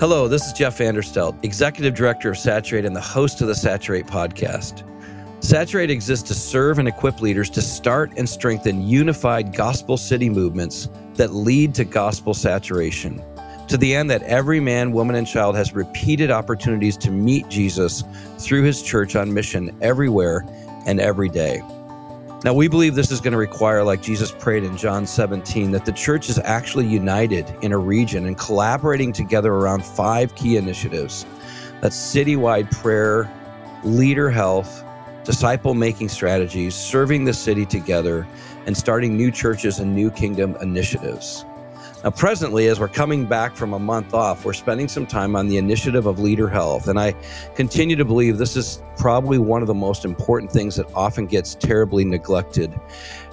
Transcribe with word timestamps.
Hello, 0.00 0.28
this 0.28 0.46
is 0.46 0.52
Jeff 0.52 0.78
Vanderstelt, 0.78 1.44
Executive 1.44 1.92
Director 1.92 2.30
of 2.30 2.38
Saturate 2.38 2.84
and 2.84 2.94
the 2.94 3.00
host 3.00 3.40
of 3.40 3.48
the 3.48 3.54
Saturate 3.56 4.06
podcast. 4.06 4.84
Saturate 5.42 5.90
exists 5.90 6.28
to 6.28 6.34
serve 6.34 6.78
and 6.78 6.86
equip 6.86 7.20
leaders 7.20 7.50
to 7.50 7.60
start 7.60 8.12
and 8.16 8.28
strengthen 8.28 8.86
unified 8.86 9.52
gospel 9.52 9.96
city 9.96 10.30
movements 10.30 10.88
that 11.14 11.34
lead 11.34 11.74
to 11.74 11.84
gospel 11.84 12.32
saturation, 12.32 13.20
to 13.66 13.76
the 13.76 13.92
end 13.92 14.08
that 14.08 14.22
every 14.22 14.60
man, 14.60 14.92
woman, 14.92 15.16
and 15.16 15.26
child 15.26 15.56
has 15.56 15.74
repeated 15.74 16.30
opportunities 16.30 16.96
to 16.98 17.10
meet 17.10 17.48
Jesus 17.48 18.04
through 18.38 18.62
his 18.62 18.80
church 18.84 19.16
on 19.16 19.34
mission 19.34 19.76
everywhere 19.82 20.46
and 20.86 21.00
every 21.00 21.28
day. 21.28 21.60
Now, 22.44 22.54
we 22.54 22.68
believe 22.68 22.94
this 22.94 23.10
is 23.10 23.20
going 23.20 23.32
to 23.32 23.38
require, 23.38 23.82
like 23.82 24.00
Jesus 24.00 24.30
prayed 24.30 24.62
in 24.62 24.76
John 24.76 25.08
17, 25.08 25.72
that 25.72 25.84
the 25.84 25.90
church 25.90 26.28
is 26.28 26.38
actually 26.44 26.86
united 26.86 27.52
in 27.62 27.72
a 27.72 27.78
region 27.78 28.26
and 28.26 28.38
collaborating 28.38 29.12
together 29.12 29.52
around 29.52 29.84
five 29.84 30.32
key 30.36 30.56
initiatives 30.56 31.26
that's 31.80 31.96
citywide 31.96 32.70
prayer, 32.70 33.28
leader 33.82 34.30
health, 34.30 34.84
disciple 35.24 35.74
making 35.74 36.08
strategies, 36.08 36.76
serving 36.76 37.24
the 37.24 37.34
city 37.34 37.66
together, 37.66 38.24
and 38.66 38.76
starting 38.76 39.16
new 39.16 39.32
churches 39.32 39.80
and 39.80 39.92
new 39.92 40.08
kingdom 40.08 40.56
initiatives. 40.60 41.44
Now, 42.04 42.10
presently, 42.10 42.68
as 42.68 42.78
we're 42.78 42.86
coming 42.86 43.26
back 43.26 43.56
from 43.56 43.72
a 43.72 43.78
month 43.78 44.14
off, 44.14 44.44
we're 44.44 44.52
spending 44.52 44.86
some 44.86 45.04
time 45.04 45.34
on 45.34 45.48
the 45.48 45.56
initiative 45.56 46.06
of 46.06 46.20
leader 46.20 46.48
health. 46.48 46.86
And 46.86 46.98
I 46.98 47.12
continue 47.56 47.96
to 47.96 48.04
believe 48.04 48.38
this 48.38 48.56
is 48.56 48.80
probably 48.96 49.38
one 49.38 49.62
of 49.62 49.66
the 49.66 49.74
most 49.74 50.04
important 50.04 50.52
things 50.52 50.76
that 50.76 50.86
often 50.94 51.26
gets 51.26 51.56
terribly 51.56 52.04
neglected. 52.04 52.78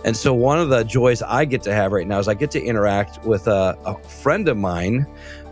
And 0.04 0.18
so, 0.18 0.34
one 0.34 0.60
of 0.60 0.70
the 0.70 0.84
joys 0.84 1.22
I 1.22 1.46
get 1.46 1.62
to 1.64 1.74
have 1.76 1.92
right 1.92 2.08
now 2.08 2.18
is 2.18 2.28
I 2.28 2.34
get 2.34 2.50
to 2.52 2.64
interact 2.64 3.24
with 3.24 3.48
a, 3.48 3.78
a 3.86 4.00
friend 4.00 4.48
of 4.50 4.58
mine 4.58 5.06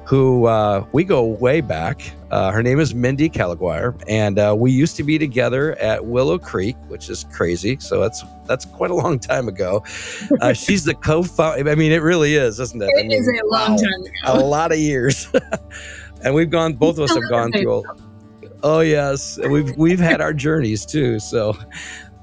who 0.05 0.45
uh, 0.45 0.85
we 0.91 1.03
go 1.03 1.25
way 1.25 1.61
back. 1.61 2.11
Uh, 2.29 2.51
her 2.51 2.63
name 2.63 2.79
is 2.79 2.93
Mindy 2.93 3.29
Caliguire, 3.29 4.01
and 4.07 4.39
uh, 4.39 4.55
we 4.57 4.71
used 4.71 4.95
to 4.97 5.03
be 5.03 5.17
together 5.17 5.75
at 5.79 6.03
Willow 6.05 6.37
Creek, 6.37 6.75
which 6.87 7.09
is 7.09 7.25
crazy. 7.31 7.77
So 7.79 7.99
that's 7.99 8.23
that's 8.45 8.65
quite 8.65 8.91
a 8.91 8.95
long 8.95 9.19
time 9.19 9.47
ago. 9.47 9.83
Uh, 10.41 10.53
she's 10.53 10.83
the 10.83 10.95
co-founder. 10.95 11.69
I 11.69 11.75
mean, 11.75 11.91
it 11.91 12.01
really 12.01 12.35
is, 12.35 12.59
isn't 12.59 12.81
it? 12.81 12.89
It 12.89 12.99
I 12.99 13.01
mean, 13.03 13.11
is 13.11 13.27
a 13.27 13.45
long 13.47 13.71
wow, 13.71 13.77
time 13.77 14.37
a 14.37 14.39
lot 14.39 14.71
of 14.71 14.79
years, 14.79 15.27
and 16.23 16.33
we've 16.33 16.49
gone. 16.49 16.73
Both 16.73 16.97
of 16.97 17.05
us 17.05 17.13
have 17.13 17.29
gone 17.29 17.51
through. 17.51 17.79
A, 17.79 17.83
oh 18.63 18.79
yes, 18.81 19.39
we've 19.47 19.75
we've 19.77 19.99
had 19.99 20.21
our 20.21 20.33
journeys 20.33 20.85
too. 20.85 21.19
So. 21.19 21.57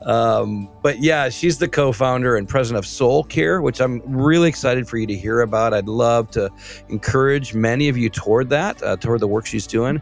Um, 0.03 0.69
but 0.83 1.01
yeah, 1.01 1.29
she's 1.29 1.59
the 1.59 1.69
co-founder 1.69 2.37
and 2.37 2.49
president 2.49 2.79
of 2.79 2.87
Soul 2.87 3.25
Care, 3.25 3.61
which 3.61 3.81
I'm 3.81 4.01
really 4.07 4.49
excited 4.49 4.89
for 4.89 4.97
you 4.97 5.07
to 5.07 5.15
hear 5.15 5.41
about. 5.41 5.75
I'd 5.75 5.89
love 5.89 6.31
to 6.33 6.51
encourage 6.89 7.55
many 7.55 7.89
of 7.89 7.97
you 7.97 8.09
toward 8.09 8.49
that, 8.51 8.83
uh, 8.83 8.97
toward 8.97 9.21
the 9.21 9.29
work 9.29 9.47
she's 9.47 9.67
doing. 9.67 10.01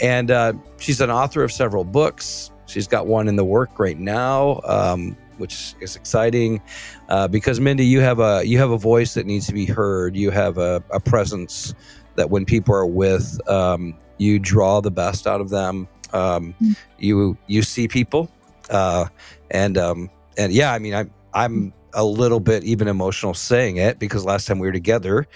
And 0.00 0.30
uh, 0.30 0.52
she's 0.78 1.00
an 1.00 1.10
author 1.10 1.42
of 1.42 1.52
several 1.52 1.84
books. 1.84 2.50
She's 2.66 2.86
got 2.86 3.06
one 3.06 3.26
in 3.26 3.36
the 3.36 3.44
work 3.44 3.78
right 3.78 3.98
now, 3.98 4.60
um, 4.64 5.16
which 5.38 5.74
is 5.80 5.96
exciting 5.96 6.62
uh, 7.08 7.26
because 7.26 7.58
Mindy, 7.58 7.84
you 7.84 8.00
have 8.00 8.20
a 8.20 8.44
you 8.44 8.58
have 8.58 8.70
a 8.70 8.78
voice 8.78 9.14
that 9.14 9.26
needs 9.26 9.46
to 9.48 9.52
be 9.52 9.66
heard. 9.66 10.14
You 10.14 10.30
have 10.30 10.58
a, 10.58 10.82
a 10.90 11.00
presence 11.00 11.74
that 12.14 12.30
when 12.30 12.44
people 12.44 12.74
are 12.74 12.86
with, 12.86 13.40
um, 13.48 13.96
you 14.18 14.38
draw 14.38 14.80
the 14.80 14.90
best 14.90 15.26
out 15.26 15.40
of 15.40 15.48
them. 15.50 15.88
Um, 16.12 16.54
Mm. 16.62 16.76
You 16.98 17.38
you 17.46 17.62
see 17.62 17.88
people, 17.88 18.30
uh, 18.68 19.06
and 19.50 19.76
um, 19.78 20.10
and 20.38 20.52
yeah, 20.52 20.72
I 20.72 20.78
mean, 20.78 20.94
I'm 20.94 21.10
I'm 21.34 21.72
a 21.94 22.04
little 22.04 22.40
bit 22.40 22.64
even 22.64 22.88
emotional 22.88 23.34
saying 23.34 23.76
it 23.76 23.98
because 23.98 24.24
last 24.24 24.46
time 24.46 24.58
we 24.58 24.66
were 24.66 24.72
together, 24.72 25.26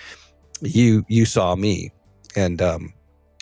you 0.60 1.04
you 1.08 1.24
saw 1.26 1.54
me, 1.54 1.92
and 2.36 2.60
um, 2.62 2.92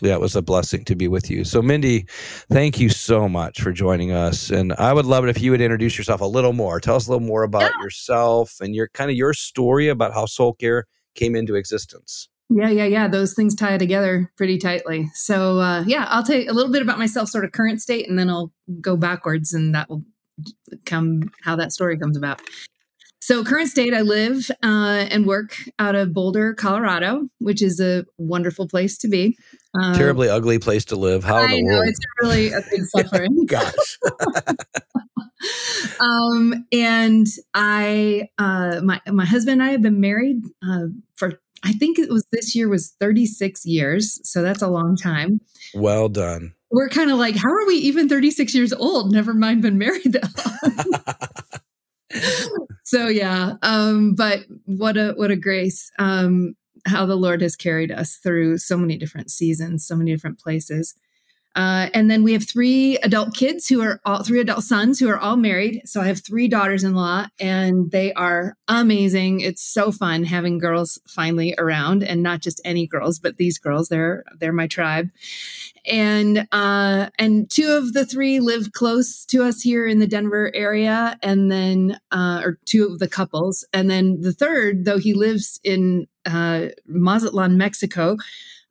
yeah, 0.03 0.15
it 0.15 0.21
was 0.21 0.35
a 0.35 0.43
blessing 0.43 0.85
to 0.87 0.97
be 0.97 1.09
with 1.09 1.31
you. 1.31 1.45
So, 1.45 1.63
Mindy, 1.63 2.07
thank 2.51 2.81
you 2.81 2.89
so 2.89 3.29
much 3.29 3.61
for 3.61 3.73
joining 3.73 4.13
us, 4.13 4.51
and 4.51 4.73
I 4.75 4.93
would 4.93 5.07
love 5.07 5.25
it 5.25 5.31
if 5.31 5.41
you 5.41 5.51
would 5.53 5.61
introduce 5.61 5.97
yourself 5.97 6.21
a 6.21 6.27
little 6.27 6.53
more. 6.53 6.81
Tell 6.81 6.97
us 6.97 7.07
a 7.07 7.11
little 7.11 7.27
more 7.27 7.45
about 7.45 7.73
yourself 7.83 8.61
and 8.61 8.75
your 8.75 8.89
kind 8.89 9.11
of 9.11 9.17
your 9.17 9.35
story 9.35 9.89
about 9.89 10.13
how 10.13 10.27
Soul 10.27 10.55
Care 10.55 10.87
came 11.15 11.37
into 11.37 11.55
existence. 11.55 12.29
Yeah, 12.49 12.69
yeah, 12.69 12.85
yeah. 12.85 13.09
Those 13.09 13.33
things 13.33 13.55
tie 13.55 13.79
together 13.79 14.31
pretty 14.37 14.59
tightly. 14.59 15.09
So, 15.15 15.61
uh, 15.61 15.85
yeah, 15.87 16.07
I'll 16.09 16.23
tell 16.23 16.39
you 16.39 16.51
a 16.51 16.53
little 16.53 16.73
bit 16.73 16.83
about 16.83 16.99
myself, 16.99 17.29
sort 17.29 17.45
of 17.45 17.53
current 17.53 17.81
state, 17.81 18.09
and 18.09 18.19
then 18.19 18.29
I'll 18.29 18.53
go 18.81 18.97
backwards, 18.97 19.55
and 19.55 19.75
that 19.75 19.89
will 19.89 20.05
come 20.85 21.31
how 21.43 21.57
that 21.57 21.73
story 21.73 21.99
comes 21.99 22.17
about. 22.17 22.41
So, 23.23 23.45
current 23.45 23.69
state, 23.69 23.95
I 23.95 24.01
live 24.01 24.51
uh, 24.65 25.07
and 25.09 25.27
work 25.27 25.57
out 25.79 25.95
of 25.95 26.13
Boulder, 26.13 26.55
Colorado, 26.55 27.29
which 27.39 27.63
is 27.63 27.79
a 27.79 28.05
wonderful 28.19 28.67
place 28.67 28.99
to 28.99 29.09
be. 29.09 29.37
Uh, 29.81 29.95
Terribly 29.95 30.29
ugly 30.29 30.59
place 30.59 30.85
to 30.87 30.97
live. 30.97 31.23
How 31.23 31.45
in 31.45 31.51
the 31.51 31.63
know 31.63 31.77
world? 31.77 31.85
it's 31.87 32.01
really 32.21 32.51
a 32.51 32.61
big 32.69 32.85
suffering. 32.97 33.47
Gosh. 33.47 33.99
um, 36.01 36.67
and 36.73 37.29
I, 37.55 38.29
uh, 38.39 38.81
my 38.83 39.01
my 39.07 39.25
husband 39.25 39.61
and 39.61 39.63
I 39.63 39.71
have 39.71 39.83
been 39.83 40.01
married 40.01 40.43
uh, 40.61 40.87
for 41.15 41.41
I 41.65 41.73
think 41.73 41.99
it 41.99 42.11
was 42.11 42.25
this 42.33 42.55
year 42.55 42.69
was 42.69 42.95
36 43.01 43.65
years, 43.65 44.21
so 44.29 44.43
that's 44.43 44.63
a 44.63 44.69
long 44.69 44.97
time. 44.97 45.41
well 45.75 46.09
done. 46.09 46.55
We're 46.71 46.89
kind 46.89 47.11
of 47.11 47.19
like, 47.19 47.37
how 47.37 47.51
are 47.51 47.67
we 47.67 47.75
even 47.75 48.09
36 48.09 48.55
years 48.55 48.73
old? 48.73 49.13
Never 49.13 49.35
mind 49.35 49.61
been 49.63 49.79
married 49.79 50.13
that 50.13 51.03
long. 52.15 52.69
so 52.85 53.09
yeah, 53.09 53.55
um, 53.63 54.15
but 54.15 54.45
what 54.65 54.97
a 54.97 55.13
what 55.13 55.31
a 55.31 55.37
grace. 55.37 55.91
Um, 55.99 56.55
how 56.87 57.07
the 57.07 57.17
Lord 57.17 57.43
has 57.43 57.55
carried 57.57 57.93
us 57.93 58.17
through 58.17 58.59
so 58.59 58.77
many 58.77 58.97
different 58.97 59.31
seasons, 59.31 59.87
so 59.87 59.95
many 59.95 60.11
different 60.11 60.39
places. 60.41 60.95
Uh, 61.55 61.89
and 61.93 62.11
then 62.11 62.23
we 62.23 62.33
have 62.33 62.49
three 62.49 62.97
adult 62.99 63.35
kids 63.35 63.69
who 63.69 63.83
are 63.83 64.01
all 64.05 64.23
three 64.23 64.41
adult 64.41 64.65
sons 64.65 64.99
who 64.99 65.09
are 65.09 65.19
all 65.19 65.37
married. 65.37 65.83
So 65.85 66.01
I 66.01 66.07
have 66.07 66.25
three 66.25 66.49
daughters 66.49 66.83
in 66.83 66.95
law, 66.95 67.27
and 67.39 67.91
they 67.91 68.13
are 68.15 68.57
amazing. 68.69 69.41
It's 69.41 69.63
so 69.63 69.93
fun 69.93 70.25
having 70.25 70.59
girls 70.59 70.99
finally 71.07 71.55
around, 71.59 72.03
and 72.03 72.23
not 72.23 72.41
just 72.41 72.61
any 72.65 72.87
girls, 72.87 73.19
but 73.19 73.37
these 73.37 73.59
girls. 73.59 73.89
They're 73.89 74.25
they're 74.39 74.53
my 74.53 74.67
tribe. 74.67 75.09
And 75.85 76.47
uh, 76.53 77.11
and 77.19 77.51
two 77.51 77.73
of 77.73 77.93
the 77.93 78.07
three 78.07 78.41
live 78.41 78.73
close 78.73 79.25
to 79.27 79.43
us 79.43 79.61
here 79.61 79.87
in 79.87 79.99
the 79.99 80.07
Denver 80.07 80.51
area, 80.55 81.19
and 81.23 81.51
then 81.51 81.99
uh, 82.11 82.41
or 82.45 82.59
two 82.65 82.87
of 82.87 82.99
the 82.99 83.09
couples, 83.09 83.67
and 83.73 83.91
then 83.91 84.21
the 84.21 84.33
third, 84.33 84.85
though 84.85 84.99
he 84.99 85.13
lives 85.13 85.61
in 85.65 86.07
uh, 86.25 86.69
Mazatlan, 86.87 87.59
Mexico 87.59 88.17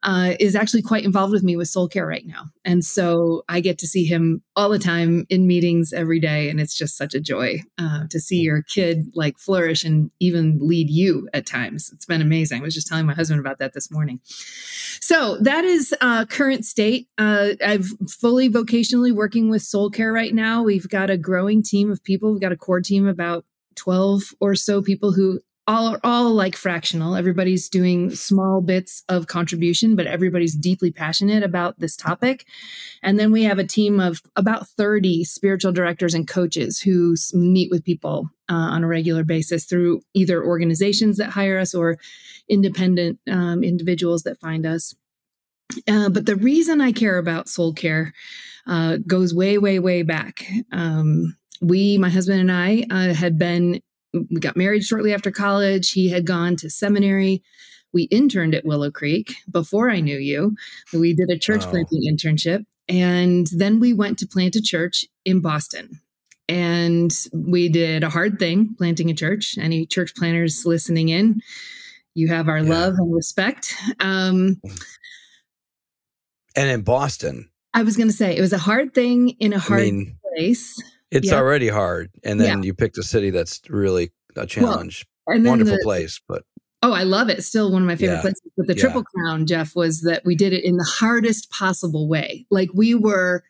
uh, 0.03 0.33
is 0.39 0.55
actually 0.55 0.81
quite 0.81 1.03
involved 1.03 1.31
with 1.31 1.43
me 1.43 1.55
with 1.55 1.67
soul 1.67 1.87
care 1.87 2.07
right 2.07 2.25
now. 2.25 2.45
And 2.65 2.83
so 2.83 3.43
I 3.47 3.59
get 3.59 3.77
to 3.79 3.87
see 3.87 4.05
him 4.05 4.41
all 4.55 4.69
the 4.69 4.79
time 4.79 5.25
in 5.29 5.45
meetings 5.45 5.93
every 5.93 6.19
day. 6.19 6.49
And 6.49 6.59
it's 6.59 6.75
just 6.75 6.97
such 6.97 7.13
a 7.13 7.19
joy 7.19 7.61
uh, 7.77 8.05
to 8.09 8.19
see 8.19 8.37
your 8.37 8.63
kid 8.63 9.05
like 9.13 9.37
flourish 9.37 9.83
and 9.83 10.09
even 10.19 10.57
lead 10.59 10.89
you 10.89 11.29
at 11.33 11.45
times. 11.45 11.91
It's 11.93 12.05
been 12.05 12.21
amazing. 12.21 12.61
I 12.61 12.65
was 12.65 12.73
just 12.73 12.87
telling 12.87 13.05
my 13.05 13.13
husband 13.13 13.39
about 13.39 13.59
that 13.59 13.73
this 13.73 13.91
morning. 13.91 14.19
So 15.01 15.37
that 15.37 15.65
is 15.65 15.93
uh, 16.01 16.25
current 16.25 16.65
state. 16.65 17.07
Uh, 17.17 17.51
I've 17.63 17.87
fully 18.09 18.49
vocationally 18.49 19.13
working 19.13 19.49
with 19.49 19.61
soul 19.61 19.89
care 19.89 20.11
right 20.11 20.33
now. 20.33 20.63
We've 20.63 20.89
got 20.89 21.09
a 21.09 21.17
growing 21.17 21.61
team 21.61 21.91
of 21.91 22.03
people. 22.03 22.31
We've 22.31 22.41
got 22.41 22.51
a 22.51 22.57
core 22.57 22.81
team 22.81 23.07
about 23.07 23.45
12 23.75 24.33
or 24.39 24.55
so 24.55 24.81
people 24.81 25.11
who 25.11 25.39
all 25.67 25.93
are 25.93 25.99
all 26.03 26.31
like 26.31 26.55
fractional. 26.55 27.15
Everybody's 27.15 27.69
doing 27.69 28.11
small 28.11 28.61
bits 28.61 29.03
of 29.09 29.27
contribution, 29.27 29.95
but 29.95 30.07
everybody's 30.07 30.55
deeply 30.55 30.91
passionate 30.91 31.43
about 31.43 31.79
this 31.79 31.95
topic. 31.95 32.45
And 33.03 33.19
then 33.19 33.31
we 33.31 33.43
have 33.43 33.59
a 33.59 33.63
team 33.63 33.99
of 33.99 34.21
about 34.35 34.67
30 34.67 35.23
spiritual 35.23 35.71
directors 35.71 36.13
and 36.13 36.27
coaches 36.27 36.79
who 36.79 37.15
meet 37.33 37.69
with 37.69 37.85
people 37.85 38.29
uh, 38.49 38.53
on 38.53 38.83
a 38.83 38.87
regular 38.87 39.23
basis 39.23 39.65
through 39.65 40.01
either 40.13 40.43
organizations 40.43 41.17
that 41.17 41.29
hire 41.29 41.59
us 41.59 41.75
or 41.75 41.97
independent 42.49 43.19
um, 43.29 43.63
individuals 43.63 44.23
that 44.23 44.39
find 44.39 44.65
us. 44.65 44.95
Uh, 45.87 46.09
but 46.09 46.25
the 46.25 46.35
reason 46.35 46.81
I 46.81 46.91
care 46.91 47.17
about 47.17 47.47
soul 47.47 47.71
care 47.73 48.13
uh, 48.67 48.97
goes 49.07 49.33
way, 49.33 49.57
way, 49.57 49.79
way 49.79 50.03
back. 50.03 50.45
Um, 50.71 51.37
we, 51.61 51.97
my 51.97 52.09
husband 52.09 52.41
and 52.41 52.51
I, 52.51 52.85
uh, 52.89 53.13
had 53.13 53.37
been 53.37 53.81
we 54.13 54.39
got 54.39 54.57
married 54.57 54.83
shortly 54.83 55.13
after 55.13 55.31
college. 55.31 55.91
He 55.91 56.09
had 56.09 56.25
gone 56.25 56.55
to 56.57 56.69
seminary. 56.69 57.41
We 57.93 58.03
interned 58.03 58.55
at 58.55 58.65
Willow 58.65 58.91
Creek 58.91 59.33
before 59.49 59.89
I 59.89 59.99
knew 59.99 60.17
you. 60.17 60.55
We 60.93 61.13
did 61.13 61.29
a 61.29 61.37
church 61.37 61.65
Wow. 61.65 61.71
planting 61.71 62.03
internship. 62.11 62.65
And 62.87 63.47
then 63.55 63.79
we 63.79 63.93
went 63.93 64.17
to 64.19 64.27
plant 64.27 64.55
a 64.55 64.61
church 64.61 65.05
in 65.25 65.39
Boston. 65.41 65.99
And 66.49 67.11
we 67.33 67.69
did 67.69 68.03
a 68.03 68.09
hard 68.09 68.39
thing 68.39 68.75
planting 68.77 69.09
a 69.09 69.13
church. 69.13 69.57
Any 69.57 69.85
church 69.85 70.13
planners 70.15 70.65
listening 70.65 71.09
in, 71.09 71.41
you 72.13 72.27
have 72.27 72.49
our 72.49 72.59
Yeah. 72.59 72.69
love 72.69 72.95
and 72.97 73.13
respect. 73.13 73.73
Um, 73.99 74.61
And 76.55 76.69
in 76.69 76.81
Boston, 76.81 77.49
I 77.73 77.83
was 77.83 77.95
going 77.95 78.09
to 78.09 78.13
say 78.15 78.35
it 78.35 78.41
was 78.41 78.51
a 78.51 78.57
hard 78.57 78.93
thing 78.93 79.29
in 79.39 79.53
a 79.53 79.59
hard 79.59 79.83
mean, 79.83 80.17
place. 80.35 80.75
It's 81.11 81.27
Yeah. 81.27 81.35
already 81.37 81.67
hard. 81.67 82.09
And 82.23 82.39
then 82.39 82.63
you 82.63 82.73
picked 82.73 82.97
a 82.97 83.03
city 83.03 83.29
that's 83.29 83.61
really 83.69 84.11
a 84.35 84.45
challenge. 84.45 85.05
And 85.27 85.45
Wonderful 85.45 85.75
the, 85.77 85.83
place, 85.83 86.19
but 86.27 86.43
Oh, 86.83 86.93
I 86.93 87.03
love 87.03 87.29
it. 87.29 87.43
Still 87.43 87.71
one 87.71 87.83
of 87.83 87.87
my 87.87 87.95
favorite 87.95 88.15
Yeah. 88.15 88.21
places. 88.21 88.41
But 88.57 88.65
the 88.65 88.73
Yeah. 88.73 88.81
Triple 88.81 89.03
Crown, 89.03 89.45
Jeff, 89.45 89.75
was 89.75 90.01
that 90.01 90.23
we 90.25 90.35
did 90.35 90.51
it 90.51 90.63
in 90.63 90.77
the 90.77 90.83
hardest 90.83 91.51
possible 91.51 92.07
way. 92.09 92.47
Like 92.49 92.69
we 92.73 92.95
were 92.95 93.43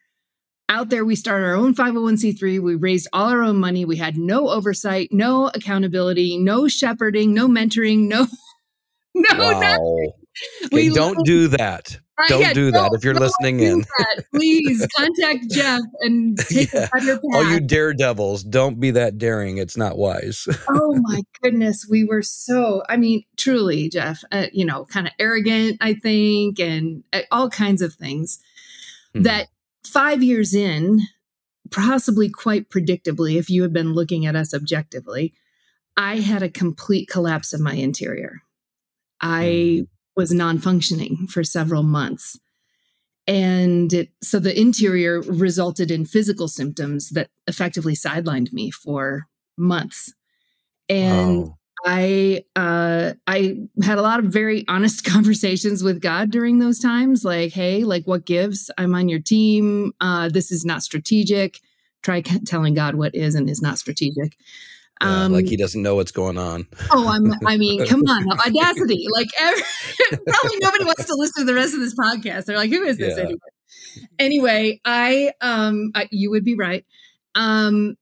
out 0.68 0.90
there, 0.90 1.06
we 1.06 1.16
started 1.16 1.46
our 1.46 1.56
own 1.56 1.74
501c3. 1.74 2.60
We 2.60 2.76
raised 2.76 3.08
all 3.14 3.30
our 3.30 3.42
own 3.42 3.58
money. 3.58 3.86
We 3.86 3.96
had 3.98 4.18
no 4.18 4.50
oversight, 4.50 5.10
no 5.12 5.48
accountability, 5.54 6.38
no 6.38 6.68
shepherding, 6.68 7.34
no 7.34 7.48
mentoring, 7.48 8.08
no, 8.10 8.28
no, 9.16 9.38
nothing. 9.38 9.60
Wow. 9.62 9.96
We 9.96 10.21
Okay, 10.66 10.90
don't 10.90 11.26
do 11.26 11.48
that. 11.50 12.00
Right, 12.20 12.30
Don't 12.30 12.42
yeah, 12.42 12.54
do 12.54 12.72
that 12.72 12.92
if 12.94 13.04
you're 13.04 13.16
listening 13.16 13.62
in. 13.62 13.80
that. 13.80 14.26
Please 14.34 14.86
contact 14.96 15.50
Jeff 15.50 15.82
and 16.02 16.38
take 16.50 16.72
Yeah. 16.72 16.88
path. 16.94 17.20
All 17.34 17.44
you 17.52 17.60
daredevils, 17.60 18.44
don't 18.44 18.80
be 18.80 18.92
that 18.92 19.18
daring. 19.18 19.58
It's 19.58 19.76
not 19.76 19.98
wise. 19.98 20.48
oh 20.70 21.00
my 21.02 21.24
goodness, 21.42 21.88
we 21.90 22.04
were 22.04 22.22
so, 22.22 22.84
I 22.90 22.98
mean, 22.98 23.24
truly, 23.38 23.90
Jeff, 23.90 24.24
uh, 24.32 24.48
you 24.54 24.66
know, 24.66 24.86
kind 24.86 25.08
of 25.08 25.14
arrogant, 25.18 25.78
I 25.82 25.96
think, 25.96 26.60
and 26.60 27.04
uh, 27.12 27.22
all 27.32 27.50
kinds 27.50 27.82
of 27.82 27.94
things 27.96 28.40
Hmm. 29.16 29.24
that 29.24 29.48
five 29.84 30.22
years 30.24 30.54
in, 30.54 31.02
possibly 31.72 32.30
quite 32.30 32.70
predictably, 32.70 33.36
if 33.38 33.50
you 33.50 33.62
had 33.64 33.74
been 33.74 33.94
looking 33.94 34.26
at 34.26 34.36
us 34.36 34.54
objectively, 34.54 35.34
I 35.98 36.18
had 36.18 36.44
a 36.44 36.50
complete 36.50 37.10
collapse 37.10 37.52
of 37.52 37.60
my 37.62 37.74
interior. 37.74 38.42
I 39.20 39.86
was 40.16 40.32
non 40.32 40.60
functioning 40.60 41.28
for 41.28 41.44
several 41.44 41.84
months. 41.84 42.40
And 43.28 43.94
it, 43.94 44.10
so 44.22 44.40
the 44.40 44.60
interior 44.60 45.22
resulted 45.22 45.92
in 45.92 46.06
physical 46.06 46.48
symptoms 46.48 47.10
that 47.12 47.30
effectively 47.48 47.94
sidelined 47.94 48.52
me 48.52 48.72
for 48.72 49.28
months. 49.58 50.14
And 50.90 51.44
Wow. 51.44 51.58
I 51.86 52.44
uh 52.56 53.14
I 53.26 53.58
had 53.84 53.98
a 53.98 54.02
lot 54.04 54.20
of 54.20 54.26
very 54.26 54.66
honest 54.68 55.04
conversations 55.06 55.84
with 55.84 56.02
God 56.02 56.30
during 56.32 56.60
those 56.60 56.80
times 56.80 57.24
like 57.24 57.54
hey 57.54 57.84
like 57.84 58.06
what 58.06 58.26
gives 58.26 58.70
I'm 58.78 58.94
on 58.94 59.10
your 59.10 59.20
team 59.20 59.94
uh 60.00 60.30
this 60.30 60.52
is 60.52 60.64
not 60.64 60.84
strategic 60.84 61.60
try 62.04 62.22
telling 62.22 62.74
God 62.74 62.96
what 62.96 63.16
is 63.16 63.36
and 63.36 63.50
is 63.50 63.62
not 63.62 63.80
strategic 63.80 64.38
Yeah, 65.02 65.24
um 65.26 65.34
like 65.34 65.48
he 65.48 65.58
doesn't 65.58 65.82
know 65.82 65.96
what's 65.96 66.12
going 66.12 66.38
on. 66.38 66.68
oh 66.92 67.08
I'm 67.08 67.34
I 67.46 67.58
mean 67.58 67.86
come 67.86 68.02
on 68.02 68.40
audacity 68.40 69.06
like 69.12 69.30
every, 69.40 69.64
probably 70.28 70.58
nobody 70.62 70.86
wants 70.86 71.06
to 71.06 71.16
listen 71.16 71.42
to 71.42 71.46
the 71.46 71.56
rest 71.56 71.74
of 71.74 71.80
this 71.80 71.96
podcast. 71.96 72.46
They're 72.46 72.58
like 72.58 72.70
who 72.70 72.84
is 72.84 72.98
this 72.98 73.18
Yeah. 73.18 73.24
anyway 73.24 73.40
anyway 74.20 74.82
I 74.86 75.34
um 75.42 75.92
I, 75.96 76.08
you 76.12 76.30
would 76.32 76.44
be 76.46 76.56
right. 76.56 76.86
Um 77.36 77.96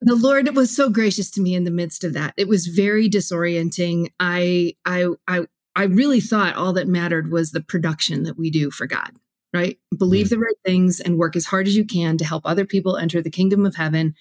the 0.00 0.14
lord 0.14 0.54
was 0.54 0.74
so 0.74 0.90
gracious 0.90 1.30
to 1.32 1.40
me 1.40 1.54
in 1.54 1.64
the 1.64 1.70
midst 1.70 2.04
of 2.04 2.12
that. 2.14 2.34
It 2.36 2.46
was 2.48 2.66
very 2.68 3.08
disorienting. 3.08 4.08
I 4.20 4.74
i 4.84 5.06
i 5.26 5.46
i 5.76 5.84
really 5.84 6.20
thought 6.20 6.56
all 6.56 6.72
that 6.74 6.88
mattered 6.88 7.30
was 7.32 7.52
the 7.52 7.60
production 7.60 8.24
that 8.24 8.38
we 8.38 8.50
do 8.50 8.70
for 8.70 8.86
god 8.86 9.12
right? 9.54 9.78
Believe 9.96 10.28
the 10.28 10.38
right 10.38 10.54
things 10.62 11.00
and 11.00 11.16
work 11.16 11.34
as 11.34 11.46
hard 11.46 11.66
as 11.66 11.74
you 11.74 11.82
can 11.84 12.18
to 12.18 12.24
help 12.24 12.42
other 12.44 12.66
people 12.66 12.98
enter 12.98 13.22
the 13.22 13.30
kingdom 13.30 13.64
of 13.64 13.76
heaven 13.76 14.14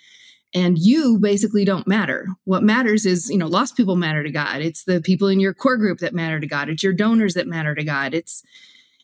and 0.57 0.79
you 0.79 1.19
basically 1.19 1.63
don't 1.65 1.87
matter. 1.87 2.27
What 2.45 2.63
matters 2.63 3.05
is 3.05 3.29
you 3.29 3.37
know 3.37 3.47
lost 3.47 3.77
people 3.77 3.95
matter 3.95 4.23
to 4.23 4.31
god. 4.31 4.61
It's 4.61 4.85
the 4.85 5.01
people 5.01 5.27
in 5.27 5.39
your 5.39 5.53
core 5.53 5.77
group 5.77 5.99
that 5.99 6.15
matter 6.15 6.39
to 6.39 6.47
god. 6.47 6.67
It's 6.67 6.83
your 6.83 6.93
donors 6.93 7.35
that 7.35 7.47
matter 7.47 7.75
to 7.75 7.83
god. 7.83 8.15
It's 8.15 8.43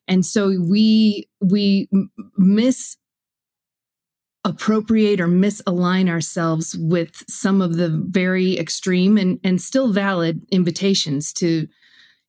and 0.08 0.26
so 0.26 0.58
we 0.60 1.30
we 1.40 1.88
m- 1.94 2.12
miss 2.38 2.98
appropriate 4.44 5.22
or 5.22 5.28
misalign 5.28 6.10
ourselves 6.10 6.76
with 6.78 7.24
some 7.30 7.62
of 7.62 7.78
the 7.78 7.90
very 7.90 8.58
extreme 8.58 9.18
and 9.18 9.40
and 9.44 9.62
still 9.62 9.94
valid 9.94 10.42
invitations 10.52 11.32
to 11.34 11.68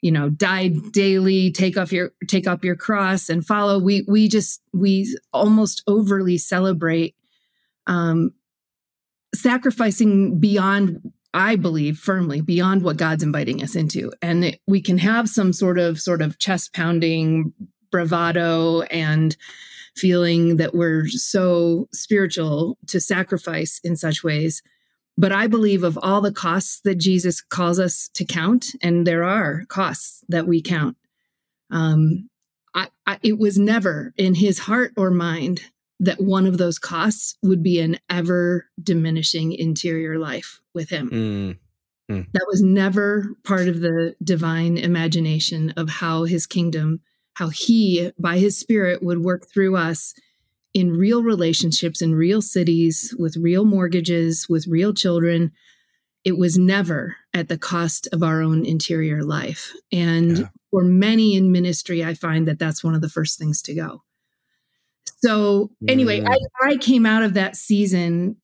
you 0.03 0.12
know 0.12 0.29
die 0.29 0.69
daily 0.93 1.50
take 1.50 1.79
off 1.79 1.93
your 1.93 2.12
take 2.29 2.47
up 2.47 2.62
your 2.62 2.77
cross 2.77 3.31
and 3.31 3.47
follow. 3.47 3.79
We 3.79 4.05
we 4.06 4.29
just 4.29 4.61
we 4.75 5.17
almost 5.32 5.82
overly 5.87 6.37
celebrate 6.37 7.17
um 7.87 8.32
sacrificing 9.35 10.39
beyond 10.39 11.01
i 11.35 11.57
believe 11.57 11.99
firmly 11.99 12.41
beyond 12.41 12.83
what 12.83 12.97
god's 12.97 13.23
inviting 13.23 13.63
us 13.63 13.75
into 13.75 14.11
and 14.23 14.57
we 14.67 14.81
can 14.81 14.99
have 14.99 15.29
some 15.29 15.53
sort 15.53 15.79
of 15.79 16.01
sort 16.01 16.23
of 16.23 16.39
chest 16.39 16.73
pounding 16.73 17.53
bravado 17.91 18.83
and 18.83 19.37
feeling 19.97 20.57
that 20.57 20.75
we're 20.75 21.07
so 21.09 21.89
spiritual 21.93 22.77
to 22.89 23.01
sacrifice 23.01 23.81
in 23.85 23.97
such 23.97 24.25
ways. 24.25 24.63
But 25.17 25.33
I 25.33 25.47
believe 25.47 25.85
of 25.85 25.99
all 26.03 26.21
the 26.21 26.33
costs 26.33 26.81
that 26.81 26.97
Jesus 26.97 27.41
calls 27.41 27.79
us 27.79 28.11
to 28.15 28.25
count, 28.25 28.67
and 28.83 29.07
there 29.07 29.23
are 29.23 29.65
costs 29.69 30.25
that 30.29 30.49
we 30.49 30.61
count, 30.61 30.97
um, 31.71 32.29
I, 32.75 32.89
I, 33.07 33.19
it 33.23 33.39
was 33.39 33.57
never 33.57 34.13
in 34.17 34.35
his 34.35 34.59
heart 34.59 34.93
or 34.97 35.13
mind 35.13 35.63
that 36.05 36.21
one 36.21 36.47
of 36.47 36.59
those 36.59 36.79
costs 36.79 37.37
would 37.43 37.62
be 37.62 37.81
an 37.81 37.99
ever 38.11 38.67
diminishing 38.83 39.53
interior 39.53 40.19
life 40.19 40.61
with 40.75 40.91
him. 40.91 41.11
Mm, 41.11 42.27
That 42.33 42.47
was 42.47 42.62
never 42.62 43.35
part 43.45 43.69
of 43.69 43.81
the 43.81 44.15
divine 44.23 44.77
imagination 44.77 45.71
of 45.77 45.89
how 45.89 46.25
his 46.25 46.47
kingdom, 46.47 47.01
how 47.35 47.49
he, 47.49 48.12
by 48.19 48.39
his 48.39 48.59
spirit, 48.59 49.03
would 49.03 49.21
work 49.25 49.47
through 49.49 49.77
us 49.77 50.15
in 50.75 50.97
real 50.97 51.23
relationships, 51.23 52.03
in 52.03 52.15
real 52.15 52.43
cities, 52.43 53.15
with 53.19 53.37
real 53.37 53.65
mortgages, 53.65 54.49
with 54.49 54.67
real 54.67 54.93
children. 54.93 55.53
It 56.25 56.37
was 56.37 56.59
never 56.59 57.17
at 57.33 57.49
the 57.49 57.59
cost 57.59 58.09
of 58.12 58.23
our 58.23 58.43
own 58.43 58.67
interior 58.67 59.23
life. 59.23 59.73
And 59.91 60.39
Yeah. 60.39 60.49
for 60.71 60.85
many 60.85 61.37
in 61.37 61.51
ministry, 61.53 62.05
I 62.05 62.15
find 62.15 62.47
that 62.49 62.59
that's 62.59 62.85
one 62.85 62.95
of 62.95 63.01
the 63.01 63.09
first 63.09 63.39
things 63.39 63.62
to 63.62 63.75
go. 63.75 64.03
So, 65.25 65.71
anyway, 65.88 66.21
Mm. 66.21 66.29
I, 66.29 66.69
I 66.71 66.76
came 66.76 67.06
out 67.06 67.23
of 67.23 67.35
that 67.35 67.56
season 67.56 68.37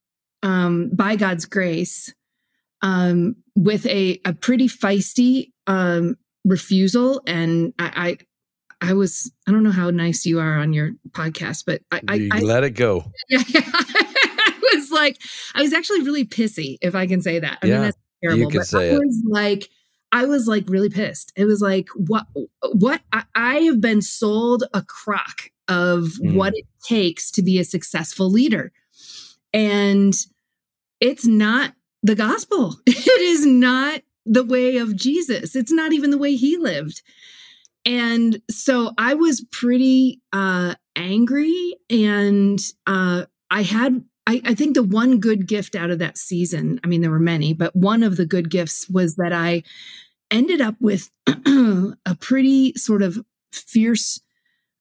um, 0.42 0.90
by 0.94 1.16
God's 1.16 1.44
grace 1.44 2.14
um, 2.82 3.36
with 3.54 3.84
a, 3.86 4.20
a 4.24 4.32
pretty 4.32 4.66
feisty 4.68 5.52
um, 5.66 6.16
refusal. 6.44 7.20
And 7.26 7.74
I, 7.78 8.16
I, 8.80 8.90
I 8.90 8.94
was, 8.94 9.30
I 9.46 9.50
don't 9.50 9.62
know 9.62 9.70
how 9.70 9.90
nice 9.90 10.24
you 10.24 10.40
are 10.40 10.58
on 10.58 10.72
your 10.72 10.92
podcast, 11.10 11.64
but 11.66 11.82
I, 11.92 12.00
I, 12.08 12.14
you 12.14 12.30
I 12.32 12.40
let 12.40 12.64
it 12.64 12.70
go. 12.70 13.04
yeah, 13.28 13.42
I 13.44 14.60
was 14.74 14.90
like, 14.90 15.18
I 15.54 15.60
was 15.62 15.74
actually 15.74 16.02
really 16.02 16.24
pissy, 16.24 16.78
if 16.80 16.94
I 16.94 17.06
can 17.06 17.20
say 17.20 17.38
that. 17.40 17.58
I 17.62 17.66
Yeah, 17.66 17.72
mean, 17.74 17.82
that's 17.82 17.98
terrible. 18.24 18.50
can 18.50 18.60
but 18.60 18.66
say 18.66 18.90
I 18.90 18.94
it. 18.94 18.98
was 18.98 19.22
like, 19.28 19.68
I 20.12 20.24
was 20.24 20.46
like 20.46 20.64
really 20.66 20.88
pissed. 20.88 21.32
It 21.36 21.44
was 21.44 21.60
like, 21.60 21.88
what, 21.94 22.26
what? 22.72 23.02
I, 23.12 23.24
I 23.34 23.56
have 23.60 23.80
been 23.80 24.00
sold 24.00 24.64
a 24.72 24.82
crock 24.82 25.50
of 25.70 26.18
Mm. 26.22 26.34
what 26.34 26.52
it 26.54 26.66
takes 26.86 27.30
to 27.32 27.42
be 27.42 27.58
a 27.58 27.64
successful 27.64 28.30
leader. 28.30 28.72
And 29.54 30.14
it's 31.00 31.26
not 31.26 31.74
the 32.02 32.14
gospel. 32.14 32.76
It 32.86 33.20
is 33.20 33.46
not 33.46 34.02
the 34.26 34.44
way 34.44 34.76
of 34.76 34.96
Jesus. 34.96 35.56
It's 35.56 35.72
not 35.72 35.92
even 35.92 36.10
the 36.10 36.18
way 36.18 36.36
he 36.36 36.56
lived. 36.58 37.02
And 37.86 38.42
so 38.50 38.92
I 38.98 39.14
was 39.14 39.44
pretty 39.50 40.20
uh 40.32 40.74
angry 40.96 41.76
and 41.88 42.58
uh 42.86 43.24
I 43.50 43.62
had 43.62 44.04
I, 44.26 44.42
I 44.44 44.54
think 44.54 44.74
the 44.74 44.82
one 44.82 45.18
good 45.18 45.46
gift 45.48 45.74
out 45.74 45.90
of 45.90 45.98
that 45.98 46.18
season, 46.18 46.78
I 46.84 46.86
mean, 46.86 47.00
there 47.00 47.10
were 47.10 47.18
many, 47.18 47.54
but 47.54 47.74
one 47.74 48.02
of 48.02 48.16
the 48.16 48.26
good 48.26 48.50
gifts 48.50 48.88
was 48.88 49.16
that 49.16 49.32
I 49.32 49.62
ended 50.30 50.60
up 50.60 50.76
with 50.80 51.10
a 51.26 52.14
pretty 52.20 52.74
sort 52.76 53.02
of 53.02 53.18
fierce 53.52 54.20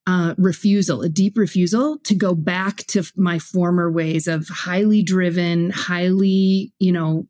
uh, 0.08 0.34
refusal, 0.38 1.02
a 1.02 1.10
deep 1.10 1.38
refusal 1.38 2.00
to 2.00 2.16
go 2.16 2.34
back 2.34 2.78
to 2.88 3.04
my 3.16 3.40
former 3.40 3.92
ways 3.92 4.28
of 4.28 4.48
highly 4.48 5.04
driven, 5.04 5.70
highly, 5.70 6.74
you 6.80 6.92
know, 6.92 7.28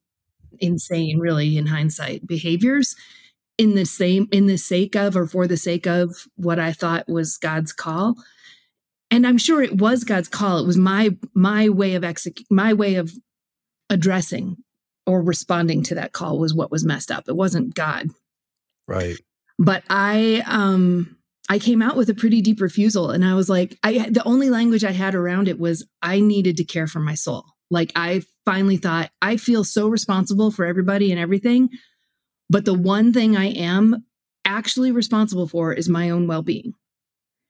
insane, 0.60 1.20
really, 1.20 1.58
in 1.58 1.68
hindsight, 1.68 2.26
behaviors 2.26 2.96
in 3.58 3.76
the 3.76 3.86
same, 3.86 4.28
in 4.32 4.46
the 4.46 4.58
sake 4.58 4.96
of 4.96 5.18
or 5.18 5.28
for 5.28 5.46
the 5.46 5.58
sake 5.58 5.86
of 5.86 6.28
what 6.36 6.60
I 6.60 6.72
thought 6.72 7.10
was 7.10 7.38
God's 7.38 7.74
call. 7.74 8.16
And 9.12 9.26
i'm 9.26 9.38
sure 9.40 9.62
it 9.62 9.78
was 9.78 10.04
god's 10.04 10.28
call. 10.28 10.60
It 10.60 10.68
was 10.68 10.78
my 10.78 11.18
my 11.34 11.68
way 11.68 11.96
of 11.96 12.04
exec- 12.04 12.46
my 12.50 12.74
way 12.74 12.96
of 12.96 13.12
addressing 13.90 14.58
or 15.06 15.22
responding 15.22 15.82
to 15.84 15.96
that 15.96 16.14
call 16.14 16.38
was 16.38 16.54
what 16.54 16.72
was 16.72 16.86
messed 16.86 17.12
up. 17.12 17.28
It 17.28 17.36
wasn't 17.36 17.74
god. 17.76 18.10
Right. 18.88 19.18
but 19.58 19.84
i 19.90 20.44
um 20.48 21.18
i 21.50 21.60
came 21.60 21.82
out 21.82 21.98
with 21.98 22.10
a 22.10 22.14
pretty 22.14 22.42
deep 22.42 22.62
refusal 22.62 23.10
and 23.10 23.26
i 23.26 23.34
was 23.34 23.50
like 23.50 23.78
i 23.84 24.10
the 24.10 24.24
only 24.26 24.50
language 24.50 24.84
i 24.84 24.92
had 24.92 25.16
around 25.16 25.48
it 25.48 25.60
was 25.60 25.86
i 26.02 26.20
needed 26.20 26.56
to 26.58 26.64
care 26.64 26.88
for 26.88 27.00
my 27.00 27.16
soul. 27.16 27.44
Like 27.72 27.92
i 27.96 28.24
finally 28.46 28.78
thought 28.78 29.12
i 29.22 29.38
feel 29.38 29.64
so 29.64 29.88
responsible 29.88 30.52
for 30.52 30.66
everybody 30.66 31.12
and 31.12 31.20
everything 31.20 31.70
but 32.50 32.66
the 32.66 32.74
one 32.74 33.14
thing 33.14 33.36
i 33.36 33.48
am 33.48 34.06
actually 34.46 34.92
responsible 34.92 35.48
for 35.48 35.74
is 35.74 35.90
my 35.90 36.10
own 36.10 36.28
well-being. 36.28 36.74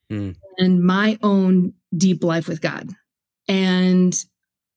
Hmm. 0.10 0.32
and 0.58 0.84
my 0.84 1.20
own 1.22 1.74
deep 1.96 2.24
life 2.24 2.48
with 2.48 2.62
god. 2.62 2.90
And 3.48 4.16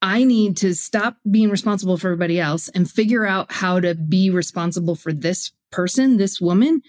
i 0.01 0.23
need 0.23 0.57
to 0.57 0.75
stop 0.75 1.17
being 1.29 1.49
responsible 1.49 1.97
for 1.97 2.07
everybody 2.09 2.39
else 2.39 2.69
and 2.69 2.89
figure 2.89 3.25
out 3.25 3.51
how 3.51 3.79
to 3.79 3.95
be 3.95 4.29
responsible 4.29 4.95
for 4.95 5.11
this 5.11 5.51
person, 5.71 6.17
this 6.17 6.39
woman, 6.39 6.81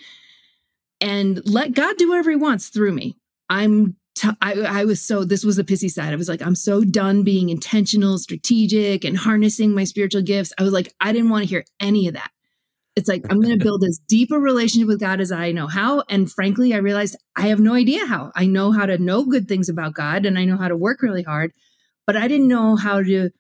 and 1.05 1.41
let 1.47 1.73
God 1.75 1.97
do 1.99 2.09
whatever 2.09 2.31
he 2.31 2.37
wants 2.37 2.69
through 2.69 2.93
me. 2.93 3.17
I'm 3.49 3.97
T- 4.17 4.29
I, 4.41 4.53
I 4.81 4.85
was 4.85 5.03
so 5.03 5.25
this 5.25 5.45
was 5.45 5.57
the 5.57 5.65
pissy 5.65 5.91
side. 5.91 6.13
I 6.13 6.17
was 6.17 6.29
like 6.29 6.41
i'm 6.41 6.55
so 6.55 6.85
done 6.85 7.25
being 7.25 7.49
intentional 7.49 8.17
strategic 8.19 9.05
and 9.05 9.17
harnessing 9.17 9.75
my 9.75 9.83
spiritual 9.85 10.23
gifts. 10.23 10.53
I 10.59 10.63
was 10.63 10.73
like 10.73 10.95
i 11.01 11.13
didn't 11.13 11.31
want 11.31 11.43
to 11.45 11.49
hear 11.49 11.65
any 11.81 12.07
of 12.07 12.15
that. 12.15 12.31
It's 12.95 13.09
like 13.09 13.23
i'm 13.29 13.41
going 13.41 13.59
to 13.59 13.65
build 13.65 13.83
as 13.83 14.01
deep 14.07 14.31
a 14.31 14.39
relationship 14.39 14.87
with 14.87 15.01
god 15.01 15.21
as 15.21 15.33
i 15.33 15.51
know 15.51 15.67
how. 15.67 16.05
And 16.09 16.31
frankly 16.31 16.75
i 16.75 16.77
realized 16.77 17.17
i 17.35 17.49
have 17.49 17.59
no 17.59 17.75
idea 17.75 18.07
how. 18.07 18.31
I 18.37 18.47
know 18.47 18.71
how 18.71 18.87
to 18.87 18.99
know 18.99 19.25
good 19.25 19.49
things 19.49 19.69
about 19.69 19.95
god 19.95 20.25
and 20.27 20.39
i 20.39 20.45
know 20.45 20.57
how 20.57 20.69
to 20.69 20.77
work 20.77 21.03
really 21.03 21.25
hard 21.25 21.51
but 22.07 22.15
i 22.17 22.29
didn't 22.29 22.47
know 22.49 22.77
how 22.77 23.03
to 23.03 23.31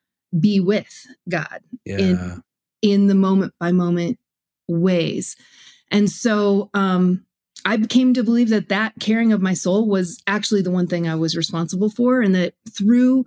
be 0.46 0.58
with 0.58 0.92
god 1.28 1.60
Yeah. 1.84 1.98
in 1.98 2.42
in 2.82 3.06
the 3.06 3.14
moment 3.14 3.54
by 3.60 3.70
moment 3.70 4.18
ways. 4.66 5.36
And 5.92 6.10
so 6.10 6.68
um 6.74 7.24
I 7.64 7.78
came 7.78 8.12
to 8.14 8.22
believe 8.22 8.50
that 8.50 8.68
that 8.68 8.92
caring 9.00 9.32
of 9.32 9.40
my 9.40 9.54
soul 9.54 9.88
was 9.88 10.22
actually 10.26 10.62
the 10.62 10.70
one 10.70 10.86
thing 10.86 11.08
I 11.08 11.14
was 11.14 11.36
responsible 11.36 11.88
for, 11.88 12.20
and 12.20 12.34
that 12.34 12.54
through 12.76 13.24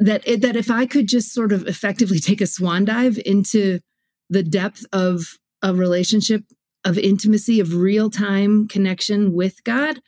that, 0.00 0.26
it, 0.26 0.40
that 0.40 0.56
if 0.56 0.70
I 0.70 0.86
could 0.86 1.06
just 1.06 1.32
sort 1.32 1.52
of 1.52 1.66
effectively 1.66 2.18
take 2.20 2.40
a 2.40 2.46
swan 2.46 2.84
dive 2.84 3.18
into 3.24 3.80
the 4.28 4.42
depth 4.42 4.84
of 4.92 5.38
a 5.62 5.74
relationship 5.74 6.42
of 6.84 6.98
intimacy, 6.98 7.60
of 7.60 7.74
real 7.74 8.10
time 8.10 8.66
connection 8.66 9.32
with 9.32 9.62
God, 9.64 10.00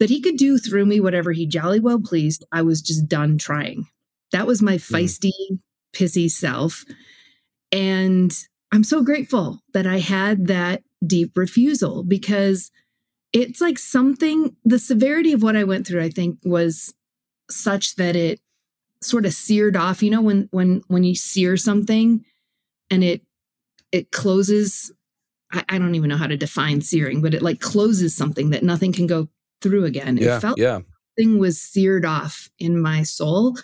that 0.00 0.10
He 0.10 0.20
could 0.20 0.36
do 0.36 0.58
through 0.58 0.86
me 0.86 1.00
whatever 1.00 1.32
He 1.32 1.46
jolly 1.46 1.80
well 1.80 2.00
pleased. 2.00 2.44
I 2.50 2.62
was 2.62 2.80
just 2.80 3.08
done 3.08 3.36
trying. 3.36 3.86
That 4.32 4.46
was 4.46 4.62
my 4.62 4.78
hmm. 4.78 4.94
feisty, 4.94 5.32
pissy 5.94 6.30
self, 6.30 6.84
and 7.70 8.32
I'm 8.72 8.84
so 8.84 9.02
grateful 9.02 9.60
that 9.72 9.86
I 9.86 9.98
had 9.98 10.46
that 10.46 10.82
deep 11.06 11.36
refusal 11.36 12.02
because 12.02 12.70
it's 13.32 13.60
like 13.60 13.78
something 13.78 14.56
the 14.64 14.78
severity 14.78 15.32
of 15.32 15.42
what 15.42 15.56
I 15.56 15.64
went 15.64 15.86
through 15.86 16.02
I 16.02 16.10
think 16.10 16.38
was 16.44 16.94
such 17.50 17.96
that 17.96 18.16
it 18.16 18.40
sort 19.02 19.26
of 19.26 19.34
seared 19.34 19.76
off 19.76 20.02
you 20.02 20.10
know 20.10 20.22
when 20.22 20.48
when 20.50 20.82
when 20.88 21.04
you 21.04 21.14
sear 21.14 21.56
something 21.56 22.24
and 22.90 23.04
it 23.04 23.22
it 23.92 24.10
closes 24.10 24.92
I, 25.52 25.64
I 25.68 25.78
don't 25.78 25.94
even 25.94 26.08
know 26.08 26.16
how 26.16 26.26
to 26.26 26.36
define 26.36 26.80
searing 26.80 27.20
but 27.20 27.34
it 27.34 27.42
like 27.42 27.60
closes 27.60 28.14
something 28.14 28.50
that 28.50 28.62
nothing 28.62 28.92
can 28.92 29.06
go 29.06 29.28
through 29.60 29.84
again 29.84 30.16
Yeah. 30.16 30.36
it 30.36 30.40
felt 30.40 30.58
yeah. 30.58 30.80
thing 31.18 31.38
was 31.38 31.60
seared 31.60 32.04
off 32.04 32.48
in 32.58 32.80
my 32.80 33.02
soul 33.02 33.56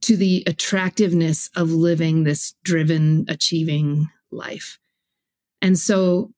to 0.00 0.16
the 0.16 0.42
attractiveness 0.46 1.48
of 1.54 1.70
living 1.70 2.24
this 2.24 2.54
driven, 2.64 3.24
achieving 3.28 4.08
life. 4.30 4.78
And 5.62 5.78
so, 5.78 6.32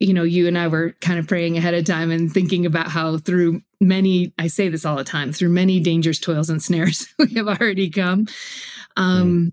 you 0.00 0.14
know, 0.14 0.22
you 0.22 0.48
and 0.48 0.56
I 0.56 0.66
were 0.68 0.96
kind 1.02 1.18
of 1.18 1.28
praying 1.28 1.58
ahead 1.58 1.74
of 1.74 1.84
time 1.84 2.10
and 2.10 2.32
thinking 2.32 2.64
about 2.64 2.88
how 2.88 3.18
through 3.18 3.60
many, 3.80 4.32
I 4.38 4.46
say 4.46 4.70
this 4.70 4.86
all 4.86 4.96
the 4.96 5.04
time, 5.04 5.32
through 5.32 5.50
many 5.50 5.78
dangers, 5.78 6.18
toils, 6.18 6.48
and 6.48 6.62
snares 6.62 7.06
we 7.18 7.34
have 7.34 7.46
already 7.46 7.90
come. 7.90 8.26
Um, 8.96 9.52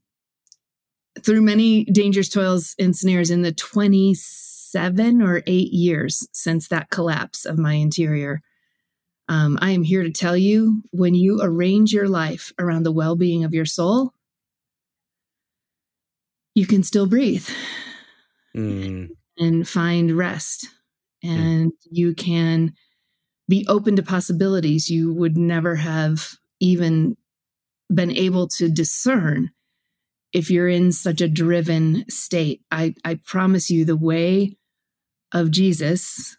Through 1.24 1.42
many 1.42 1.84
dangers, 1.84 2.30
toils, 2.30 2.75
and 2.80 2.96
snares 2.96 3.30
in 3.30 3.42
the 3.42 3.51
27 3.51 5.22
or 5.22 5.44
eight 5.46 5.74
years 5.74 6.27
since 6.32 6.70
that 6.70 6.89
collapse 6.89 7.46
of 7.46 7.58
my 7.58 7.74
interior. 7.74 8.42
Um, 9.27 9.58
I 9.62 9.72
am 9.72 9.84
here 9.84 10.04
to 10.04 10.12
tell 10.12 10.38
you 10.38 10.84
when 10.92 11.13
you 11.13 11.39
arrange 11.42 11.92
your 11.92 12.08
life 12.08 12.54
around 12.58 12.84
the 12.84 12.94
well 12.94 13.18
being 13.18 13.44
of 13.44 13.54
your 13.54 13.66
soul, 13.66 14.13
you 16.56 16.66
can 16.66 16.84
still 16.84 17.08
breathe 17.08 17.48
Mm, 18.57 19.09
and 19.37 19.67
find 19.67 20.17
rest. 20.17 20.67
And 21.23 21.71
you 21.89 22.13
can 22.13 22.73
be 23.47 23.65
open 23.67 23.95
to 23.95 24.03
possibilities 24.03 24.89
you 24.89 25.13
would 25.13 25.37
never 25.37 25.75
have 25.75 26.35
even 26.59 27.15
been 27.93 28.11
able 28.11 28.47
to 28.47 28.69
discern 28.69 29.51
if 30.33 30.51
you're 30.51 30.67
in 30.67 30.91
such 30.91 31.21
a 31.21 31.27
driven 31.27 32.03
state. 32.09 32.61
I, 32.71 32.93
I 33.05 33.19
promise 33.25 33.69
you, 33.69 33.85
the 33.85 33.95
way 33.95 34.57
of 35.31 35.51
Jesus, 35.51 36.35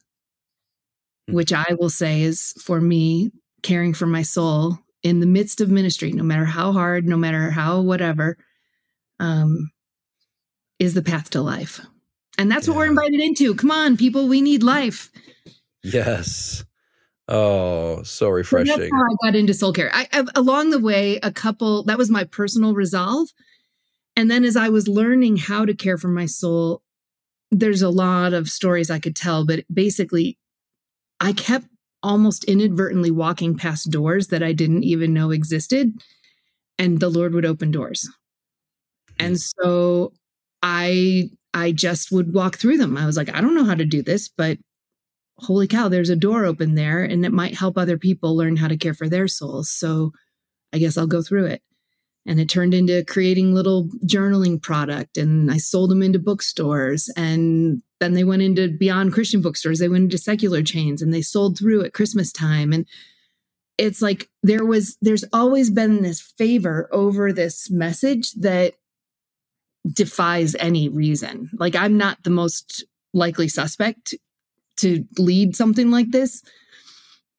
which 1.27 1.53
I 1.53 1.77
will 1.79 1.91
say 1.91 2.23
is 2.23 2.53
for 2.63 2.81
me, 2.81 3.33
caring 3.63 3.95
for 3.95 4.07
my 4.07 4.23
soul 4.23 4.79
in 5.03 5.21
the 5.21 5.27
midst 5.27 5.61
of 5.61 5.71
ministry, 5.71 6.13
no 6.13 6.23
matter 6.23 6.45
how 6.45 6.73
hard, 6.73 7.07
no 7.07 7.17
matter 7.17 7.51
how 7.51 7.81
whatever, 7.81 8.37
um, 9.21 9.71
is 10.79 10.95
the 10.95 11.03
path 11.03 11.31
to 11.31 11.41
life. 11.41 11.81
And 12.39 12.51
that's 12.51 12.69
what 12.69 12.77
we're 12.77 12.87
invited 12.87 13.21
into. 13.21 13.55
Come 13.57 13.73
on, 13.73 13.97
people, 13.97 14.29
we 14.29 14.41
need 14.41 14.63
life. 14.63 15.11
yes. 15.83 16.65
Oh, 17.27 18.03
so 18.05 18.31
refreshing. 18.31 18.79
That's 18.79 18.91
how 18.91 19.03
I 19.03 19.27
got 19.27 19.37
into 19.37 19.53
soul 19.53 19.75
care. 19.75 19.91
I, 19.93 20.09
I 20.13 20.25
along 20.35 20.71
the 20.71 20.79
way, 20.79 21.19
a 21.23 21.31
couple 21.31 21.83
that 21.85 21.99
was 21.99 22.09
my 22.09 22.25
personal 22.25 22.73
resolve, 22.73 23.29
and 24.17 24.31
then 24.31 24.45
as 24.45 24.57
I 24.57 24.71
was 24.71 24.89
learning 24.89 25.37
how 25.37 25.67
to 25.67 25.75
care 25.75 25.99
for 25.99 26.09
my 26.09 26.25
soul, 26.25 26.83
there's 27.51 27.83
a 27.83 27.91
lot 27.91 28.33
of 28.33 28.49
stories 28.49 28.91
I 28.91 28.99
could 28.99 29.15
tell, 29.15 29.45
but 29.45 29.65
basically, 29.73 30.39
I 31.21 31.35
kept 31.35 31.67
almost 32.03 32.45
inadvertently 32.45 33.11
walking 33.11 33.59
past 33.59 33.91
doors 33.91 34.29
that 34.29 34.43
I 34.43 34.53
didn't 34.55 34.85
even 34.85 35.13
know 35.13 35.31
existed, 35.31 35.93
and 36.79 36.99
the 36.99 37.11
Lord 37.11 37.35
would 37.35 37.45
open 37.45 37.71
doors, 37.71 38.09
and 39.19 39.33
hmm. 39.33 39.63
so 39.63 40.13
I 40.63 41.29
I 41.55 41.73
just 41.73 42.13
would 42.13 42.35
walk 42.35 42.57
through 42.57 42.79
them. 42.79 42.97
I 42.97 43.07
was 43.07 43.17
like, 43.17 43.35
I 43.35 43.41
don't 43.41 43.55
know 43.55 43.65
how 43.65 43.75
to 43.75 43.85
do 43.85 44.03
this, 44.03 44.29
but 44.29 44.59
holy 45.39 45.67
cow, 45.67 45.89
there's 45.89 46.11
a 46.11 46.17
door 46.17 46.45
open 46.45 46.75
there 46.75 47.03
and 47.03 47.25
it 47.25 47.33
might 47.33 47.57
help 47.57 47.79
other 47.79 47.97
people 47.97 48.37
learn 48.37 48.57
how 48.57 48.69
to 48.69 48.77
care 48.77 48.95
for 48.95 49.09
their 49.09 49.29
souls. 49.29 49.71
So 49.71 50.13
I 50.73 50.79
guess 50.79 50.97
I'll 50.97 51.07
go 51.07 51.23
through 51.23 51.47
it. 51.47 51.63
And 52.27 52.39
it 52.39 52.49
turned 52.49 52.75
into 52.75 53.05
creating 53.05 53.55
little 53.55 53.89
journaling 54.05 54.61
product 54.61 55.17
and 55.17 55.51
I 55.51 55.57
sold 55.57 55.91
them 55.91 56.03
into 56.03 56.19
bookstores 56.19 57.09
and 57.17 57.83
then 58.01 58.13
they 58.13 58.25
went 58.25 58.43
into 58.43 58.69
beyond 58.69 59.13
Christian 59.13 59.41
bookstores. 59.41 59.79
They 59.79 59.89
went 59.89 60.05
into 60.05 60.19
secular 60.19 60.63
chains 60.63 61.01
and 61.01 61.13
they 61.13 61.23
sold 61.23 61.59
through 61.59 61.85
at 61.85 61.95
Christmas 61.95 62.31
time. 62.31 62.73
And 62.73 62.87
it's 63.79 64.03
like 64.03 64.29
there 64.43 64.65
was 64.65 64.99
there's 65.01 65.25
always 65.33 65.71
been 65.71 66.03
this 66.03 66.21
favor 66.21 66.89
over 66.93 67.33
this 67.33 67.71
message 67.71 68.33
that 68.35 68.75
defies 69.93 70.55
any 70.57 70.89
reason. 70.89 71.51
Like 71.59 71.77
I'm 71.77 71.97
not 71.97 72.23
the 72.23 72.31
most 72.31 72.85
likely 73.13 73.49
suspect 73.49 74.15
to 74.79 75.05
lead 75.19 75.57
something 75.57 75.91
like 75.91 76.11
this. 76.11 76.43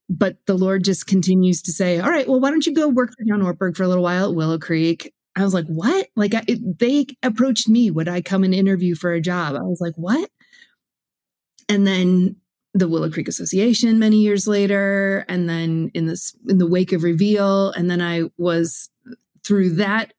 But 0.09 0.37
the 0.47 0.57
Lord 0.57 0.83
just 0.83 1.05
continues 1.05 1.61
to 1.63 1.71
say, 1.71 1.99
All 1.99 2.09
right, 2.09 2.27
well, 2.27 2.39
why 2.39 2.49
don't 2.49 2.65
you 2.65 2.73
go 2.73 2.87
work 2.87 3.11
for 3.11 3.23
John 3.25 3.41
Ortberg 3.41 3.77
for 3.77 3.83
a 3.83 3.87
little 3.87 4.03
while 4.03 4.29
at 4.29 4.35
Willow 4.35 4.57
Creek? 4.57 5.13
I 5.35 5.43
was 5.43 5.53
like, 5.53 5.67
What? 5.67 6.07
Like, 6.15 6.33
I, 6.33 6.43
it, 6.47 6.79
they 6.79 7.05
approached 7.21 7.69
me. 7.69 7.91
Would 7.91 8.09
I 8.09 8.21
come 8.21 8.43
and 8.43 8.53
interview 8.53 8.95
for 8.95 9.11
a 9.11 9.21
job? 9.21 9.55
I 9.55 9.61
was 9.61 9.79
like, 9.79 9.93
What? 9.97 10.29
And 11.67 11.85
then 11.85 12.37
the 12.73 12.87
Willow 12.87 13.11
Creek 13.11 13.27
Association 13.27 13.99
many 13.99 14.17
years 14.17 14.47
later, 14.47 15.25
and 15.27 15.47
then 15.47 15.91
in 15.93 16.07
this 16.07 16.35
in 16.47 16.57
the 16.57 16.67
wake 16.67 16.91
of 16.91 17.03
Reveal, 17.03 17.71
and 17.71 17.89
then 17.89 18.01
I 18.01 18.23
was 18.37 18.89
through 19.43 19.75
that 19.75 20.13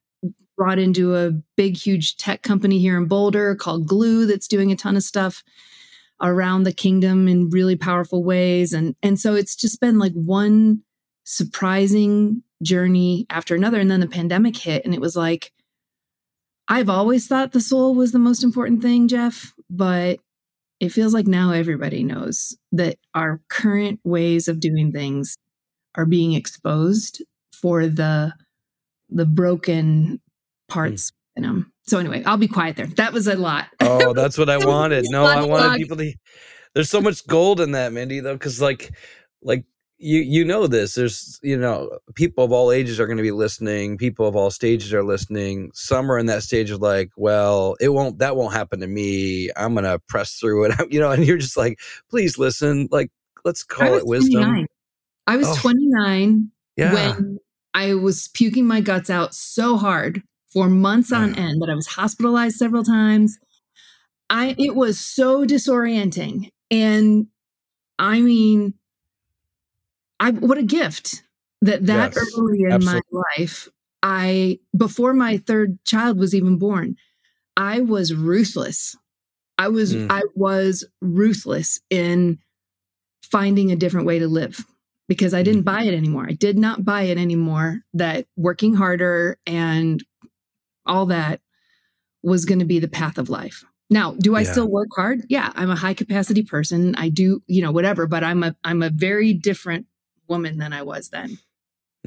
brought 0.61 0.77
into 0.77 1.15
a 1.15 1.31
big, 1.57 1.75
huge 1.75 2.17
tech 2.17 2.43
company 2.43 2.77
here 2.77 2.95
in 2.95 3.07
Boulder 3.07 3.55
called 3.55 3.87
Gloo 3.87 4.27
that's 4.27 4.47
doing 4.47 4.71
a 4.71 4.75
ton 4.75 4.95
of 4.95 5.01
stuff 5.01 5.43
around 6.21 6.61
the 6.61 6.71
kingdom 6.71 7.27
in 7.27 7.49
really 7.49 7.75
powerful 7.75 8.23
ways. 8.23 8.71
And, 8.71 8.95
and 9.01 9.19
so 9.19 9.33
it's 9.33 9.55
just 9.55 9.81
been 9.81 9.97
like 9.97 10.13
one 10.13 10.83
surprising 11.23 12.43
journey 12.61 13.25
after 13.31 13.55
another. 13.55 13.79
And 13.79 13.89
then 13.89 14.01
the 14.01 14.07
pandemic 14.07 14.55
hit, 14.55 14.85
and 14.85 14.93
it 14.93 15.01
was 15.01 15.15
like, 15.15 15.51
I've 16.67 16.89
always 16.89 17.25
thought 17.25 17.53
the 17.53 17.59
soul 17.59 17.95
was 17.95 18.11
the 18.11 18.19
most 18.19 18.43
important 18.43 18.83
thing, 18.83 19.07
Jeff, 19.07 19.55
but 19.67 20.19
it 20.79 20.89
feels 20.89 21.11
like 21.11 21.25
now 21.25 21.53
everybody 21.53 22.03
knows 22.03 22.55
that 22.71 22.99
our 23.15 23.41
current 23.49 23.99
ways 24.03 24.47
of 24.47 24.59
doing 24.59 24.91
things 24.91 25.39
are 25.95 26.05
being 26.05 26.33
exposed 26.33 27.23
for 27.51 27.87
the 27.87 28.33
the 29.09 29.25
broken 29.25 30.21
Mm. 30.71 30.73
parts 30.73 31.11
in 31.35 31.43
them. 31.43 31.71
So 31.83 31.97
anyway, 31.99 32.23
I'll 32.25 32.37
be 32.37 32.47
quiet 32.47 32.75
there. 32.75 32.87
That 32.87 33.13
was 33.13 33.27
a 33.27 33.35
lot. 33.35 33.67
Oh, 33.79 34.13
that's 34.15 34.37
what 34.37 34.49
I 34.49 34.57
wanted. 34.57 35.05
No, 35.09 35.25
I 35.25 35.43
wanted 35.45 35.77
people 35.77 35.97
to. 35.97 36.13
There's 36.73 36.89
so 36.89 37.01
much 37.01 37.25
gold 37.27 37.59
in 37.59 37.71
that, 37.71 37.91
Mindy, 37.91 38.19
though, 38.21 38.33
because 38.35 38.61
like, 38.61 38.91
like 39.41 39.65
you 39.97 40.19
you 40.21 40.45
know 40.45 40.67
this. 40.67 40.95
There's 40.95 41.39
you 41.43 41.57
know 41.57 41.99
people 42.15 42.43
of 42.45 42.51
all 42.51 42.71
ages 42.71 42.99
are 42.99 43.05
going 43.07 43.17
to 43.17 43.23
be 43.23 43.31
listening. 43.31 43.97
People 43.97 44.27
of 44.27 44.35
all 44.35 44.49
stages 44.51 44.93
are 44.93 45.03
listening. 45.03 45.71
Some 45.73 46.11
are 46.11 46.17
in 46.17 46.27
that 46.27 46.43
stage 46.43 46.71
of 46.71 46.81
like, 46.81 47.09
well, 47.17 47.75
it 47.81 47.89
won't 47.89 48.19
that 48.19 48.35
won't 48.35 48.53
happen 48.53 48.79
to 48.79 48.87
me. 48.87 49.49
I'm 49.57 49.75
gonna 49.75 49.99
press 49.99 50.35
through 50.35 50.65
it. 50.65 50.73
You 50.91 50.99
know, 51.01 51.11
and 51.11 51.25
you're 51.25 51.37
just 51.37 51.57
like, 51.57 51.79
please 52.09 52.37
listen. 52.37 52.87
Like, 52.91 53.11
let's 53.43 53.63
call 53.63 53.95
it 53.95 54.05
wisdom. 54.05 54.41
29. 54.43 54.67
I 55.27 55.37
was 55.37 55.47
Oh. 55.49 55.55
29 55.59 56.51
Yeah. 56.77 56.93
when 56.93 57.37
I 57.73 57.93
was 57.95 58.27
puking 58.29 58.65
my 58.65 58.81
guts 58.81 59.09
out 59.09 59.35
so 59.35 59.77
hard 59.77 60.23
for 60.53 60.69
months 60.69 61.11
on 61.11 61.35
end 61.35 61.61
that 61.61 61.69
I 61.69 61.75
was 61.75 61.87
hospitalized 61.87 62.57
several 62.57 62.83
times. 62.83 63.37
I 64.29 64.55
it 64.57 64.75
was 64.75 64.99
so 64.99 65.45
disorienting. 65.45 66.49
And 66.71 67.27
I 67.99 68.21
mean, 68.21 68.75
I 70.19 70.31
what 70.31 70.57
a 70.57 70.63
gift 70.63 71.23
that 71.61 71.85
that 71.87 72.13
Yes, 72.13 72.17
early 72.37 72.63
in 72.63 72.73
absolutely. 72.73 73.11
my 73.11 73.23
life, 73.37 73.69
I 74.03 74.59
before 74.77 75.13
my 75.13 75.37
third 75.37 75.83
child 75.85 76.19
was 76.19 76.35
even 76.35 76.57
born, 76.57 76.95
I 77.57 77.81
was 77.81 78.13
ruthless. 78.13 78.95
I 79.57 79.69
was 79.69 79.95
Mm. 79.95 80.07
I 80.09 80.21
was 80.35 80.85
ruthless 81.01 81.79
in 81.89 82.39
finding 83.23 83.71
a 83.71 83.75
different 83.75 84.07
way 84.07 84.19
to 84.19 84.27
live 84.27 84.65
because 85.07 85.33
I 85.33 85.43
didn't 85.43 85.61
Mhm. 85.61 85.65
buy 85.65 85.83
it 85.83 85.93
anymore. 85.93 86.27
I 86.29 86.33
did 86.33 86.57
not 86.57 86.85
buy 86.85 87.03
it 87.03 87.17
anymore 87.17 87.81
that 87.93 88.27
working 88.37 88.73
harder 88.75 89.37
and 89.45 90.03
all 90.85 91.07
that 91.07 91.41
was 92.23 92.45
going 92.45 92.59
to 92.59 92.65
be 92.65 92.79
the 92.79 92.87
path 92.87 93.17
of 93.17 93.29
life. 93.29 93.63
Now, 93.89 94.13
do 94.13 94.35
I 94.35 94.41
Yeah. 94.43 94.51
still 94.51 94.69
work 94.69 94.89
hard? 94.95 95.25
Yeah, 95.29 95.51
I'm 95.55 95.69
a 95.69 95.75
high 95.75 95.93
capacity 95.93 96.43
person. 96.43 96.95
I 96.95 97.09
do, 97.09 97.43
you 97.47 97.61
know, 97.61 97.71
whatever, 97.71 98.07
but 98.07 98.23
I'm 98.23 98.43
a 98.43 98.55
I'm 98.63 98.83
a 98.83 98.89
very 98.89 99.33
different 99.33 99.87
woman 100.27 100.57
than 100.59 100.71
I 100.71 100.81
was 100.83 101.09
then 101.09 101.39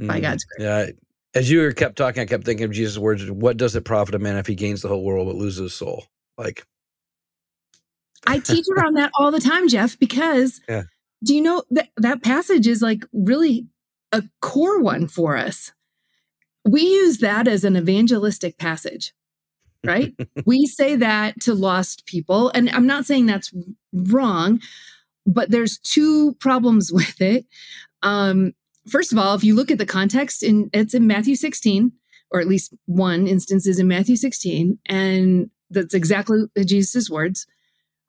by 0.00 0.18
Mm. 0.18 0.22
God's 0.22 0.44
grace. 0.44 0.62
Yeah. 0.62 0.86
As 1.34 1.50
you 1.50 1.60
were 1.60 1.72
kept 1.72 1.96
talking, 1.96 2.22
I 2.22 2.26
kept 2.26 2.44
thinking 2.44 2.64
of 2.64 2.70
Jesus' 2.70 2.96
words. 2.96 3.28
What 3.30 3.56
does 3.56 3.74
it 3.76 3.84
profit 3.84 4.14
a 4.14 4.18
man 4.18 4.36
if 4.36 4.46
he 4.46 4.54
gains 4.54 4.82
the 4.82 4.88
whole 4.88 5.04
world 5.04 5.26
but 5.26 5.36
loses 5.36 5.58
his 5.60 5.74
soul? 5.74 6.04
Like, 6.38 6.64
I 8.26 8.38
teach 8.38 8.64
around 8.74 8.94
that 8.94 9.10
all 9.18 9.30
the 9.30 9.40
time, 9.40 9.68
Jeff, 9.68 9.98
because 9.98 10.60
Yeah. 10.68 10.84
do 11.22 11.34
you 11.34 11.42
know 11.42 11.64
that 11.70 11.90
that 11.98 12.22
passage 12.22 12.66
is 12.66 12.80
like 12.80 13.04
really 13.12 13.66
a 14.12 14.22
core 14.40 14.80
one 14.80 15.06
for 15.06 15.36
us? 15.36 15.72
We 16.64 16.82
use 16.82 17.18
that 17.18 17.46
as 17.46 17.64
an 17.64 17.76
evangelistic 17.76 18.58
passage, 18.58 19.12
right? 19.84 20.14
we 20.46 20.66
say 20.66 20.96
that 20.96 21.40
to 21.42 21.54
lost 21.54 22.06
people. 22.06 22.50
And 22.50 22.70
I'm 22.70 22.86
not 22.86 23.06
saying 23.06 23.26
that's 23.26 23.52
wrong, 23.92 24.60
but 25.26 25.50
there's 25.50 25.78
two 25.78 26.34
problems 26.34 26.92
with 26.92 27.20
it. 27.20 27.46
Um, 28.02 28.54
first 28.88 29.12
of 29.12 29.18
all, 29.18 29.34
if 29.34 29.44
you 29.44 29.54
look 29.54 29.70
at 29.70 29.78
the 29.78 29.86
context, 29.86 30.42
in 30.42 30.70
it's 30.72 30.94
in 30.94 31.06
Matthew 31.06 31.36
16, 31.36 31.92
or 32.30 32.40
at 32.40 32.48
least 32.48 32.74
one 32.86 33.28
instance 33.28 33.66
is 33.66 33.78
in 33.78 33.88
Matthew 33.88 34.16
16, 34.16 34.78
and 34.86 35.50
that's 35.70 35.94
exactly 35.94 36.44
Jesus' 36.64 37.10
words. 37.10 37.46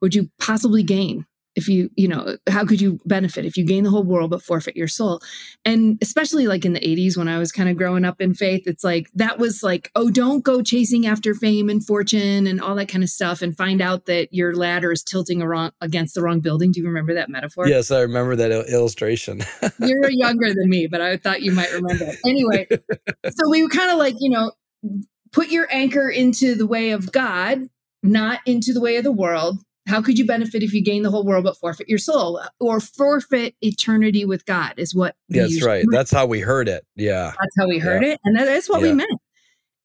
Would 0.01 0.15
you 0.15 0.29
possibly 0.39 0.83
gain 0.83 1.25
if 1.55 1.67
you, 1.67 1.89
you 1.95 2.07
know, 2.07 2.37
how 2.47 2.65
could 2.65 2.81
you 2.81 2.99
benefit 3.05 3.45
if 3.45 3.57
you 3.57 3.65
gain 3.65 3.83
the 3.83 3.89
whole 3.89 4.03
world 4.03 4.31
but 4.31 4.41
forfeit 4.41 4.75
your 4.75 4.87
soul? 4.87 5.21
And 5.63 5.97
especially 6.01 6.47
like 6.47 6.65
in 6.65 6.73
the 6.73 6.79
80s 6.79 7.17
when 7.17 7.27
I 7.27 7.37
was 7.37 7.51
kind 7.51 7.69
of 7.69 7.77
growing 7.77 8.05
up 8.05 8.21
in 8.21 8.33
faith, 8.33 8.63
it's 8.65 8.83
like 8.83 9.09
that 9.15 9.37
was 9.37 9.63
like, 9.63 9.91
oh, 9.95 10.09
don't 10.09 10.43
go 10.43 10.61
chasing 10.61 11.05
after 11.05 11.33
fame 11.33 11.69
and 11.69 11.85
fortune 11.85 12.47
and 12.47 12.61
all 12.61 12.75
that 12.75 12.89
kind 12.89 13.03
of 13.03 13.09
stuff 13.09 13.41
and 13.41 13.55
find 13.55 13.81
out 13.81 14.05
that 14.05 14.33
your 14.33 14.55
ladder 14.55 14.91
is 14.91 15.03
tilting 15.03 15.41
around 15.41 15.73
against 15.81 16.15
the 16.15 16.21
wrong 16.21 16.41
building. 16.41 16.71
Do 16.71 16.81
you 16.81 16.87
remember 16.87 17.13
that 17.13 17.29
metaphor? 17.29 17.67
yes, 17.67 17.91
I 17.91 18.01
remember 18.01 18.35
that 18.35 18.51
il- 18.51 18.65
illustration. 18.65 19.41
You're 19.79 20.09
younger 20.09 20.53
than 20.53 20.69
me, 20.69 20.87
but 20.87 21.01
I 21.01 21.17
thought 21.17 21.41
you 21.41 21.51
might 21.51 21.71
remember. 21.71 22.05
it. 22.05 22.19
Anyway, 22.25 22.67
so 22.69 23.49
we 23.49 23.63
were 23.63 23.69
kind 23.69 23.91
of 23.91 23.97
like, 23.97 24.15
you 24.19 24.29
know, 24.29 24.51
put 25.31 25.49
your 25.49 25.67
anchor 25.71 26.09
into 26.09 26.55
the 26.55 26.67
way 26.67 26.91
of 26.91 27.11
God, 27.11 27.69
not 28.03 28.39
into 28.45 28.73
the 28.73 28.81
way 28.81 28.97
of 28.97 29.03
the 29.03 29.11
world. 29.11 29.59
How 29.87 30.01
could 30.01 30.17
you 30.17 30.25
benefit 30.25 30.63
if 30.63 30.73
you 30.73 30.83
gain 30.83 31.03
the 31.03 31.11
whole 31.11 31.23
world 31.25 31.43
but 31.43 31.57
forfeit 31.57 31.87
your 31.87 31.99
soul 31.99 32.41
or 32.59 32.79
forfeit 32.79 33.55
eternity 33.61 34.25
with 34.25 34.45
God? 34.45 34.73
Is 34.77 34.95
what 34.95 35.15
we 35.29 35.39
That's 35.39 35.63
right. 35.63 35.83
meant. 35.85 35.91
That's 35.91 36.11
how 36.11 36.25
we 36.25 36.39
heard 36.39 36.67
it. 36.67 36.85
Yeah. 36.95 37.33
That's 37.39 37.55
how 37.57 37.67
we 37.67 37.77
heard 37.77 38.03
it, 38.03 38.19
and 38.23 38.35
that's 38.37 38.67
what 38.69 38.81
we 38.81 38.87
Yeah. 38.89 38.93
meant. 38.95 39.21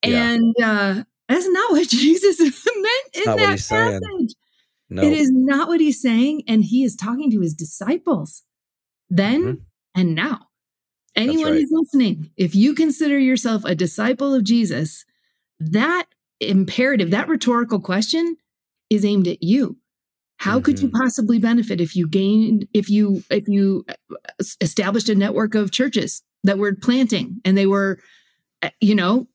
Yeah. 0.05 0.31
And 0.33 0.55
uh, 0.63 1.05
that's 1.29 1.49
not 1.49 1.71
what 1.73 1.89
Jesus 1.91 2.41
meant 2.41 2.57
in 3.15 3.23
Not 3.27 3.39
that 3.39 3.59
saying. 3.61 4.01
passage. 4.01 4.35
No. 4.89 5.03
It 5.03 5.13
is 5.13 5.31
not 5.31 5.69
what 5.69 5.81
he's 5.81 6.01
saying, 6.01 6.43
and 6.49 6.65
he 6.65 6.83
is 6.83 6.97
talking 6.97 7.31
to 7.31 7.41
his 7.41 7.55
disciples 7.55 8.43
then 9.11 9.43
Mhm. 9.43 9.61
and 9.95 10.15
now. 10.15 10.47
Anyone 11.17 11.53
right. 11.53 11.61
who's 11.61 11.71
listening, 11.73 12.31
if 12.37 12.55
you 12.55 12.75
consider 12.75 13.19
yourself 13.19 13.65
a 13.65 13.75
disciple 13.75 14.33
of 14.35 14.45
Jesus, 14.45 15.05
that 15.59 16.07
imperative, 16.41 17.11
that 17.11 17.29
rhetorical 17.29 17.81
question 17.81 18.37
is 18.89 19.05
aimed 19.05 19.29
at 19.29 19.43
you. 19.43 19.77
How 20.41 20.59
could 20.59 20.81
you 20.81 20.89
Mm-hmm. 20.89 21.03
possibly 21.03 21.39
benefit 21.39 21.81
if 21.83 21.95
you 21.95 22.09
gained, 22.09 22.67
if 22.73 22.89
you, 22.89 23.23
if 23.31 23.47
you 23.47 23.85
established 24.63 25.11
a 25.11 25.15
network 25.15 25.55
of 25.55 25.71
churches 25.71 26.23
that 26.45 26.57
were 26.59 26.75
planting 26.75 27.41
and 27.45 27.59
they 27.59 27.67
were, 27.67 27.99
uh, 28.63 28.71
you 28.81 28.95
know, 28.95 29.27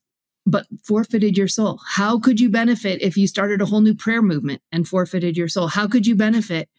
but 0.47 0.65
forfeited 0.83 1.37
your 1.37 1.47
soul? 1.47 1.79
How 1.87 2.19
could 2.19 2.39
you 2.39 2.49
benefit 2.49 3.03
if 3.03 3.17
you 3.17 3.27
started 3.27 3.61
a 3.61 3.65
whole 3.65 3.81
new 3.81 3.93
prayer 3.93 4.23
movement 4.23 4.63
and 4.71 4.87
forfeited 4.87 5.37
your 5.37 5.47
soul? 5.47 5.67
How 5.67 5.87
could 5.87 6.07
you 6.07 6.15
benefit? 6.15 6.69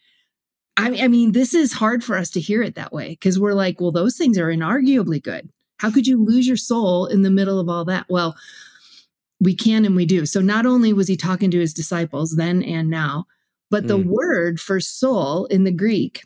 I 0.75 1.03
I 1.03 1.07
mean, 1.07 1.31
this 1.31 1.53
is 1.53 1.71
hard 1.71 2.03
for 2.03 2.17
us 2.17 2.29
to 2.31 2.41
hear 2.41 2.61
it 2.61 2.75
that 2.75 2.91
way 2.91 3.11
because 3.11 3.39
we're 3.39 3.53
like, 3.53 3.79
well, 3.79 3.93
those 3.93 4.17
things 4.17 4.37
are 4.37 4.51
inarguably 4.53 5.23
good. 5.23 5.49
How 5.79 5.89
could 5.89 6.05
you 6.05 6.21
lose 6.21 6.47
your 6.47 6.57
soul 6.57 7.05
in 7.05 7.21
the 7.21 7.31
middle 7.31 7.59
of 7.61 7.69
all 7.69 7.85
that? 7.85 8.05
Well, 8.09 8.35
we 9.39 9.55
can 9.55 9.85
and 9.85 9.95
we 9.95 10.05
do. 10.05 10.25
So 10.25 10.41
not 10.41 10.65
only 10.65 10.91
was 10.91 11.07
he 11.07 11.15
talking 11.15 11.51
to 11.51 11.59
his 11.59 11.73
disciples 11.73 12.35
then 12.35 12.61
and 12.63 12.89
now, 12.89 13.25
but 13.69 13.87
the 13.87 13.97
Mm. 13.97 14.05
word 14.05 14.59
for 14.59 14.79
soul 14.79 15.45
in 15.45 15.63
the 15.63 15.71
Greek, 15.71 16.23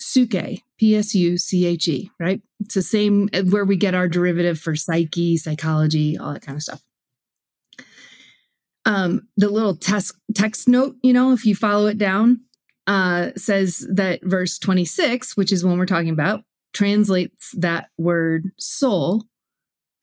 psuche, 0.00 0.60
P 0.78 0.94
S 0.94 1.14
U 1.14 1.38
C 1.38 1.66
H 1.66 1.88
E, 1.88 2.10
right? 2.20 2.40
It's 2.60 2.74
the 2.74 2.82
same 2.82 3.28
uh, 3.32 3.42
where 3.42 3.64
we 3.64 3.76
get 3.76 3.94
our 3.94 4.08
derivative 4.08 4.58
for 4.58 4.76
psyche, 4.76 5.36
psychology, 5.36 6.16
all 6.18 6.32
that 6.32 6.42
kind 6.42 6.56
of 6.56 6.62
stuff. 6.62 6.82
Um, 8.84 9.26
the 9.36 9.48
little 9.48 9.74
text 9.76 10.14
text 10.34 10.68
note, 10.68 10.96
you 11.02 11.12
know, 11.12 11.32
if 11.32 11.44
you 11.44 11.56
follow 11.56 11.86
it 11.86 11.98
down, 11.98 12.40
uh, 12.86 13.30
says 13.36 13.86
that 13.92 14.20
verse 14.22 14.58
26, 14.58 15.36
which 15.36 15.50
is 15.50 15.64
one 15.64 15.78
we're 15.78 15.86
talking 15.86 16.10
about, 16.10 16.44
translates 16.72 17.50
that 17.56 17.88
word 17.98 18.52
soul, 18.58 19.24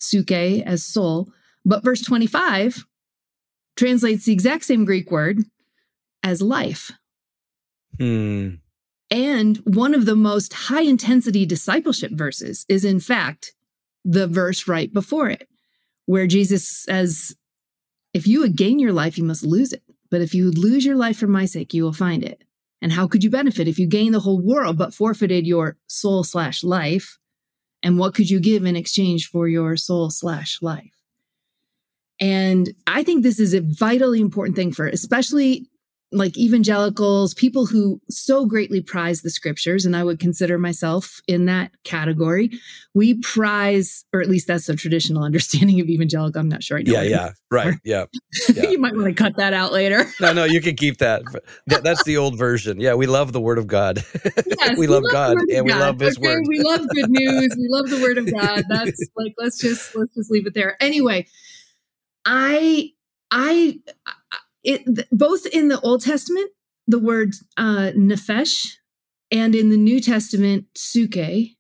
psuche, 0.02 0.64
as 0.64 0.84
soul. 0.84 1.30
But 1.64 1.84
verse 1.84 2.02
25 2.02 2.86
translates 3.78 4.26
the 4.26 4.34
exact 4.34 4.66
same 4.66 4.84
Greek 4.84 5.10
word 5.12 5.40
as 6.24 6.42
life. 6.42 6.92
Hmm. 8.00 8.56
And 9.12 9.58
one 9.58 9.94
of 9.94 10.06
the 10.06 10.16
most 10.16 10.54
high 10.54 10.82
intensity 10.82 11.46
discipleship 11.46 12.12
verses 12.14 12.66
is, 12.68 12.84
in 12.84 13.00
fact, 13.00 13.54
the 14.04 14.28
verse 14.28 14.68
right 14.68 14.92
before 14.92 15.30
it, 15.30 15.48
where 16.06 16.26
Jesus 16.26 16.68
says, 16.68 17.36
If 18.14 18.26
you 18.26 18.40
would 18.40 18.56
gain 18.56 18.80
your 18.80 18.94
life, 18.94 19.18
you 19.18 19.24
must 19.24 19.44
lose 19.44 19.72
it. 19.72 19.84
But 20.10 20.22
if 20.22 20.34
you 20.34 20.46
would 20.46 20.58
lose 20.58 20.86
your 20.86 20.96
life 20.96 21.18
for 21.18 21.28
my 21.28 21.46
sake, 21.46 21.74
you 21.74 21.84
will 21.84 21.94
find 21.94 22.24
it. 22.24 22.44
And 22.82 22.92
how 22.92 23.08
could 23.08 23.24
you 23.24 23.30
benefit 23.30 23.68
if 23.68 23.80
you 23.80 23.88
gain 23.88 24.12
the 24.12 24.20
whole 24.20 24.42
world 24.42 24.78
but 24.78 24.94
forfeited 24.94 25.48
your 25.48 25.78
soul 25.88 26.24
slash 26.24 26.64
life? 26.64 27.18
And 27.82 27.98
what 27.98 28.14
could 28.14 28.30
you 28.30 28.40
give 28.40 28.66
in 28.66 28.76
exchange 28.76 29.28
for 29.28 29.48
your 29.48 29.78
soul 29.78 30.10
slash 30.10 30.60
life? 30.62 30.92
And 32.20 32.74
I 32.88 33.04
think 33.04 33.24
this 33.24 33.40
is 33.40 33.54
a 33.54 33.62
vitally 33.62 34.22
important 34.22 34.56
thing 34.56 34.72
for, 34.72 34.88
especially 34.88 35.68
like 36.14 36.38
evangelicals, 36.38 37.34
people 37.34 37.66
who 37.66 38.00
so 38.10 38.46
greatly 38.46 38.82
prize 38.82 39.22
the 39.22 39.30
scriptures, 39.30 39.86
and 39.86 39.96
I 39.96 40.04
would 40.04 40.20
consider 40.20 40.58
myself 40.58 41.20
in 41.28 41.46
that 41.46 41.72
category. 41.84 42.52
We 42.94 43.16
prize, 43.16 44.06
or 44.14 44.22
at 44.22 44.30
least 44.30 44.48
that's 44.48 44.68
the 44.68 44.76
traditional 44.76 45.24
understanding 45.26 45.82
of 45.82 45.88
evangelical. 45.90 46.40
I'm 46.40 46.50
not 46.50 46.64
sure. 46.64 46.78
I 46.78 46.84
know 46.84 46.94
Yeah, 46.94 47.02
yeah. 47.02 47.30
Right. 47.50 47.76
Yeah. 47.84 48.06
yeah. 48.54 48.70
you 48.70 48.80
might 48.80 48.96
want 48.96 49.08
to 49.08 49.14
cut 49.14 49.38
that 49.38 49.54
out 49.54 49.72
later. 49.72 50.06
No, 50.22 50.32
no, 50.32 50.46
you 50.46 50.62
can 50.62 50.76
keep 50.76 51.00
that. 51.00 51.24
That- 51.68 51.84
That's 51.84 52.04
the 52.04 52.18
old 52.18 52.38
version. 52.38 52.80
Yeah, 52.80 52.94
we 52.94 53.08
love 53.08 53.34
the 53.34 53.42
word 53.42 53.58
of 53.58 53.68
God. 53.68 54.04
Yes, 54.24 54.78
we 54.78 54.88
love 54.88 55.04
the 55.04 55.10
God 55.12 55.38
and 55.52 55.66
we 55.66 55.74
love 55.74 56.00
his 56.00 56.18
okay? 56.18 56.28
word. 56.28 56.44
We 56.48 56.60
love 56.60 56.88
good 56.90 57.10
news. 57.10 57.56
We 57.58 57.68
love 57.68 57.90
the 57.90 58.00
word 58.02 58.18
of 58.18 58.32
God. 58.32 58.64
That's 58.70 59.10
like 59.18 59.34
let's 59.38 59.60
just 59.60 59.96
let's 59.96 60.14
just 60.14 60.32
leave 60.32 60.48
it 60.48 60.54
there. 60.54 60.78
Anyway, 60.82 61.28
I 62.26 62.92
I 63.32 63.80
it 64.64 65.08
both 65.12 65.46
in 65.48 65.68
the 65.68 65.80
Old 65.82 66.02
Testament 66.04 66.50
the 66.88 67.00
word 67.00 67.34
uh 67.58 67.92
nefesh 67.96 68.74
and 69.32 69.56
in 69.56 69.70
the 69.70 69.78
New 69.78 70.00
Testament 70.00 70.66
psuche 70.76 71.56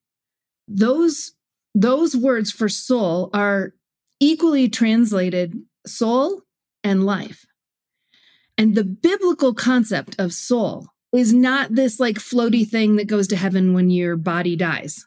those 0.67 1.33
those 1.75 2.15
words 2.15 2.51
for 2.51 2.69
soul 2.69 3.29
are 3.33 3.73
equally 4.19 4.69
translated 4.69 5.53
soul 5.85 6.43
and 6.83 7.05
life. 7.05 7.45
And 8.57 8.75
the 8.75 8.83
biblical 8.83 9.53
concept 9.53 10.15
of 10.19 10.33
soul 10.33 10.87
is 11.11 11.33
not 11.33 11.73
this 11.73 11.99
like 11.99 12.17
floaty 12.17 12.67
thing 12.67 12.95
that 12.97 13.07
goes 13.07 13.27
to 13.29 13.35
heaven 13.35 13.73
when 13.73 13.89
your 13.89 14.15
body 14.15 14.55
dies. 14.55 15.05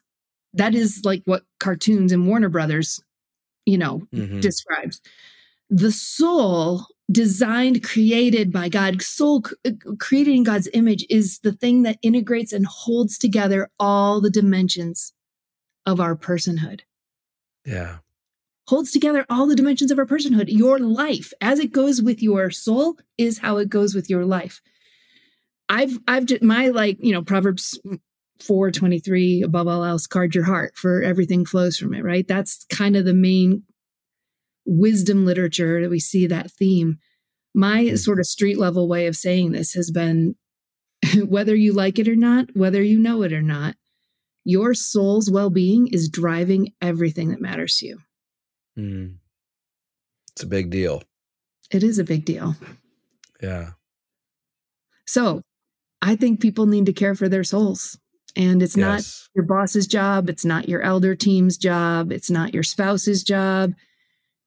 That 0.53 0.75
is 0.75 1.01
like 1.05 1.21
what 1.25 1.43
cartoons 1.59 2.11
and 2.11 2.27
Warner 2.27 2.49
Brothers, 2.49 3.01
you 3.65 3.77
know, 3.77 4.07
Mhm. 4.13 4.41
describes. 4.41 5.01
The 5.69 5.91
soul 5.91 6.85
designed, 7.11 7.83
created 7.83 8.51
by 8.51 8.69
God, 8.69 9.01
soul 9.01 9.43
uh, 9.65 9.71
created 9.99 10.35
in 10.35 10.43
God's 10.43 10.69
image 10.73 11.05
is 11.09 11.39
the 11.39 11.53
thing 11.53 11.83
that 11.83 11.99
integrates 12.01 12.51
and 12.53 12.65
holds 12.65 13.17
together 13.17 13.69
all 13.79 14.21
the 14.21 14.29
dimensions 14.29 15.13
of 15.85 15.99
our 15.99 16.15
personhood. 16.15 16.81
Yeah. 17.65 17.97
holds 18.69 18.91
together 18.91 19.25
all 19.29 19.47
the 19.47 19.55
dimensions 19.55 19.91
of 19.91 19.99
our 19.99 20.05
personhood. 20.05 20.45
Your 20.47 20.79
life, 20.79 21.33
as 21.41 21.59
it 21.59 21.71
goes 21.71 22.01
with 22.01 22.21
your 22.21 22.49
soul, 22.49 22.97
is 23.17 23.39
how 23.39 23.57
it 23.57 23.69
goes 23.69 23.93
with 23.93 24.09
your 24.09 24.25
life. 24.25 24.61
I've 25.69 25.99
I've 26.07 26.25
just 26.25 26.43
my 26.43 26.69
like, 26.69 26.97
you 27.01 27.11
know, 27.11 27.21
Proverbs 27.21 27.79
423 28.39 29.41
above 29.41 29.67
all 29.67 29.83
else 29.83 30.07
guard 30.07 30.35
your 30.35 30.43
heart 30.43 30.75
for 30.75 31.01
everything 31.01 31.45
flows 31.45 31.77
from 31.77 31.93
it, 31.93 32.03
right? 32.03 32.27
That's 32.27 32.65
kind 32.69 32.95
of 32.95 33.05
the 33.05 33.13
main 33.13 33.63
wisdom 34.67 35.25
literature 35.25 35.81
that 35.81 35.89
we 35.89 35.99
see 35.99 36.27
that 36.27 36.51
theme. 36.51 36.97
My 37.55 37.85
mm-hmm. 37.85 37.95
sort 37.95 38.19
of 38.19 38.27
street 38.27 38.59
level 38.59 38.87
way 38.87 39.07
of 39.07 39.15
saying 39.15 39.51
this 39.51 39.73
has 39.73 39.89
been 39.89 40.35
whether 41.27 41.55
you 41.55 41.73
like 41.73 41.97
it 41.97 42.07
or 42.07 42.15
not, 42.15 42.49
whether 42.53 42.83
you 42.83 42.99
know 42.99 43.23
it 43.23 43.33
or 43.33 43.41
not, 43.41 43.75
your 44.43 44.73
soul's 44.73 45.31
well 45.31 45.49
being 45.49 45.87
is 45.87 46.09
driving 46.09 46.73
everything 46.81 47.29
that 47.29 47.41
matters 47.41 47.77
to 47.77 47.87
you. 47.87 47.99
Mm. 48.77 49.15
It's 50.33 50.43
a 50.43 50.47
big 50.47 50.69
deal. 50.69 51.01
It 51.71 51.83
is 51.83 51.97
a 51.97 52.03
big 52.03 52.25
deal. 52.25 52.55
Yeah. 53.41 53.71
So 55.05 55.41
I 56.01 56.15
think 56.15 56.39
people 56.39 56.65
need 56.65 56.85
to 56.85 56.93
care 56.93 57.15
for 57.15 57.27
their 57.27 57.43
souls. 57.43 57.97
And 58.35 58.61
it's 58.61 58.77
yes. 58.77 58.85
not 58.85 59.35
your 59.35 59.45
boss's 59.45 59.87
job. 59.87 60.29
It's 60.29 60.45
not 60.45 60.69
your 60.69 60.81
elder 60.81 61.15
team's 61.15 61.57
job. 61.57 62.11
It's 62.11 62.29
not 62.29 62.53
your 62.53 62.63
spouse's 62.63 63.23
job. 63.23 63.73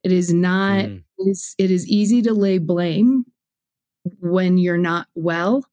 It 0.02 0.12
is 0.12 0.32
not, 0.32 0.84
mm. 0.86 1.02
it, 1.18 1.28
is, 1.28 1.54
it 1.58 1.70
is 1.70 1.86
easy 1.86 2.22
to 2.22 2.32
lay 2.32 2.58
blame 2.58 3.24
when 4.20 4.58
you're 4.58 4.78
not 4.78 5.06
well 5.14 5.64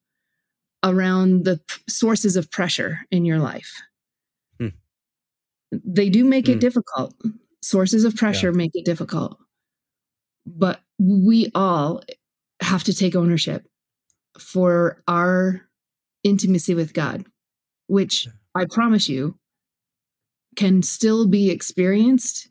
around 0.83 1.45
the 1.45 1.57
p- 1.67 1.81
sources 1.87 2.35
of 2.35 2.51
pressure 2.51 2.99
in 3.09 3.25
your 3.25 3.39
life. 3.39 3.81
Mm. 4.61 4.73
They 5.71 6.09
do 6.09 6.25
make 6.25 6.45
mm. 6.45 6.53
it 6.53 6.59
difficult. 6.59 7.15
Sources 7.61 8.03
of 8.03 8.15
pressure 8.15 8.51
yeah. 8.51 8.57
make 8.57 8.71
it 8.73 8.85
difficult. 8.85 9.37
But 10.45 10.81
we 10.99 11.51
all 11.55 12.03
have 12.61 12.83
to 12.85 12.93
take 12.93 13.15
ownership 13.15 13.65
for 14.39 15.01
our 15.07 15.61
intimacy 16.23 16.75
with 16.75 16.93
God, 16.93 17.25
which 17.87 18.27
I 18.55 18.65
promise 18.69 19.07
you 19.09 19.37
can 20.55 20.81
still 20.81 21.27
be 21.27 21.49
experienced 21.49 22.49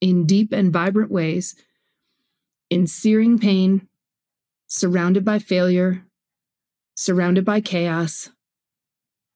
in 0.00 0.26
deep 0.26 0.52
and 0.52 0.72
vibrant 0.72 1.10
ways, 1.10 1.54
in 2.70 2.86
searing 2.86 3.38
pain, 3.38 3.88
surrounded 4.66 5.24
by 5.24 5.38
failure, 5.38 6.04
surrounded 6.94 7.44
by 7.44 7.60
chaos. 7.60 8.30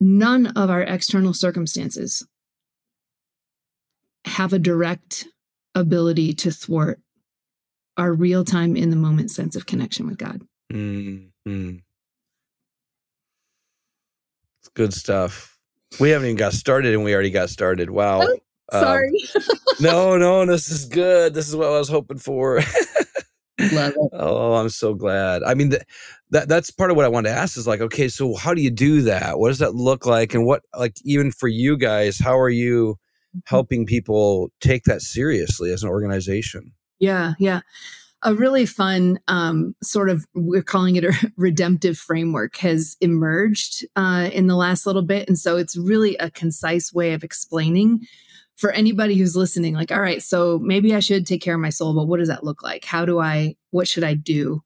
None 0.01 0.46
of 0.49 0.70
our 0.70 0.83
external 0.83 1.35
circumstances 1.35 2.27
have 4.25 4.53
a 4.53 4.59
direct 4.59 5.27
ability 5.75 6.33
to 6.35 6.51
thwart 6.51 7.01
our 7.96 8.12
real 8.12 8.44
time 8.44 8.77
in 8.77 8.90
the 8.90 8.96
moment 8.96 9.31
sense 9.31 9.57
of 9.57 9.66
connection 9.66 10.07
with 10.07 10.16
God. 10.16 10.42
Mm-hmm. 10.73 11.77
It's 14.61 14.68
good 14.75 14.94
stuff. 14.94 15.59
We 15.99 16.11
haven't 16.11 16.29
even 16.29 16.37
got 16.37 16.53
started 16.53 16.94
and 16.94 17.05
we 17.05 17.12
already 17.12 17.31
got 17.31 17.51
started. 17.51 17.90
Wow. 17.90 18.27
Um, 18.72 18.83
sorry. 18.83 19.11
Um, 19.35 19.42
no, 19.80 20.16
no, 20.16 20.46
this 20.46 20.70
is 20.70 20.87
good. 20.87 21.35
This 21.35 21.48
is 21.48 21.56
what 21.56 21.68
I 21.68 21.78
was 21.78 21.88
hoping 21.88 22.18
for. 22.18 22.61
Love 23.72 23.92
it. 23.92 23.96
Oh, 24.12 24.54
I'm 24.54 24.70
so 24.70 24.94
glad. 24.94 25.42
I 25.42 25.54
mean, 25.54 25.70
th- 25.70 25.83
that 26.30 26.48
that's 26.48 26.70
part 26.70 26.90
of 26.90 26.96
what 26.96 27.04
I 27.04 27.09
wanted 27.09 27.30
to 27.30 27.37
ask 27.37 27.56
is 27.56 27.66
like, 27.66 27.80
okay, 27.80 28.09
so 28.09 28.35
how 28.35 28.54
do 28.54 28.62
you 28.62 28.70
do 28.70 29.02
that? 29.02 29.38
What 29.38 29.48
does 29.48 29.59
that 29.59 29.74
look 29.74 30.06
like? 30.06 30.35
And 30.35 30.46
what, 30.46 30.62
like, 30.76 30.94
even 31.04 31.30
for 31.30 31.48
you 31.48 31.76
guys, 31.76 32.18
how 32.18 32.38
are 32.38 32.50
you 32.50 32.94
mm-hmm. 32.94 33.40
helping 33.44 33.87
people 33.87 34.50
take 34.61 34.85
that 34.85 35.02
seriously 35.02 35.72
as 35.72 35.83
an 35.83 35.90
organization? 35.90 36.72
Yeah, 36.98 37.35
yeah 37.38 37.61
a 38.22 38.35
really 38.35 38.66
fun 38.66 39.18
um, 39.28 39.74
sort 39.83 40.11
of 40.11 40.26
we're 40.35 40.62
calling 40.62 40.96
it 40.96 41.04
a 41.04 41.33
redemptive 41.37 41.98
framework 41.98 42.56
has 42.56 42.96
emerged 43.00 43.87
uh, 43.96 44.28
in 44.33 44.46
the 44.46 44.56
last 44.56 44.87
little 44.87 45.02
bit 45.02 45.28
and 45.28 45.38
so 45.38 45.56
it's 45.56 45.76
really 45.76 46.16
a 46.16 46.30
concise 46.30 46.92
way 46.92 47.12
of 47.12 47.24
explaining 47.24 48.00
for 48.61 48.70
anybody 48.73 49.16
who's 49.16 49.35
listening 49.35 49.75
like 49.75 49.90
all 49.90 50.01
right 50.01 50.23
so 50.23 50.59
maybe 50.62 50.94
i 50.94 51.01
should 51.01 51.27
take 51.27 51.40
care 51.40 51.55
of 51.55 51.61
my 51.61 51.70
soul 51.70 51.94
but 51.94 52.07
what 52.07 52.18
does 52.18 52.29
that 52.29 52.44
look 52.44 52.62
like? 52.62 52.85
How 52.85 53.05
do 53.05 53.18
i 53.18 53.57
what 53.70 53.88
should 53.88 54.05
i 54.05 54.14
do? 54.14 54.62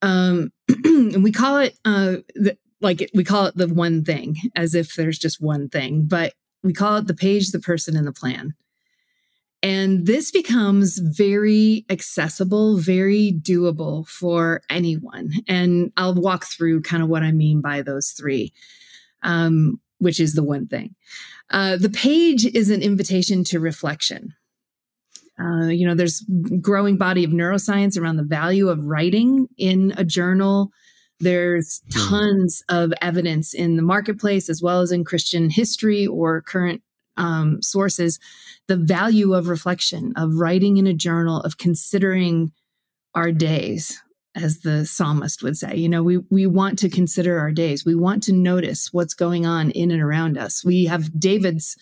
Um 0.00 0.50
and 0.84 1.22
we 1.22 1.30
call 1.30 1.58
it 1.58 1.78
uh 1.84 2.16
the, 2.34 2.56
like 2.80 3.10
we 3.14 3.22
call 3.22 3.46
it 3.46 3.56
the 3.56 3.68
one 3.68 4.02
thing 4.02 4.36
as 4.56 4.74
if 4.74 4.94
there's 4.94 5.18
just 5.18 5.40
one 5.40 5.68
thing 5.68 6.06
but 6.06 6.32
we 6.62 6.72
call 6.72 6.96
it 6.96 7.06
the 7.06 7.14
page 7.14 7.50
the 7.50 7.58
person 7.58 7.96
and 7.96 8.06
the 8.06 8.12
plan. 8.12 8.54
And 9.64 10.06
this 10.06 10.32
becomes 10.32 10.98
very 10.98 11.84
accessible, 11.88 12.78
very 12.78 13.32
doable 13.32 14.08
for 14.08 14.60
anyone. 14.68 15.30
And 15.46 15.92
I'll 15.96 16.14
walk 16.14 16.46
through 16.46 16.82
kind 16.82 17.02
of 17.02 17.08
what 17.08 17.22
I 17.22 17.30
mean 17.30 17.60
by 17.60 17.82
those 17.82 18.10
three, 18.10 18.52
um, 19.22 19.80
which 20.02 20.18
is 20.18 20.34
the 20.34 20.42
one 20.42 20.66
thing. 20.66 20.94
Uh, 21.50 21.76
the 21.76 21.88
page 21.88 22.44
is 22.44 22.70
an 22.70 22.82
invitation 22.82 23.44
to 23.44 23.60
reflection. 23.60 24.34
Uh, 25.38 25.68
you 25.68 25.86
know, 25.86 25.94
there's 25.94 26.24
growing 26.60 26.98
body 26.98 27.24
of 27.24 27.30
neuroscience 27.30 27.98
around 27.98 28.16
the 28.16 28.24
value 28.24 28.68
of 28.68 28.84
writing 28.84 29.46
in 29.56 29.94
a 29.96 30.04
journal. 30.04 30.70
There's 31.20 31.82
hmm. 31.92 32.08
tons 32.08 32.64
of 32.68 32.92
evidence 33.00 33.54
in 33.54 33.76
the 33.76 33.82
marketplace 33.82 34.50
as 34.50 34.60
well 34.60 34.80
as 34.80 34.90
in 34.90 35.04
Christian 35.04 35.50
history 35.50 36.06
or 36.06 36.42
current 36.42 36.82
um, 37.16 37.62
sources 37.62 38.18
the 38.68 38.76
value 38.76 39.34
of 39.34 39.48
reflection, 39.48 40.12
of 40.16 40.34
writing 40.34 40.78
in 40.78 40.86
a 40.86 40.94
journal, 40.94 41.40
of 41.42 41.58
considering 41.58 42.52
our 43.14 43.30
days, 43.30 44.02
as 44.34 44.60
the 44.60 44.86
psalmist 44.86 45.42
would 45.42 45.56
say. 45.56 45.76
You 45.76 45.88
know, 45.88 46.02
we 46.02 46.18
we 46.30 46.46
want 46.46 46.78
to 46.80 46.88
consider 46.88 47.38
our 47.38 47.52
days. 47.52 47.84
We 47.84 47.94
want 47.94 48.22
to 48.24 48.32
notice 48.32 48.92
what's 48.92 49.14
going 49.14 49.46
on 49.46 49.70
in 49.70 49.90
and 49.90 50.02
around 50.02 50.38
us. 50.38 50.64
We 50.64 50.86
have 50.86 51.18
David's 51.18 51.76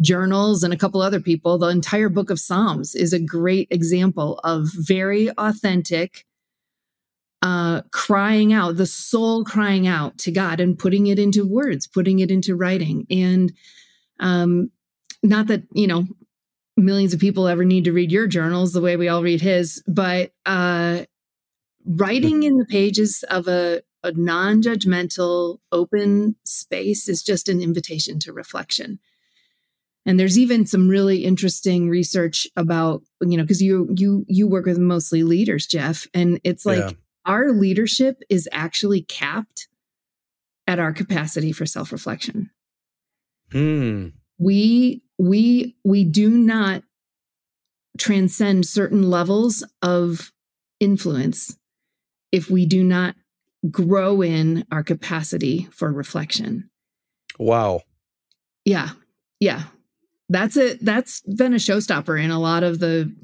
journals 0.00 0.62
and 0.62 0.72
a 0.72 0.76
couple 0.76 1.00
other 1.00 1.20
people. 1.20 1.58
The 1.58 1.68
entire 1.68 2.08
book 2.08 2.30
of 2.30 2.38
Psalms 2.38 2.94
is 2.94 3.12
a 3.12 3.18
great 3.18 3.68
example 3.70 4.38
of 4.44 4.68
very 4.72 5.30
authentic 5.38 6.24
uh 7.42 7.82
crying 7.92 8.52
out, 8.52 8.76
the 8.76 8.86
soul 8.86 9.44
crying 9.44 9.86
out 9.86 10.18
to 10.18 10.32
God 10.32 10.60
and 10.60 10.78
putting 10.78 11.06
it 11.06 11.18
into 11.18 11.46
words, 11.46 11.86
putting 11.86 12.18
it 12.18 12.30
into 12.30 12.56
writing. 12.56 13.06
And 13.10 13.52
um 14.20 14.70
not 15.22 15.48
that 15.48 15.62
you 15.72 15.86
know 15.86 16.04
millions 16.76 17.12
of 17.12 17.20
people 17.20 17.48
ever 17.48 17.64
need 17.64 17.84
to 17.84 17.92
read 17.92 18.12
your 18.12 18.28
journals 18.28 18.72
the 18.72 18.80
way 18.80 18.96
we 18.96 19.08
all 19.08 19.22
read 19.22 19.40
his 19.40 19.82
but 19.88 20.30
uh 20.46 21.00
writing 21.88 22.42
in 22.42 22.58
the 22.58 22.66
pages 22.66 23.24
of 23.30 23.48
a, 23.48 23.82
a 24.04 24.12
non-judgmental 24.12 25.58
open 25.72 26.36
space 26.44 27.08
is 27.08 27.22
just 27.22 27.48
an 27.48 27.60
invitation 27.60 28.18
to 28.20 28.32
reflection. 28.32 28.98
And 30.06 30.18
there's 30.18 30.38
even 30.38 30.66
some 30.66 30.88
really 30.88 31.24
interesting 31.24 31.88
research 31.88 32.46
about 32.56 33.02
you 33.20 33.36
know 33.36 33.42
because 33.42 33.62
you 33.62 33.92
you 33.96 34.24
you 34.28 34.48
work 34.48 34.64
with 34.64 34.78
mostly 34.78 35.22
leaders 35.22 35.66
jeff 35.66 36.06
and 36.14 36.40
it's 36.44 36.64
like 36.64 36.78
yeah. 36.78 36.90
our 37.26 37.50
leadership 37.50 38.22
is 38.30 38.48
actually 38.50 39.02
capped 39.02 39.68
at 40.68 40.78
our 40.78 40.92
capacity 40.92 41.50
for 41.50 41.66
self-reflection. 41.66 42.50
Hmm. 43.50 44.08
We 44.38 45.02
we 45.18 45.74
we 45.84 46.04
do 46.04 46.30
not 46.30 46.84
transcend 47.98 48.66
certain 48.66 49.10
levels 49.10 49.64
of 49.82 50.30
influence 50.78 51.57
if 52.32 52.50
we 52.50 52.66
do 52.66 52.82
not 52.84 53.14
grow 53.70 54.22
in 54.22 54.64
our 54.70 54.82
capacity 54.82 55.68
for 55.72 55.92
reflection. 55.92 56.70
Wow. 57.38 57.82
Yeah. 58.64 58.90
Yeah. 59.40 59.64
That's 60.28 60.56
a 60.56 60.74
that's 60.74 61.22
been 61.22 61.54
a 61.54 61.56
showstopper 61.56 62.22
in 62.22 62.30
a 62.30 62.38
lot 62.38 62.62
of 62.62 62.80
the 62.80 63.14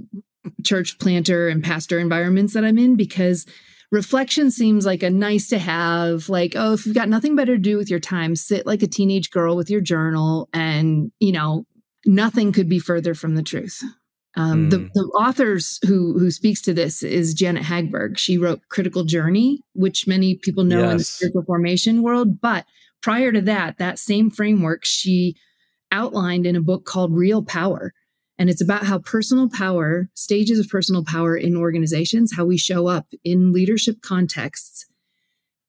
church 0.64 0.98
planter 0.98 1.48
and 1.48 1.62
pastor 1.62 1.98
environments 1.98 2.54
that 2.54 2.64
i'm 2.64 2.78
in 2.78 2.96
because 2.96 3.46
reflection 3.90 4.50
seems 4.50 4.84
like 4.84 5.02
a 5.02 5.10
nice 5.10 5.48
to 5.48 5.58
have 5.58 6.28
like 6.28 6.54
oh 6.56 6.72
if 6.74 6.86
you've 6.86 6.94
got 6.94 7.08
nothing 7.08 7.36
better 7.36 7.56
to 7.56 7.62
do 7.62 7.76
with 7.76 7.90
your 7.90 8.00
time 8.00 8.34
sit 8.34 8.66
like 8.66 8.82
a 8.82 8.86
teenage 8.86 9.30
girl 9.30 9.56
with 9.56 9.70
your 9.70 9.80
journal 9.80 10.48
and 10.52 11.12
you 11.20 11.32
know 11.32 11.64
nothing 12.04 12.52
could 12.52 12.68
be 12.68 12.78
further 12.78 13.14
from 13.14 13.34
the 13.34 13.42
truth 13.42 13.82
um, 14.36 14.66
mm. 14.66 14.70
the, 14.70 14.78
the 14.94 15.04
authors 15.18 15.78
who 15.86 16.18
who 16.18 16.30
speaks 16.30 16.60
to 16.62 16.74
this 16.74 17.02
is 17.02 17.34
janet 17.34 17.62
hagberg 17.62 18.18
she 18.18 18.38
wrote 18.38 18.60
critical 18.68 19.04
journey 19.04 19.60
which 19.74 20.06
many 20.06 20.36
people 20.36 20.64
know 20.64 20.80
yes. 20.80 20.90
in 20.90 20.98
the 20.98 21.04
spiritual 21.04 21.44
formation 21.44 22.02
world 22.02 22.40
but 22.40 22.64
prior 23.02 23.32
to 23.32 23.40
that 23.40 23.78
that 23.78 23.98
same 23.98 24.30
framework 24.30 24.84
she 24.84 25.36
outlined 25.92 26.46
in 26.46 26.56
a 26.56 26.60
book 26.60 26.84
called 26.84 27.14
real 27.14 27.42
power 27.42 27.92
and 28.38 28.50
it's 28.50 28.60
about 28.60 28.84
how 28.84 28.98
personal 28.98 29.48
power, 29.48 30.08
stages 30.14 30.58
of 30.58 30.68
personal 30.68 31.04
power 31.04 31.36
in 31.36 31.56
organizations, 31.56 32.34
how 32.34 32.44
we 32.44 32.56
show 32.56 32.88
up 32.88 33.06
in 33.22 33.52
leadership 33.52 34.02
contexts. 34.02 34.86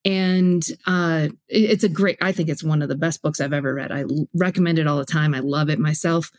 And 0.04 0.64
uh, 0.86 1.30
it's 1.48 1.84
a 1.84 1.90
great, 1.90 2.18
I 2.22 2.32
think 2.32 2.50
it's 2.50 2.64
one 2.64 2.82
of 2.82 2.90
the 2.90 2.96
best 2.96 3.22
books 3.22 3.40
I've 3.40 3.54
ever 3.54 3.74
read. 3.74 3.92
I 3.92 4.06
recommend 4.36 4.80
it 4.80 4.88
all 4.88 4.98
the 4.98 5.06
time. 5.06 5.34
I 5.34 5.40
love 5.40 5.70
it 5.70 5.80
myself. 5.80 6.32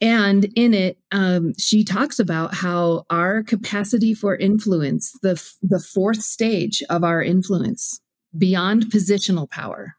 And 0.00 0.46
in 0.56 0.74
it, 0.74 0.98
um, 1.12 1.54
she 1.58 1.84
talks 1.84 2.18
about 2.18 2.54
how 2.54 3.04
our 3.10 3.42
capacity 3.42 4.12
for 4.12 4.36
influence, 4.36 5.12
the, 5.22 5.42
the 5.62 5.80
fourth 5.80 6.22
stage 6.22 6.82
of 6.90 7.04
our 7.04 7.22
influence, 7.22 8.00
beyond 8.36 8.86
positional 8.86 9.48
power, 9.48 9.94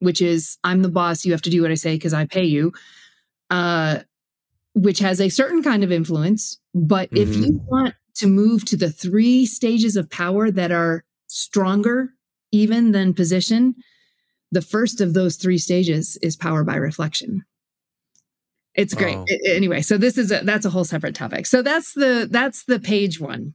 which 0.00 0.20
is 0.20 0.58
I'm 0.62 0.82
the 0.82 0.90
boss, 0.90 1.24
you 1.24 1.32
have 1.32 1.42
to 1.42 1.50
do 1.50 1.62
what 1.62 1.70
I 1.70 1.74
say 1.74 1.94
because 1.94 2.14
I 2.14 2.26
pay 2.26 2.44
you, 2.44 2.72
uh, 3.50 4.00
which 4.74 4.98
has 4.98 5.20
a 5.20 5.30
certain 5.30 5.62
kind 5.62 5.82
of 5.82 5.90
influence. 5.90 6.58
But 6.74 7.10
mm-hmm. 7.10 7.22
if 7.22 7.36
you 7.36 7.52
mm-hmm. 7.52 7.66
want 7.66 7.94
to 8.16 8.26
move 8.26 8.64
to 8.66 8.76
the 8.76 8.90
three 8.90 9.46
stages 9.46 9.96
of 9.96 10.10
power 10.10 10.50
that 10.50 10.70
are 10.70 11.04
stronger 11.26 12.10
even 12.52 12.92
than 12.92 13.14
position, 13.14 13.74
the 14.52 14.62
first 14.62 15.00
of 15.00 15.14
those 15.14 15.36
three 15.36 15.58
stages 15.58 16.16
is 16.22 16.36
power 16.36 16.62
by 16.62 16.76
reflection. 16.76 17.44
It's 18.74 18.94
great. 18.94 19.16
Oh. 19.16 19.24
Anyway, 19.46 19.82
so 19.82 19.96
this 19.98 20.18
is 20.18 20.32
a 20.32 20.40
that's 20.40 20.66
a 20.66 20.70
whole 20.70 20.84
separate 20.84 21.14
topic. 21.14 21.46
So 21.46 21.62
that's 21.62 21.94
the 21.94 22.28
that's 22.30 22.64
the 22.64 22.80
page 22.80 23.20
one. 23.20 23.54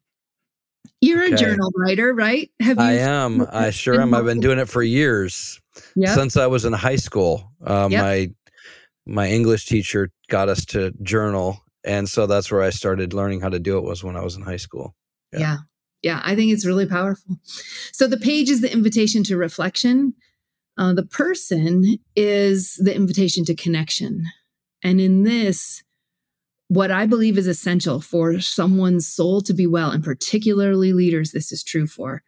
You're 1.01 1.23
okay. 1.25 1.33
a 1.33 1.37
journal 1.37 1.71
writer, 1.75 2.13
right? 2.13 2.49
Have 2.61 2.77
you 2.77 2.83
I 2.83 2.93
am. 2.93 3.45
I 3.51 3.69
sure 3.69 4.01
am. 4.01 4.13
I've 4.13 4.25
been 4.25 4.39
doing 4.39 4.59
it 4.59 4.69
for 4.69 4.83
years. 4.83 5.61
Yep. 5.95 6.15
Since 6.15 6.37
I 6.37 6.47
was 6.47 6.65
in 6.65 6.73
high 6.73 6.97
school. 6.97 7.51
Uh, 7.65 7.87
yep. 7.91 8.01
My 8.03 8.29
my 9.05 9.29
English 9.29 9.65
teacher 9.65 10.11
got 10.29 10.49
us 10.49 10.65
to 10.67 10.91
journal, 11.01 11.63
and 11.83 12.07
so 12.07 12.27
that's 12.27 12.51
where 12.51 12.61
I 12.61 12.69
started 12.69 13.13
learning 13.13 13.41
how 13.41 13.49
to 13.49 13.59
do 13.59 13.77
it. 13.77 13.83
Was 13.83 14.03
when 14.03 14.15
I 14.15 14.23
was 14.23 14.35
in 14.35 14.41
high 14.41 14.57
school. 14.57 14.95
Yeah. 15.33 15.39
yeah. 15.39 15.57
Yeah, 16.01 16.21
I 16.23 16.33
think 16.33 16.53
it's 16.53 16.65
really 16.65 16.85
powerful. 16.85 17.39
So 17.91 18.07
the 18.07 18.17
page 18.17 18.49
is 18.49 18.61
the 18.61 18.71
invitation 18.71 19.21
to 19.25 19.35
reflection. 19.35 20.13
Uh, 20.77 20.93
the 20.93 21.05
person 21.05 21.97
is 22.15 22.79
the 22.81 22.95
invitation 22.95 23.43
to 23.45 23.55
connection. 23.55 24.23
And 24.83 25.01
in 25.01 25.23
this, 25.23 25.83
what 26.67 26.91
I 26.91 27.05
believe 27.05 27.37
is 27.37 27.47
essential 27.47 27.99
for 27.99 28.39
someone's 28.39 29.07
soul 29.07 29.41
to 29.41 29.53
be 29.53 29.67
well, 29.67 29.91
and 29.91 30.03
particularly 30.03 30.93
leaders, 30.93 31.31
this 31.31 31.51
is 31.51 31.63
true 31.63 31.87
for, 31.87 32.23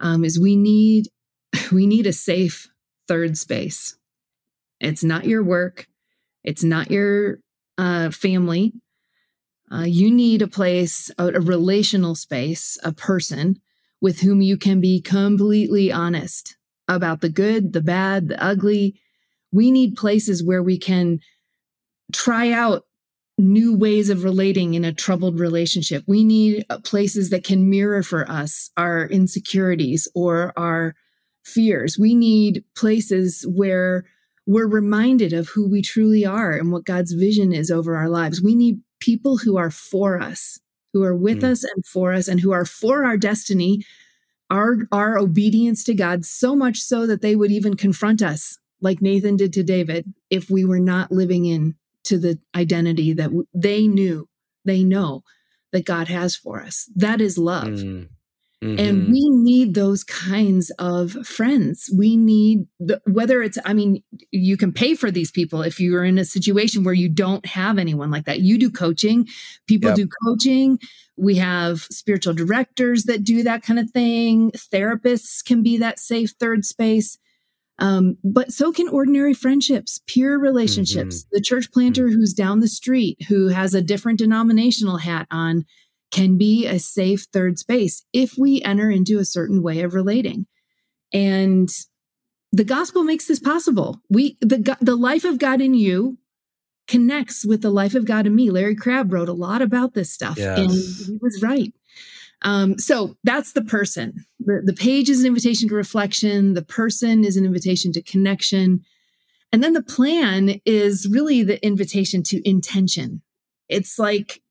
um, 0.00 0.24
is 0.24 0.40
we 0.40 0.56
need 0.56 1.08
we 1.72 1.86
need 1.86 2.06
a 2.06 2.12
safe 2.12 2.68
third 3.06 3.36
space. 3.36 3.96
It's 4.80 5.04
not 5.04 5.26
your 5.26 5.42
work, 5.42 5.86
it's 6.42 6.64
not 6.64 6.90
your 6.90 7.38
uh, 7.78 8.10
family. 8.10 8.72
Uh, 9.70 9.82
you 9.82 10.12
need 10.12 10.42
a 10.42 10.46
place, 10.46 11.10
a, 11.18 11.26
a 11.26 11.40
relational 11.40 12.14
space, 12.14 12.78
a 12.84 12.92
person 12.92 13.60
with 14.00 14.20
whom 14.20 14.40
you 14.40 14.56
can 14.56 14.80
be 14.80 15.00
completely 15.00 15.90
honest 15.90 16.56
about 16.86 17.20
the 17.20 17.28
good, 17.28 17.72
the 17.72 17.80
bad, 17.80 18.28
the 18.28 18.42
ugly. 18.42 18.94
We 19.50 19.72
need 19.72 19.96
places 19.96 20.44
where 20.44 20.62
we 20.62 20.78
can 20.78 21.18
try 22.12 22.50
out 22.50 22.84
new 23.38 23.76
ways 23.76 24.08
of 24.08 24.24
relating 24.24 24.74
in 24.74 24.84
a 24.84 24.92
troubled 24.92 25.38
relationship. 25.38 26.02
We 26.06 26.24
need 26.24 26.64
uh, 26.70 26.78
places 26.78 27.30
that 27.30 27.44
can 27.44 27.68
mirror 27.68 28.02
for 28.02 28.28
us 28.30 28.70
our 28.76 29.06
insecurities 29.06 30.08
or 30.14 30.52
our 30.56 30.94
fears. 31.44 31.98
We 31.98 32.14
need 32.14 32.64
places 32.74 33.46
where 33.48 34.04
we're 34.46 34.68
reminded 34.68 35.32
of 35.32 35.48
who 35.48 35.68
we 35.68 35.82
truly 35.82 36.24
are 36.24 36.52
and 36.52 36.72
what 36.72 36.84
God's 36.84 37.12
vision 37.12 37.52
is 37.52 37.70
over 37.70 37.96
our 37.96 38.08
lives. 38.08 38.40
We 38.40 38.54
need 38.54 38.80
people 39.00 39.36
who 39.36 39.56
are 39.56 39.70
for 39.70 40.20
us, 40.20 40.58
who 40.92 41.02
are 41.02 41.16
with 41.16 41.42
mm. 41.42 41.50
us 41.50 41.64
and 41.64 41.84
for 41.84 42.12
us, 42.12 42.28
and 42.28 42.40
who 42.40 42.52
are 42.52 42.64
for 42.64 43.04
our 43.04 43.16
destiny, 43.16 43.84
our, 44.50 44.88
our 44.92 45.18
obedience 45.18 45.84
to 45.84 45.94
God, 45.94 46.24
so 46.24 46.56
much 46.56 46.78
so 46.78 47.06
that 47.06 47.22
they 47.22 47.36
would 47.36 47.50
even 47.50 47.74
confront 47.74 48.22
us, 48.22 48.58
like 48.80 49.02
Nathan 49.02 49.36
did 49.36 49.52
to 49.54 49.62
David, 49.62 50.14
if 50.30 50.48
we 50.48 50.64
were 50.64 50.80
not 50.80 51.12
living 51.12 51.44
in 51.44 51.74
to 52.06 52.18
the 52.18 52.38
identity 52.54 53.12
that 53.12 53.24
w- 53.24 53.46
they 53.54 53.86
knew, 53.86 54.28
they 54.64 54.82
know 54.82 55.22
that 55.72 55.84
God 55.84 56.08
has 56.08 56.36
for 56.36 56.62
us. 56.62 56.90
That 56.96 57.20
is 57.20 57.38
love. 57.38 57.68
Mm. 57.68 58.08
Mm-hmm. 58.64 58.78
And 58.78 59.12
we 59.12 59.28
need 59.28 59.74
those 59.74 60.02
kinds 60.02 60.70
of 60.78 61.12
friends. 61.26 61.90
We 61.94 62.16
need 62.16 62.66
the, 62.80 63.02
whether 63.06 63.42
it's, 63.42 63.58
I 63.66 63.74
mean, 63.74 64.02
you 64.30 64.56
can 64.56 64.72
pay 64.72 64.94
for 64.94 65.10
these 65.10 65.30
people 65.30 65.60
if 65.60 65.78
you're 65.78 66.04
in 66.04 66.16
a 66.16 66.24
situation 66.24 66.82
where 66.82 66.94
you 66.94 67.10
don't 67.10 67.44
have 67.44 67.76
anyone 67.76 68.10
like 68.10 68.24
that. 68.24 68.40
You 68.40 68.58
do 68.58 68.70
coaching, 68.70 69.28
people 69.66 69.90
yep. 69.90 69.96
do 69.96 70.08
coaching. 70.24 70.78
We 71.18 71.36
have 71.36 71.80
spiritual 71.90 72.32
directors 72.32 73.04
that 73.04 73.24
do 73.24 73.42
that 73.42 73.62
kind 73.62 73.78
of 73.78 73.90
thing. 73.90 74.52
Therapists 74.52 75.44
can 75.44 75.62
be 75.62 75.76
that 75.76 75.98
safe 75.98 76.30
third 76.40 76.64
space. 76.64 77.18
Um, 77.78 78.16
but 78.24 78.52
so 78.52 78.72
can 78.72 78.88
ordinary 78.88 79.34
friendships, 79.34 80.00
peer 80.06 80.38
relationships. 80.38 81.20
Mm-hmm. 81.20 81.28
The 81.32 81.42
church 81.42 81.70
planter 81.72 82.06
mm-hmm. 82.06 82.14
who's 82.14 82.32
down 82.32 82.60
the 82.60 82.68
street, 82.68 83.18
who 83.28 83.48
has 83.48 83.74
a 83.74 83.82
different 83.82 84.18
denominational 84.18 84.98
hat 84.98 85.26
on, 85.30 85.64
can 86.10 86.38
be 86.38 86.66
a 86.66 86.78
safe 86.78 87.26
third 87.32 87.58
space 87.58 88.04
if 88.12 88.38
we 88.38 88.62
enter 88.62 88.90
into 88.90 89.18
a 89.18 89.24
certain 89.24 89.62
way 89.62 89.80
of 89.80 89.94
relating. 89.94 90.46
And 91.12 91.68
the 92.52 92.64
gospel 92.64 93.04
makes 93.04 93.26
this 93.26 93.40
possible. 93.40 94.00
We 94.08 94.38
the 94.40 94.76
the 94.80 94.96
life 94.96 95.24
of 95.24 95.38
God 95.38 95.60
in 95.60 95.74
you 95.74 96.18
connects 96.88 97.44
with 97.44 97.62
the 97.62 97.70
life 97.70 97.94
of 97.94 98.04
God 98.04 98.26
in 98.26 98.34
me. 98.34 98.50
Larry 98.50 98.76
Crabb 98.76 99.12
wrote 99.12 99.28
a 99.28 99.34
lot 99.34 99.60
about 99.60 99.94
this 99.94 100.12
stuff, 100.12 100.38
yes. 100.38 100.58
and 100.58 100.70
he 100.70 101.18
was 101.20 101.42
right. 101.42 101.74
Um, 102.42 102.78
so 102.78 103.16
that's 103.24 103.52
the 103.52 103.62
person. 103.62 104.24
The, 104.40 104.62
the 104.64 104.74
page 104.74 105.08
is 105.08 105.20
an 105.20 105.26
invitation 105.26 105.68
to 105.68 105.74
reflection. 105.74 106.54
The 106.54 106.62
person 106.62 107.24
is 107.24 107.36
an 107.36 107.44
invitation 107.44 107.92
to 107.92 108.02
connection. 108.02 108.82
And 109.52 109.62
then 109.62 109.72
the 109.72 109.82
plan 109.82 110.60
is 110.64 111.08
really 111.10 111.42
the 111.42 111.64
invitation 111.64 112.22
to 112.24 112.46
intention. 112.48 113.22
It's 113.68 113.98
like 113.98 114.42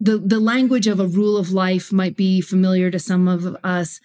the, 0.00 0.18
the 0.18 0.40
language 0.40 0.86
of 0.86 1.00
a 1.00 1.06
rule 1.06 1.36
of 1.36 1.52
life 1.52 1.92
might 1.92 2.16
be 2.16 2.40
familiar 2.40 2.90
to 2.90 2.98
some 2.98 3.28
of 3.28 3.56
us, 3.62 4.00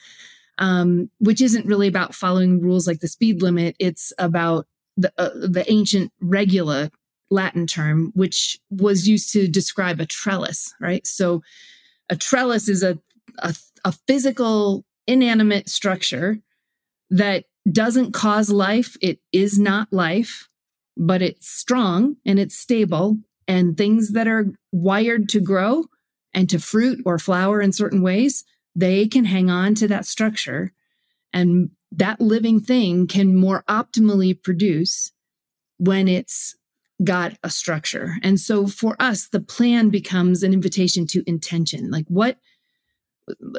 um, 0.58 1.10
which 1.20 1.42
isn't 1.42 1.66
really 1.66 1.88
about 1.88 2.16
following 2.16 2.62
rules 2.62 2.88
like 2.88 3.00
the 3.00 3.08
speed 3.08 3.42
limit. 3.42 3.76
It's 3.80 4.14
about 4.18 4.68
the, 4.98 5.12
uh, 5.18 5.30
the 5.34 5.66
ancient 5.68 6.12
regula 6.22 6.92
Latin 7.32 7.68
term, 7.68 8.12
which 8.16 8.60
was 8.70 9.08
used 9.08 9.32
to 9.34 9.48
describe 9.48 10.00
a 10.00 10.06
trellis, 10.06 10.74
right? 10.80 11.06
So 11.06 11.42
a 12.10 12.16
trellis 12.16 12.68
is 12.68 12.84
a, 12.84 12.98
a, 13.40 13.56
a 13.86 13.92
physical, 14.08 14.86
inanimate 15.08 15.70
structure 15.70 16.40
that 17.10 17.46
doesn't 17.72 18.14
cause 18.14 18.50
life. 18.50 18.98
It 19.02 19.20
is 19.32 19.60
not 19.60 19.92
life, 19.92 20.50
but 20.98 21.22
it's 21.22 21.48
strong 21.48 22.18
and 22.26 22.40
it's 22.40 22.58
stable. 22.58 23.18
And 23.48 23.78
things 23.78 24.12
that 24.12 24.28
are 24.28 24.48
wired 24.72 25.30
to 25.30 25.42
grow 25.42 25.86
and 26.34 26.50
to 26.50 26.60
fruit 26.60 27.02
or 27.06 27.18
flower 27.18 27.62
in 27.62 27.72
certain 27.72 28.02
ways, 28.02 28.44
they 28.76 29.08
can 29.08 29.26
hang 29.26 29.50
on 29.50 29.76
to 29.76 29.88
that 29.88 30.06
structure. 30.06 30.72
And 31.34 31.72
that 31.92 32.22
living 32.22 32.60
thing 32.60 33.08
can 33.08 33.36
more 33.36 33.64
optimally 33.68 34.40
produce 34.42 35.12
when 35.78 36.08
it's 36.08 36.56
got 37.04 37.38
a 37.44 37.50
structure. 37.50 38.16
And 38.24 38.40
so 38.40 38.68
for 38.68 38.96
us, 39.00 39.30
the 39.30 39.40
plan 39.40 39.90
becomes 39.90 40.44
an 40.44 40.54
invitation 40.54 41.08
to 41.08 41.24
intention. 41.26 41.90
Like 41.90 42.06
what, 42.08 42.38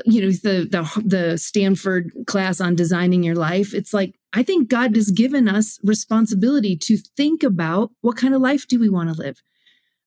you 0.04 0.20
know, 0.20 0.30
the 0.30 0.68
the 0.68 1.02
the 1.04 1.38
Stanford 1.38 2.10
class 2.26 2.60
on 2.60 2.74
designing 2.74 3.22
your 3.22 3.36
life. 3.36 3.72
It's 3.72 3.94
like 3.94 4.16
I 4.32 4.42
think 4.42 4.68
God 4.68 4.96
has 4.96 5.10
given 5.10 5.48
us 5.48 5.78
responsibility 5.84 6.76
to 6.76 6.98
think 7.16 7.42
about 7.42 7.90
what 8.00 8.16
kind 8.16 8.34
of 8.34 8.40
life 8.40 8.66
do 8.66 8.78
we 8.78 8.88
want 8.88 9.14
to 9.14 9.20
live. 9.20 9.40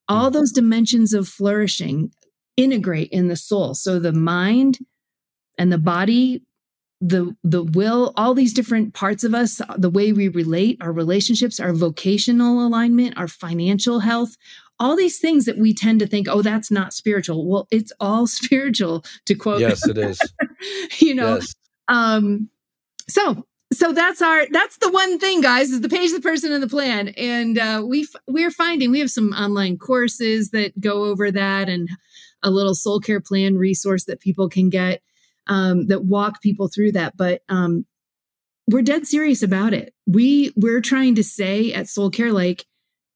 All 0.09 0.29
mm. 0.29 0.33
those 0.33 0.51
dimensions 0.51 1.13
of 1.13 1.27
flourishing 1.27 2.11
integrate 2.57 3.09
in 3.11 3.29
the 3.29 3.35
soul. 3.35 3.73
So 3.73 3.99
the 3.99 4.13
mind 4.13 4.79
and 5.57 5.71
the 5.71 5.77
body 5.77 6.43
the 7.05 7.35
the 7.43 7.63
will 7.63 8.13
all 8.15 8.33
these 8.33 8.53
different 8.53 8.93
parts 8.93 9.25
of 9.25 9.35
us 9.35 9.61
the 9.77 9.89
way 9.89 10.13
we 10.13 10.29
relate 10.29 10.77
our 10.79 10.93
relationships 10.93 11.59
our 11.59 11.73
vocational 11.73 12.65
alignment 12.65 13.17
our 13.17 13.27
financial 13.27 13.99
health 13.99 14.37
all 14.79 14.95
these 14.95 15.19
things 15.19 15.45
that 15.45 15.57
we 15.57 15.73
tend 15.73 15.99
to 15.99 16.07
think 16.07 16.27
oh 16.29 16.41
that's 16.41 16.71
not 16.71 16.93
spiritual. 16.93 17.47
Well 17.47 17.67
it's 17.71 17.91
all 17.99 18.27
spiritual 18.39 19.03
to 19.25 19.35
quote 19.35 19.59
yes 19.59 19.87
it 19.87 19.97
is. 19.97 20.19
you 20.99 21.13
know 21.13 21.35
yes. 21.35 21.53
um 21.87 22.49
so 23.07 23.45
so 23.71 23.91
that's 23.91 24.21
our 24.21 24.45
that's 24.51 24.77
the 24.77 24.91
one 24.91 25.19
thing 25.19 25.41
guys 25.41 25.71
is 25.71 25.81
the 25.81 25.89
page 25.89 26.11
the 26.11 26.21
person 26.21 26.51
and 26.51 26.63
the 26.63 26.67
plan. 26.67 27.09
And 27.09 27.57
uh 27.57 27.83
we 27.85 28.07
we're 28.27 28.51
finding 28.51 28.91
we 28.91 28.99
have 28.99 29.11
some 29.11 29.33
online 29.33 29.77
courses 29.77 30.51
that 30.51 30.79
go 30.79 31.05
over 31.05 31.31
that 31.31 31.69
and 31.69 31.89
a 32.43 32.51
little 32.51 32.75
soul 32.75 32.99
care 32.99 33.21
plan 33.21 33.57
resource 33.57 34.05
that 34.05 34.19
people 34.19 34.49
can 34.49 34.69
get 34.69 35.01
um, 35.47 35.87
that 35.87 36.05
walk 36.05 36.41
people 36.41 36.67
through 36.67 36.93
that. 36.93 37.15
But 37.17 37.41
um, 37.49 37.85
we're 38.69 38.81
dead 38.81 39.07
serious 39.07 39.43
about 39.43 39.73
it. 39.73 39.93
We 40.07 40.53
we're 40.55 40.81
trying 40.81 41.15
to 41.15 41.23
say 41.23 41.73
at 41.73 41.87
Soul 41.87 42.09
Care 42.09 42.31
like 42.31 42.65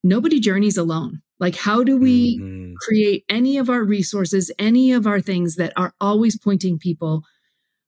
nobody 0.04 0.40
journeys 0.40 0.78
alone. 0.78 1.22
Like 1.40 1.56
how 1.56 1.84
do 1.84 1.98
we 1.98 2.40
mm-hmm. 2.40 2.74
create 2.80 3.24
any 3.30 3.58
of 3.58 3.70
our 3.70 3.84
resources, 3.84 4.52
any 4.58 4.92
of 4.92 5.06
our 5.06 5.22
things 5.22 5.56
that 5.56 5.74
are 5.78 5.94
always 6.02 6.38
pointing 6.38 6.80
people 6.80 7.24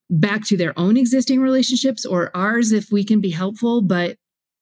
back 0.10 0.44
to 0.46 0.58
their 0.58 0.78
own 0.78 0.98
existing 0.98 1.42
relationships 1.42 2.06
or 2.06 2.32
ours 2.36 2.72
if 2.72 2.92
we 2.92 3.04
can 3.04 3.22
be 3.22 3.30
helpful, 3.30 3.82
but 3.82 4.18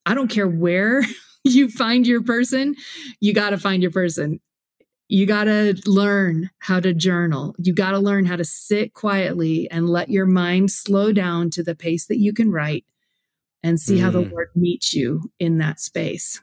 I 0.06 0.14
don't 0.14 0.30
care 0.30 0.48
where 0.48 1.04
you 1.44 1.70
find 1.70 2.06
your 2.06 2.24
person, 2.24 2.76
you 3.20 3.34
got 3.34 3.52
to 3.52 3.58
find 3.58 3.82
your 3.82 3.92
person. 3.92 4.40
You 5.10 5.26
got 5.26 5.46
to 5.46 5.76
learn 5.86 6.50
how 6.60 6.80
to 6.80 6.94
journal. 6.94 7.56
You 7.58 7.74
got 7.74 7.92
to 7.92 8.00
learn 8.00 8.26
how 8.26 8.36
to 8.36 8.44
sit 8.44 8.94
quietly 8.94 9.70
and 9.72 9.90
let 9.90 10.10
your 10.10 10.26
mind 10.26 10.72
slow 10.72 11.14
down 11.14 11.50
to 11.52 11.64
the 11.64 11.76
pace 11.76 12.08
that 12.08 12.18
you 12.18 12.34
can 12.34 12.52
write 12.52 12.86
and 13.64 13.80
see 13.80 13.98
mm. 13.98 14.02
how 14.02 14.12
the 14.12 14.24
mm. 14.24 14.32
Lord 14.32 14.50
meets 14.56 14.94
you 14.94 15.32
in 15.40 15.60
that 15.60 15.80
space. 15.80 16.42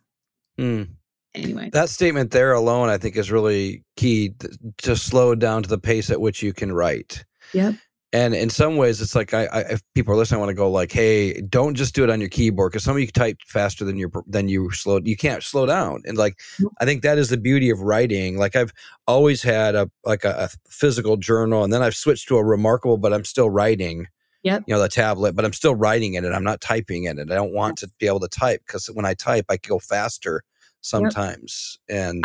Mm. 0.58 0.88
Anyway, 1.34 1.70
that 1.72 1.88
statement 1.88 2.30
there 2.30 2.52
alone, 2.52 2.88
I 2.88 2.96
think, 2.96 3.16
is 3.16 3.30
really 3.30 3.82
key 3.96 4.30
to, 4.38 4.58
to 4.78 4.96
slow 4.96 5.34
down 5.34 5.64
to 5.64 5.68
the 5.68 5.78
pace 5.78 6.10
at 6.10 6.20
which 6.20 6.42
you 6.42 6.52
can 6.52 6.72
write. 6.72 7.24
Yep. 7.52 7.74
And 8.14 8.32
in 8.32 8.48
some 8.48 8.76
ways, 8.76 9.02
it's 9.02 9.16
like 9.16 9.34
I, 9.34 9.46
I 9.46 9.60
if 9.62 9.82
people 9.92 10.14
are 10.14 10.16
listening, 10.16 10.36
I 10.36 10.44
want 10.44 10.50
to 10.50 10.54
go 10.54 10.70
like, 10.70 10.92
"Hey, 10.92 11.40
don't 11.40 11.74
just 11.74 11.96
do 11.96 12.04
it 12.04 12.10
on 12.10 12.20
your 12.20 12.28
keyboard 12.28 12.70
because 12.70 12.84
some 12.84 12.94
of 12.94 13.00
you 13.00 13.08
type 13.08 13.38
faster 13.44 13.84
than 13.84 13.96
you 13.96 14.08
than 14.28 14.46
you 14.46 14.70
slow. 14.70 15.00
You 15.02 15.16
can't 15.16 15.42
slow 15.42 15.66
down." 15.66 16.02
And 16.06 16.16
like, 16.16 16.38
mm. 16.60 16.68
I 16.80 16.84
think 16.84 17.02
that 17.02 17.18
is 17.18 17.30
the 17.30 17.36
beauty 17.36 17.70
of 17.70 17.80
writing. 17.80 18.38
Like 18.38 18.54
I've 18.54 18.72
always 19.08 19.42
had 19.42 19.74
a 19.74 19.90
like 20.04 20.24
a, 20.24 20.48
a 20.48 20.70
physical 20.70 21.16
journal, 21.16 21.64
and 21.64 21.72
then 21.72 21.82
I've 21.82 21.96
switched 21.96 22.28
to 22.28 22.38
a 22.38 22.44
reMarkable, 22.44 23.00
but 23.00 23.12
I'm 23.12 23.24
still 23.24 23.50
writing. 23.50 24.06
Yep. 24.44 24.62
You 24.68 24.74
know, 24.74 24.80
the 24.80 24.88
tablet, 24.88 25.34
but 25.34 25.44
I'm 25.44 25.52
still 25.52 25.74
writing 25.74 26.14
in 26.14 26.24
it. 26.24 26.30
I'm 26.30 26.44
not 26.44 26.60
typing 26.60 27.04
in 27.04 27.18
it. 27.18 27.32
I 27.32 27.34
don't 27.34 27.52
want 27.52 27.78
to 27.78 27.90
be 27.98 28.06
able 28.06 28.20
to 28.20 28.28
type 28.28 28.62
because 28.64 28.86
when 28.86 29.06
I 29.06 29.14
type, 29.14 29.46
I 29.48 29.56
go 29.56 29.80
faster 29.80 30.44
sometimes. 30.82 31.80
Yep. 31.88 31.98
And 31.98 32.24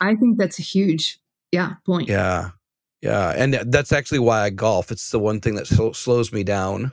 I 0.00 0.08
I 0.08 0.16
think 0.16 0.36
that's 0.36 0.58
a 0.58 0.62
huge 0.62 1.20
yeah 1.52 1.74
point. 1.86 2.08
Yeah. 2.08 2.50
Yeah, 3.02 3.32
and 3.36 3.54
that's 3.54 3.92
actually 3.92 4.18
why 4.18 4.42
I 4.42 4.50
golf. 4.50 4.90
It's 4.90 5.10
the 5.10 5.18
one 5.18 5.40
thing 5.40 5.54
that 5.54 5.66
sl- 5.66 5.92
slows 5.92 6.32
me 6.32 6.42
down. 6.42 6.92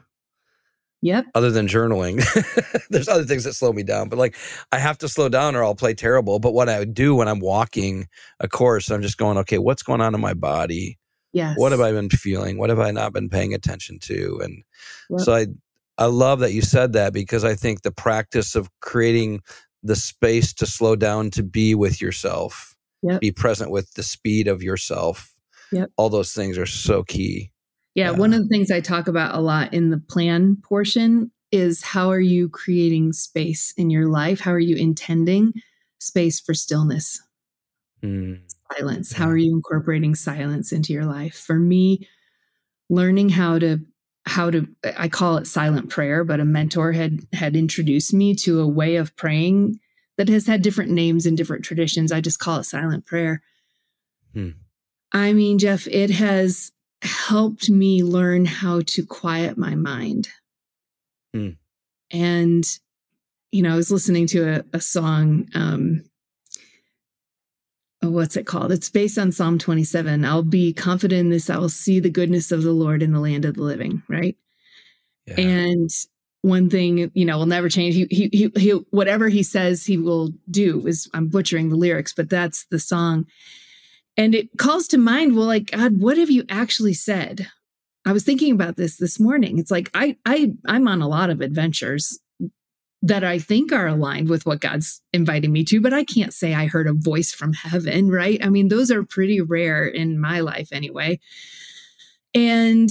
Yep. 1.01 1.25
Other 1.35 1.51
than 1.51 1.67
journaling, 1.67 2.23
there's 2.89 3.07
other 3.07 3.25
things 3.25 3.43
that 3.43 3.53
slow 3.53 3.73
me 3.73 3.83
down, 3.83 4.09
but 4.09 4.17
like 4.17 4.35
I 4.71 4.79
have 4.79 4.97
to 4.99 5.09
slow 5.09 5.29
down 5.29 5.55
or 5.55 5.63
I'll 5.63 5.75
play 5.75 5.93
terrible. 5.93 6.39
But 6.39 6.53
what 6.53 6.69
I 6.69 6.83
do 6.85 7.15
when 7.15 7.27
I'm 7.27 7.39
walking 7.39 8.07
a 8.39 8.47
course, 8.47 8.89
I'm 8.89 9.01
just 9.01 9.17
going, 9.17 9.37
okay, 9.39 9.57
what's 9.57 9.83
going 9.83 10.01
on 10.01 10.15
in 10.15 10.21
my 10.21 10.33
body? 10.33 10.97
Yes. 11.31 11.57
What 11.57 11.73
have 11.73 11.81
I 11.81 11.91
been 11.91 12.09
feeling? 12.09 12.57
What 12.57 12.69
have 12.69 12.79
I 12.79 12.91
not 12.91 13.13
been 13.13 13.29
paying 13.29 13.53
attention 13.53 13.99
to? 13.99 14.39
And 14.43 14.63
yep. 15.09 15.19
so 15.19 15.35
I, 15.35 15.47
I 15.97 16.05
love 16.05 16.39
that 16.39 16.53
you 16.53 16.61
said 16.61 16.93
that 16.93 17.13
because 17.13 17.43
I 17.43 17.55
think 17.55 17.81
the 17.81 17.91
practice 17.91 18.55
of 18.55 18.69
creating 18.79 19.41
the 19.83 19.95
space 19.95 20.53
to 20.53 20.65
slow 20.65 20.95
down 20.95 21.29
to 21.31 21.43
be 21.43 21.75
with 21.75 22.01
yourself, 22.01 22.75
yep. 23.03 23.21
be 23.21 23.31
present 23.31 23.69
with 23.69 23.93
the 23.93 24.03
speed 24.03 24.47
of 24.47 24.63
yourself 24.63 25.34
Yep. 25.71 25.91
All 25.97 26.09
those 26.09 26.33
things 26.33 26.57
are 26.57 26.65
so 26.65 27.03
key. 27.03 27.51
Yeah, 27.95 28.11
yeah, 28.11 28.17
one 28.17 28.33
of 28.33 28.41
the 28.41 28.47
things 28.47 28.71
I 28.71 28.81
talk 28.81 29.07
about 29.07 29.35
a 29.35 29.39
lot 29.39 29.73
in 29.73 29.89
the 29.89 29.97
plan 29.97 30.57
portion 30.63 31.31
is 31.51 31.81
how 31.81 32.09
are 32.09 32.19
you 32.19 32.49
creating 32.49 33.13
space 33.13 33.73
in 33.77 33.89
your 33.89 34.07
life? 34.07 34.41
How 34.41 34.51
are 34.51 34.59
you 34.59 34.75
intending 34.75 35.53
space 35.99 36.39
for 36.39 36.53
stillness? 36.53 37.21
Mm. 38.03 38.41
Silence. 38.75 39.13
How 39.13 39.27
are 39.29 39.37
you 39.37 39.55
incorporating 39.55 40.15
silence 40.15 40.71
into 40.71 40.91
your 40.91 41.05
life? 41.05 41.35
For 41.35 41.55
me, 41.55 42.07
learning 42.89 43.29
how 43.29 43.59
to 43.59 43.79
how 44.25 44.49
to 44.49 44.67
I 44.97 45.07
call 45.07 45.37
it 45.37 45.47
silent 45.47 45.89
prayer, 45.89 46.23
but 46.23 46.39
a 46.39 46.45
mentor 46.45 46.91
had 46.91 47.21
had 47.31 47.55
introduced 47.55 48.13
me 48.13 48.35
to 48.35 48.59
a 48.59 48.67
way 48.67 48.95
of 48.95 49.15
praying 49.15 49.79
that 50.17 50.29
has 50.29 50.47
had 50.47 50.61
different 50.61 50.91
names 50.91 51.25
in 51.25 51.35
different 51.35 51.63
traditions. 51.63 52.11
I 52.11 52.21
just 52.21 52.39
call 52.39 52.59
it 52.59 52.63
silent 52.63 53.05
prayer. 53.05 53.41
Hmm. 54.33 54.51
I 55.11 55.33
mean, 55.33 55.59
Jeff, 55.59 55.87
it 55.87 56.09
has 56.09 56.71
helped 57.01 57.69
me 57.69 58.03
learn 58.03 58.45
how 58.45 58.81
to 58.87 59.05
quiet 59.05 59.57
my 59.57 59.75
mind. 59.75 60.27
Mm. 61.35 61.57
And, 62.11 62.63
you 63.51 63.61
know, 63.61 63.73
I 63.73 63.75
was 63.75 63.91
listening 63.91 64.27
to 64.27 64.57
a, 64.57 64.63
a 64.73 64.81
song. 64.81 65.47
Um, 65.53 66.03
oh, 68.01 68.09
what's 68.09 68.37
it 68.37 68.45
called? 68.45 68.71
It's 68.71 68.89
based 68.89 69.17
on 69.17 69.31
Psalm 69.31 69.57
27. 69.57 70.25
I'll 70.25 70.43
be 70.43 70.73
confident 70.73 71.19
in 71.19 71.29
this. 71.29 71.49
I 71.49 71.57
will 71.57 71.69
see 71.69 71.99
the 71.99 72.09
goodness 72.09 72.51
of 72.51 72.63
the 72.63 72.71
Lord 72.71 73.03
in 73.03 73.11
the 73.11 73.19
land 73.19 73.45
of 73.45 73.55
the 73.55 73.63
living, 73.63 74.03
right? 74.09 74.35
Yeah. 75.25 75.39
And 75.39 75.89
one 76.41 76.69
thing, 76.69 77.11
you 77.15 77.25
know, 77.25 77.39
will 77.39 77.47
never 77.47 77.69
change. 77.69 77.95
He, 77.95 78.07
he, 78.11 78.29
he, 78.31 78.51
he, 78.59 78.69
whatever 78.91 79.29
he 79.29 79.41
says 79.41 79.85
he 79.85 79.97
will 79.97 80.29
do 80.49 80.85
is, 80.85 81.09
I'm 81.13 81.27
butchering 81.27 81.69
the 81.69 81.75
lyrics, 81.75 82.13
but 82.13 82.29
that's 82.29 82.65
the 82.67 82.79
song. 82.79 83.25
And 84.17 84.33
it 84.33 84.49
calls 84.57 84.87
to 84.89 84.97
mind, 84.97 85.35
well, 85.35 85.45
like, 85.45 85.71
God, 85.71 85.99
what 85.99 86.17
have 86.17 86.29
you 86.29 86.45
actually 86.49 86.93
said? 86.93 87.47
I 88.05 88.13
was 88.13 88.23
thinking 88.23 88.53
about 88.53 88.77
this 88.77 88.97
this 88.97 89.19
morning. 89.19 89.57
It's 89.57 89.71
like 89.71 89.89
I 89.93 90.15
I 90.25 90.53
I'm 90.67 90.87
on 90.87 91.01
a 91.01 91.07
lot 91.07 91.29
of 91.29 91.41
adventures 91.41 92.19
that 93.01 93.23
I 93.23 93.39
think 93.39 93.71
are 93.71 93.87
aligned 93.87 94.29
with 94.29 94.45
what 94.45 94.61
God's 94.61 95.01
inviting 95.13 95.51
me 95.51 95.63
to, 95.65 95.79
but 95.79 95.93
I 95.93 96.03
can't 96.03 96.33
say 96.33 96.53
I 96.55 96.65
heard 96.65 96.87
a 96.87 96.93
voice 96.93 97.31
from 97.31 97.53
heaven, 97.53 98.09
right? 98.09 98.43
I 98.43 98.49
mean, 98.49 98.67
those 98.67 98.89
are 98.89 99.03
pretty 99.03 99.41
rare 99.41 99.85
in 99.85 100.19
my 100.19 100.39
life 100.39 100.69
anyway. 100.71 101.19
And 102.33 102.89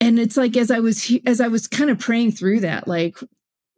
and 0.00 0.18
it's 0.18 0.36
like 0.36 0.56
as 0.56 0.70
I 0.70 0.80
was 0.80 1.12
as 1.26 1.40
I 1.40 1.48
was 1.48 1.66
kind 1.66 1.90
of 1.90 1.98
praying 1.98 2.32
through 2.32 2.60
that, 2.60 2.86
like 2.86 3.18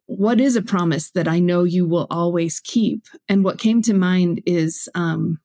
what 0.07 0.41
is 0.41 0.57
a 0.57 0.63
promise 0.63 1.11
that 1.13 1.29
I 1.29 1.39
know 1.39 1.65
you 1.65 1.87
will 1.87 2.07
always 2.11 2.61
keep? 2.61 3.07
And 3.29 3.45
what 3.45 3.59
came 3.59 3.81
to 3.83 3.95
mind 3.95 4.43
is 4.45 4.89
um 4.95 5.39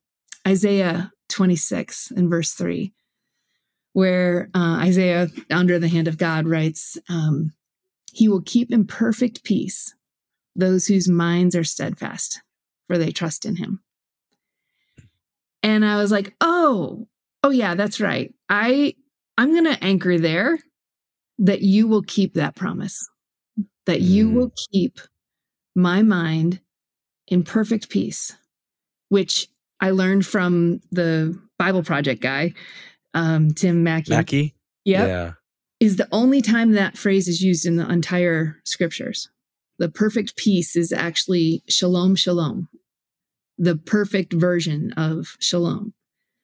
Isaiah 0.48 1.12
26 1.30 2.12
and 2.12 2.30
verse 2.30 2.54
3, 2.54 2.94
where 3.94 4.50
uh, 4.56 4.78
Isaiah, 4.82 5.28
under 5.52 5.78
the 5.78 5.90
hand 5.90 6.08
of 6.08 6.18
God, 6.18 6.48
writes, 6.48 6.98
um, 7.10 7.54
He 8.14 8.30
will 8.30 8.42
keep 8.42 8.72
in 8.72 8.86
perfect 8.86 9.44
peace 9.44 9.94
those 10.56 10.88
whose 10.88 11.10
minds 11.10 11.56
are 11.56 11.64
steadfast, 11.64 12.42
for 12.88 12.98
they 12.98 13.12
trust 13.12 13.46
in 13.46 13.58
Him. 13.58 13.82
And 15.64 15.84
I 15.84 15.98
was 15.98 16.12
like, 16.12 16.34
oh, 16.40 17.08
oh 17.44 17.50
yeah, 17.50 17.76
that's 17.76 18.00
right. 18.00 18.34
I 18.50 18.96
I'm 19.38 19.52
going 19.52 19.66
to 19.66 19.84
anchor 19.84 20.18
there 20.18 20.58
that 21.40 21.62
you 21.62 21.88
will 21.88 22.02
keep 22.04 22.34
that 22.34 22.56
promise. 22.56 23.08
That 23.86 24.02
you 24.02 24.30
mm. 24.30 24.34
will 24.34 24.52
keep 24.72 25.00
my 25.76 26.02
mind 26.02 26.60
in 27.28 27.44
perfect 27.44 27.90
peace, 27.90 28.36
which 29.10 29.48
I 29.80 29.92
learned 29.92 30.26
from 30.26 30.82
the 30.92 31.40
Bible 31.60 31.84
Project 31.84 32.22
guy, 32.22 32.54
um, 33.14 33.52
Tim 33.52 33.84
Mackie. 33.84 34.12
Mackie? 34.12 34.56
Yep, 34.86 35.08
yeah. 35.08 35.32
Is 35.80 35.98
the 35.98 36.08
only 36.12 36.42
time 36.42 36.72
that 36.72 36.98
phrase 36.98 37.28
is 37.28 37.42
used 37.42 37.66
in 37.66 37.76
the 37.76 37.88
entire 37.88 38.58
scriptures. 38.66 39.30
The 39.80 39.90
perfect 39.90 40.36
peace 40.36 40.76
is 40.76 40.92
actually 40.92 41.64
shalom, 41.70 42.16
shalom, 42.16 42.68
the 43.58 43.76
perfect 43.76 44.34
version 44.34 44.92
of 44.98 45.36
shalom. 45.40 45.94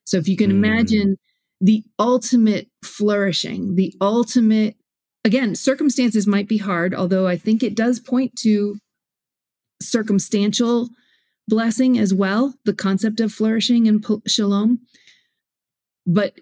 So 0.06 0.18
if 0.18 0.28
you 0.28 0.38
can 0.38 0.52
mm. 0.52 0.56
imagine 0.56 1.18
the 1.60 1.84
ultimate 1.98 2.68
flourishing, 2.84 3.76
the 3.76 3.94
ultimate, 4.02 4.76
again, 5.24 5.56
circumstances 5.56 6.28
might 6.28 6.48
be 6.48 6.58
hard, 6.58 6.94
although 6.94 7.26
I 7.26 7.38
think 7.38 7.64
it 7.64 7.76
does 7.76 8.00
point 8.00 8.36
to 8.42 8.78
circumstantial 9.82 10.90
blessing 11.48 11.98
as 11.98 12.14
well, 12.14 12.54
the 12.66 12.74
concept 12.74 13.20
of 13.20 13.32
flourishing 13.32 13.88
and 13.88 14.06
shalom. 14.26 14.80
But 16.06 16.40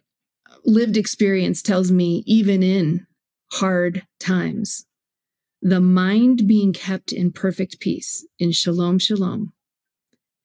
lived 0.66 0.98
experience 0.98 1.62
tells 1.62 1.92
me, 1.92 2.24
even 2.26 2.64
in 2.64 3.08
hard 3.54 4.06
times, 4.20 4.86
the 5.62 5.82
mind 5.82 6.48
being 6.48 6.74
kept 6.74 7.12
in 7.12 7.32
perfect 7.32 7.80
peace, 7.80 8.26
in 8.40 8.52
shalom, 8.52 8.98
shalom, 9.00 9.54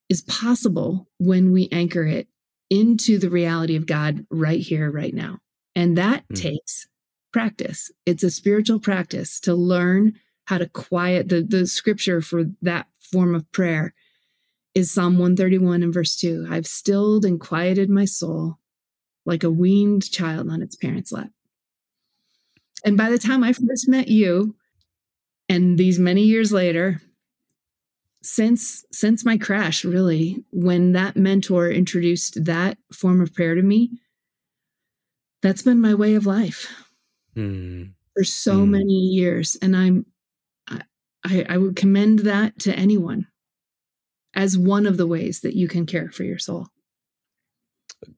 is 0.09 0.23
possible 0.23 1.09
when 1.19 1.53
we 1.53 1.69
anchor 1.73 2.05
it 2.05 2.29
into 2.69 3.19
the 3.19 3.31
reality 3.31 3.77
of 3.77 3.87
God 3.87 4.27
right 4.31 4.61
here, 4.61 4.91
right 4.91 5.15
now. 5.15 5.39
And 5.75 5.97
that 5.97 6.25
mm-hmm. 6.25 6.35
takes 6.35 6.87
practice. 7.33 7.91
It's 8.05 8.23
a 8.23 8.31
spiritual 8.31 8.81
practice 8.81 9.41
to 9.41 9.55
learn 9.55 10.15
how 10.47 10.59
to 10.59 10.69
quiet 10.69 11.29
the, 11.29 11.43
the 11.43 11.67
scripture 11.67 12.21
for 12.21 12.45
that 12.63 12.87
form 13.01 13.35
of 13.35 13.51
prayer 13.53 13.95
is 14.77 14.91
Psalm 14.91 15.15
131 15.15 15.83
and 15.83 15.95
verse 15.95 16.17
2. 16.17 16.49
I've 16.51 16.67
stilled 16.67 17.25
and 17.25 17.41
quieted 17.41 17.89
my 17.89 18.05
soul 18.05 18.59
like 19.25 19.43
a 19.43 19.51
weaned 19.51 20.11
child 20.11 20.51
on 20.51 20.61
its 20.61 20.77
parents' 20.77 21.11
lap. 21.11 21.31
And 22.85 22.95
by 22.95 23.09
the 23.09 23.19
time 23.19 23.43
I 23.43 23.55
first 23.55 23.89
met 23.89 24.09
you, 24.09 24.55
and 25.49 25.79
these 25.79 25.99
many 25.99 26.25
years 26.25 26.53
later, 26.53 27.01
since 28.23 28.85
since 28.93 29.25
my 29.25 29.39
crash, 29.39 29.83
really, 29.83 30.45
when 30.51 30.93
that 30.93 31.17
mentor 31.17 31.71
introduced 31.71 32.45
that 32.45 32.77
form 32.93 33.23
of 33.23 33.33
prayer 33.33 33.55
to 33.55 33.63
me, 33.63 33.91
that's 35.41 35.63
been 35.63 35.81
my 35.81 35.95
way 35.95 36.17
of 36.17 36.27
life 36.27 36.71
mm. 37.35 37.93
for 38.15 38.25
so 38.25 38.57
mm. 38.59 38.69
many 38.69 38.93
years. 38.93 39.57
And 39.63 39.75
I'm 39.75 40.05
I, 41.25 41.47
I 41.49 41.57
would 41.57 41.77
commend 41.77 42.21
that 42.21 42.59
to 42.61 42.75
anyone 42.75 43.27
as 44.37 44.57
one 44.57 44.87
of 44.87 44.97
the 44.99 45.07
ways 45.07 45.41
that 45.41 45.55
you 45.57 45.67
can 45.67 45.87
care 45.87 46.11
for 46.13 46.23
your 46.23 46.39
soul. 46.39 46.69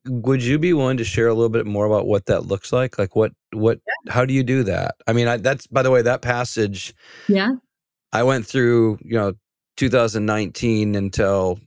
Would 0.07 0.43
you 0.43 0.59
be 0.59 0.73
willing 0.73 0.97
to 0.97 1.05
share 1.05 1.29
a 1.29 1.35
little 1.35 1.49
bit 1.49 1.65
more 1.67 1.87
about 1.87 2.07
what 2.07 2.27
that 2.27 2.45
looks 2.47 2.73
like? 2.73 2.99
Like 2.99 3.15
what 3.15 3.33
what 3.55 3.79
yeah. 4.05 4.13
how 4.13 4.25
do 4.25 4.35
you 4.35 4.43
do 4.43 4.65
that? 4.65 4.97
I 5.07 5.13
mean, 5.13 5.29
I, 5.29 5.37
that's 5.37 5.67
by 5.69 5.83
the 5.83 5.91
way 5.91 6.03
that 6.03 6.21
passage 6.21 6.93
Yeah. 7.29 7.53
I 8.13 8.23
went 8.25 8.45
through, 8.47 8.99
you 9.03 9.15
know, 9.17 9.35
2019 9.77 10.95
until 10.97 11.61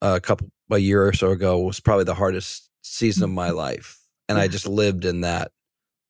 a 0.00 0.20
couple 0.20 0.48
a 0.70 0.78
year 0.78 1.06
or 1.06 1.12
so 1.12 1.30
ago 1.30 1.60
was 1.60 1.78
probably 1.80 2.04
the 2.04 2.14
hardest 2.14 2.68
season 2.82 3.22
of 3.24 3.30
my 3.30 3.48
Mm-hmm. 3.48 3.56
life, 3.58 4.00
and 4.28 4.38
I 4.38 4.48
just 4.48 4.66
lived 4.66 5.04
in 5.04 5.20
that 5.20 5.52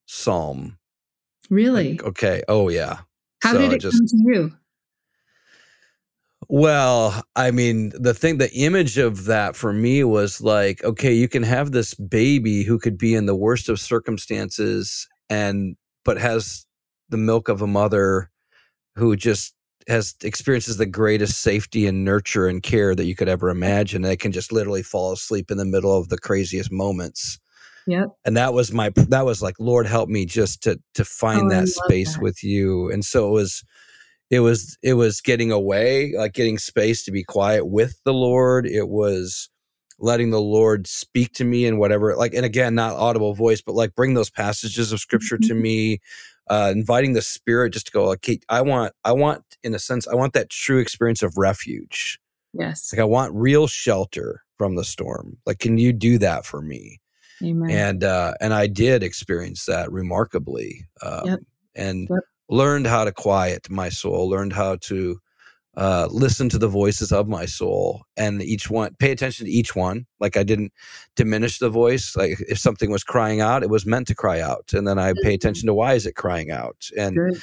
psalm. 0.07 0.78
Really? 1.50 1.92
Like, 1.92 2.05
okay. 2.05 2.42
Oh 2.48 2.68
yeah. 2.70 3.00
How 3.42 3.53
so 3.53 3.59
did 3.59 3.72
it 3.74 3.80
just- 3.80 3.98
come 3.98 4.07
to 4.07 4.16
you? 4.32 4.53
Well, 6.55 7.22
I 7.34 7.50
mean, 7.50 7.92
the 7.98 8.12
thing, 8.12 8.36
the 8.36 8.53
image 8.53 8.98
of 8.98 9.24
that 9.24 9.57
for 9.57 9.72
me 9.72 10.05
was 10.05 10.42
like, 10.42 10.84
okay, 10.84 11.11
you 11.11 11.26
can 11.26 11.42
have 11.44 11.72
this 11.72 11.94
baby 11.94 12.62
who 12.62 12.78
could 12.78 12.98
be 12.98 13.14
in 13.14 13.24
the 13.24 13.34
worst 13.34 13.70
of 13.70 13.80
circumstances 13.80 15.09
and, 15.30 15.76
but 16.05 16.18
has 16.18 16.66
the 17.09 17.16
milk 17.16 17.48
of 17.48 17.62
a 17.62 17.66
mother 17.66 18.30
who 18.96 19.16
just 19.16 19.55
has 19.88 20.14
experiences 20.22 20.76
the 20.76 20.84
greatest 20.84 21.38
safety 21.40 21.86
and 21.86 22.05
nurture 22.05 22.46
and 22.46 22.62
care 22.62 22.94
that 22.94 23.07
you 23.07 23.16
could 23.16 23.30
ever 23.30 23.48
imagine. 23.48 24.03
They 24.03 24.14
can 24.14 24.30
just 24.30 24.53
literally 24.53 24.82
fall 24.82 25.11
asleep 25.11 25.50
in 25.50 25.57
the 25.57 25.64
middle 25.64 25.96
of 25.96 26.11
the 26.11 26.18
craziest 26.18 26.70
moments. 26.70 27.38
Yep. 27.86 28.09
And 28.26 28.36
that 28.36 28.53
was 28.53 28.74
my, 28.74 28.90
that 28.94 29.24
was 29.24 29.40
like, 29.40 29.55
Lord, 29.59 29.86
help 29.86 30.11
me 30.11 30.26
just 30.26 30.62
to, 30.64 30.78
to 30.96 31.05
find 31.07 31.46
Oh, 31.46 31.48
that 31.48 31.68
space 31.68 32.16
that. 32.16 32.22
with 32.22 32.44
you. 32.44 32.90
And 32.90 33.07
so 33.07 33.26
it 33.26 33.32
was, 33.32 33.64
it 34.32 34.40
was 34.40 34.78
it 34.82 34.94
was 34.94 35.20
getting 35.20 35.52
away 35.52 36.14
like 36.16 36.32
getting 36.32 36.58
space 36.58 37.04
to 37.04 37.12
be 37.12 37.22
quiet 37.22 37.66
with 37.66 38.00
the 38.04 38.14
lord 38.14 38.66
it 38.66 38.88
was 38.88 39.50
letting 40.00 40.30
the 40.30 40.40
lord 40.40 40.86
speak 40.86 41.32
to 41.34 41.44
me 41.44 41.66
and 41.66 41.78
whatever 41.78 42.16
like 42.16 42.34
and 42.34 42.44
again 42.46 42.74
not 42.74 42.96
audible 42.96 43.34
voice 43.34 43.60
but 43.60 43.74
like 43.74 43.94
bring 43.94 44.14
those 44.14 44.30
passages 44.30 44.90
of 44.90 44.98
scripture 45.00 45.38
to 45.38 45.52
Mhm. 45.54 45.60
me 45.60 46.00
uh 46.48 46.72
inviting 46.74 47.12
the 47.12 47.22
spirit 47.22 47.74
just 47.74 47.86
to 47.86 47.92
go 47.92 48.06
like 48.06 48.26
i 48.48 48.60
want 48.62 48.94
i 49.04 49.12
want 49.12 49.44
in 49.62 49.74
a 49.74 49.78
sense 49.78 50.08
i 50.08 50.14
want 50.14 50.32
that 50.32 50.48
true 50.50 50.78
experience 50.78 51.22
of 51.22 51.36
refuge 51.36 52.18
Yes. 52.54 52.90
like 52.92 53.00
i 53.00 53.04
want 53.04 53.34
real 53.34 53.66
shelter 53.66 54.42
from 54.56 54.76
the 54.76 54.84
storm 54.84 55.36
like 55.46 55.58
can 55.58 55.76
you 55.78 55.92
do 55.92 56.16
that 56.18 56.46
for 56.46 56.62
me 56.62 57.00
Amen. 57.44 57.70
and 57.70 58.02
uh 58.04 58.32
and 58.40 58.54
i 58.54 58.66
did 58.66 59.02
experience 59.02 59.66
that 59.66 59.92
remarkably 59.92 60.86
um 61.02 61.22
Yep. 61.26 61.40
and 61.76 62.08
Yep. 62.10 62.20
Learned 62.53 62.86
how 62.86 63.03
to 63.05 63.12
quiet 63.12 63.68
my 63.70 63.88
soul 63.88 64.28
learned 64.28 64.53
how 64.53 64.76
to 64.76 65.18
uh 65.76 66.07
listen 66.11 66.48
to 66.50 66.59
the 66.59 66.68
voices 66.68 67.11
of 67.12 67.26
my 67.26 67.46
soul 67.46 68.03
and 68.16 68.42
each 68.42 68.68
one 68.68 68.94
pay 68.98 69.11
attention 69.11 69.46
to 69.46 69.53
each 69.53 69.74
one 69.74 70.05
like 70.20 70.36
i 70.36 70.42
didn't 70.42 70.72
diminish 71.16 71.59
the 71.59 71.70
voice 71.70 72.14
like 72.14 72.32
if 72.48 72.59
something 72.59 72.90
was 72.90 73.05
crying 73.05 73.40
out 73.40 73.62
it 73.62 73.70
was 73.70 73.86
meant 73.86 74.07
to 74.07 74.14
cry 74.14 74.38
out 74.40 74.66
and 74.74 74.86
then 74.86 74.98
i 74.98 75.14
pay 75.22 75.34
attention 75.34 75.66
to 75.66 75.74
why 75.74 75.94
is 75.94 76.05
it 76.07 76.14
crying 76.14 76.50
out 76.50 76.76
and 76.98 77.16
Good. 77.16 77.42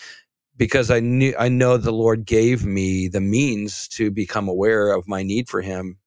because 0.57 0.91
I 0.91 0.99
knew 0.99 1.34
I 1.39 1.47
know 1.49 1.78
the 1.78 1.91
Lord 1.93 2.26
gave 2.26 2.66
me 2.66 3.07
the 3.07 3.22
means 3.22 3.88
to 3.89 4.12
become 4.12 4.47
aware 4.49 4.91
of 4.91 5.07
my 5.07 5.24
need 5.24 5.47
for 5.47 5.62
him 5.62 5.97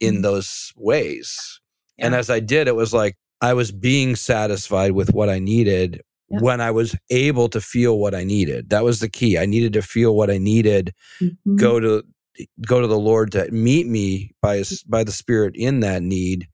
in 0.00 0.16
Mhm. 0.18 0.22
those 0.22 0.72
ways. 0.76 1.60
And 1.98 2.14
as 2.14 2.30
I 2.30 2.40
did, 2.40 2.66
it 2.68 2.74
was 2.74 2.92
like 2.92 3.16
I 3.40 3.52
was 3.52 3.70
being 3.70 4.16
satisfied 4.16 4.92
with 4.92 5.12
what 5.12 5.28
I 5.28 5.38
needed 5.38 6.00
When 6.40 6.60
I 6.60 6.70
was 6.70 6.96
able 7.10 7.48
to 7.50 7.60
feel 7.60 7.98
what 7.98 8.14
I 8.14 8.24
needed. 8.24 8.70
That 8.70 8.84
was 8.84 9.00
the 9.00 9.08
key. 9.08 9.38
I 9.38 9.46
needed 9.46 9.72
to 9.74 9.82
feel 9.82 10.16
what 10.16 10.30
I 10.30 10.38
needed, 10.38 10.94
Mhm. 11.22 11.56
go 11.56 11.80
to 11.80 12.02
go 12.66 12.80
to 12.80 12.86
the 12.86 12.98
Lord 12.98 13.32
to 13.32 13.50
meet 13.50 13.86
me 13.86 14.32
by 14.40 14.56
his, 14.58 14.82
by 14.84 15.04
the 15.04 15.12
Spirit 15.12 15.54
in 15.56 15.80
that 15.80 16.02
need, 16.02 16.48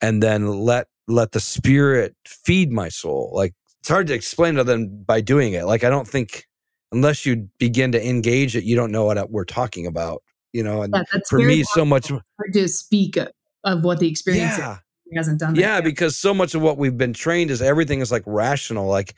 and 0.00 0.22
then 0.22 0.46
let 0.46 0.88
let 1.08 1.32
the 1.32 1.40
Spirit 1.40 2.14
feed 2.26 2.72
my 2.72 2.88
soul. 2.88 3.30
Like 3.34 3.54
it's 3.80 3.88
hard 3.88 4.06
to 4.08 4.14
explain 4.14 4.58
other 4.58 4.72
than 4.72 5.02
by 5.04 5.20
doing 5.20 5.52
it. 5.52 5.64
Like 5.66 5.84
I 5.84 5.90
don't 5.90 6.08
think 6.08 6.46
unless 6.92 7.26
you 7.26 7.48
begin 7.58 7.92
to 7.92 8.08
engage 8.08 8.56
it, 8.56 8.64
you 8.64 8.76
don't 8.76 8.92
know 8.92 9.04
what 9.04 9.30
we're 9.30 9.44
talking 9.44 9.86
about. 9.86 10.22
You 10.52 10.62
know, 10.64 10.82
and 10.82 10.94
Yeah, 10.94 11.02
for 11.28 11.38
me, 11.38 11.62
so 11.64 11.84
much. 11.84 12.08
hard 12.08 12.52
to 12.54 12.66
speak 12.68 13.16
of, 13.16 13.28
of 13.64 13.84
what 13.84 14.00
the 14.00 14.08
experience 14.08 14.58
Yeah, 14.58 14.72
is. 14.72 14.78
Hasn't 15.14 15.40
done 15.40 15.54
that. 15.54 15.60
yeah, 15.60 15.74
yet. 15.76 15.84
because 15.84 16.16
so 16.16 16.32
much 16.34 16.54
of 16.54 16.62
what 16.62 16.78
we've 16.78 16.96
been 16.96 17.12
trained 17.12 17.50
is 17.50 17.60
everything 17.62 18.00
is 18.00 18.12
like 18.12 18.22
rational, 18.26 18.86
like 18.88 19.14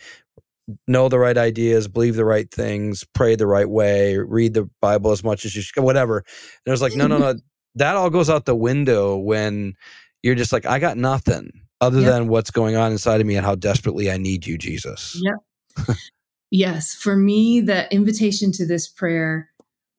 know 0.87 1.09
the 1.09 1.19
right 1.19 1.37
ideas, 1.37 1.89
believe 1.89 2.15
the 2.15 2.25
right 2.25 2.51
things, 2.51 3.05
pray 3.15 3.35
the 3.35 3.47
right 3.47 3.69
way, 3.69 4.17
read 4.17 4.55
the 4.55 4.69
Bible 4.81 5.11
as 5.11 5.25
much 5.25 5.45
as 5.45 5.55
you 5.57 5.63
should, 5.63 5.83
whatever. 5.83 6.19
And 6.19 6.27
it 6.67 6.71
was 6.71 6.83
like, 6.83 6.95
no, 6.95 7.07
no, 7.07 7.19
no, 7.19 7.35
that 7.75 7.97
all 7.97 8.11
goes 8.11 8.31
out 8.31 8.45
the 8.45 8.55
window 8.55 9.17
when 9.17 9.75
you're 10.23 10.35
just 10.35 10.53
like, 10.53 10.67
I 10.67 10.79
got 10.79 10.97
nothing 10.97 11.51
other 11.81 12.01
Yep. 12.01 12.13
than 12.13 12.29
what's 12.29 12.51
going 12.51 12.77
on 12.77 12.93
inside 12.93 13.21
of 13.21 13.27
me 13.27 13.35
and 13.37 13.45
how 13.45 13.57
desperately 13.57 14.11
I 14.11 14.17
need 14.17 14.47
you, 14.47 14.57
Jesus. 14.57 15.21
Yep. 15.21 15.97
yes, 16.51 16.95
for 16.95 17.17
me, 17.17 17.61
the 17.61 17.93
invitation 17.93 18.53
to 18.53 18.67
this 18.67 18.87
prayer 18.89 19.51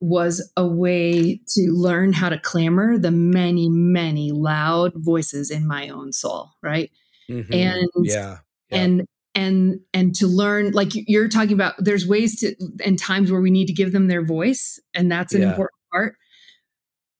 was 0.03 0.51
a 0.57 0.67
way 0.67 1.39
to 1.47 1.71
learn 1.71 2.11
how 2.11 2.27
to 2.27 2.37
clamor 2.37 2.97
the 2.97 3.09
many, 3.11 3.69
many 3.69 4.31
loud 4.33 4.91
voices 4.97 5.49
in 5.49 5.65
my 5.65 5.87
own 5.87 6.11
soul, 6.11 6.49
right? 6.61 6.91
Mhm. 7.29 7.53
And 7.55 7.89
yeah, 8.03 8.39
yeah. 8.69 8.81
and 8.81 9.05
and 9.33 9.79
and 9.93 10.13
to 10.15 10.27
learn 10.27 10.71
like 10.71 10.93
you- 10.93 11.05
you're 11.07 11.29
talking 11.29 11.53
about 11.53 11.75
there's 11.79 12.05
ways 12.05 12.37
to 12.41 12.53
and 12.83 12.99
times 12.99 13.31
where 13.31 13.41
we 13.41 13.49
need 13.49 13.67
to 13.67 13.73
give 13.73 13.93
them 13.93 14.07
their 14.07 14.25
voice 14.25 14.77
and 14.93 15.09
that's 15.11 15.33
an 15.33 15.41
Yeah. 15.41 15.49
important 15.51 15.79
part 15.91 16.15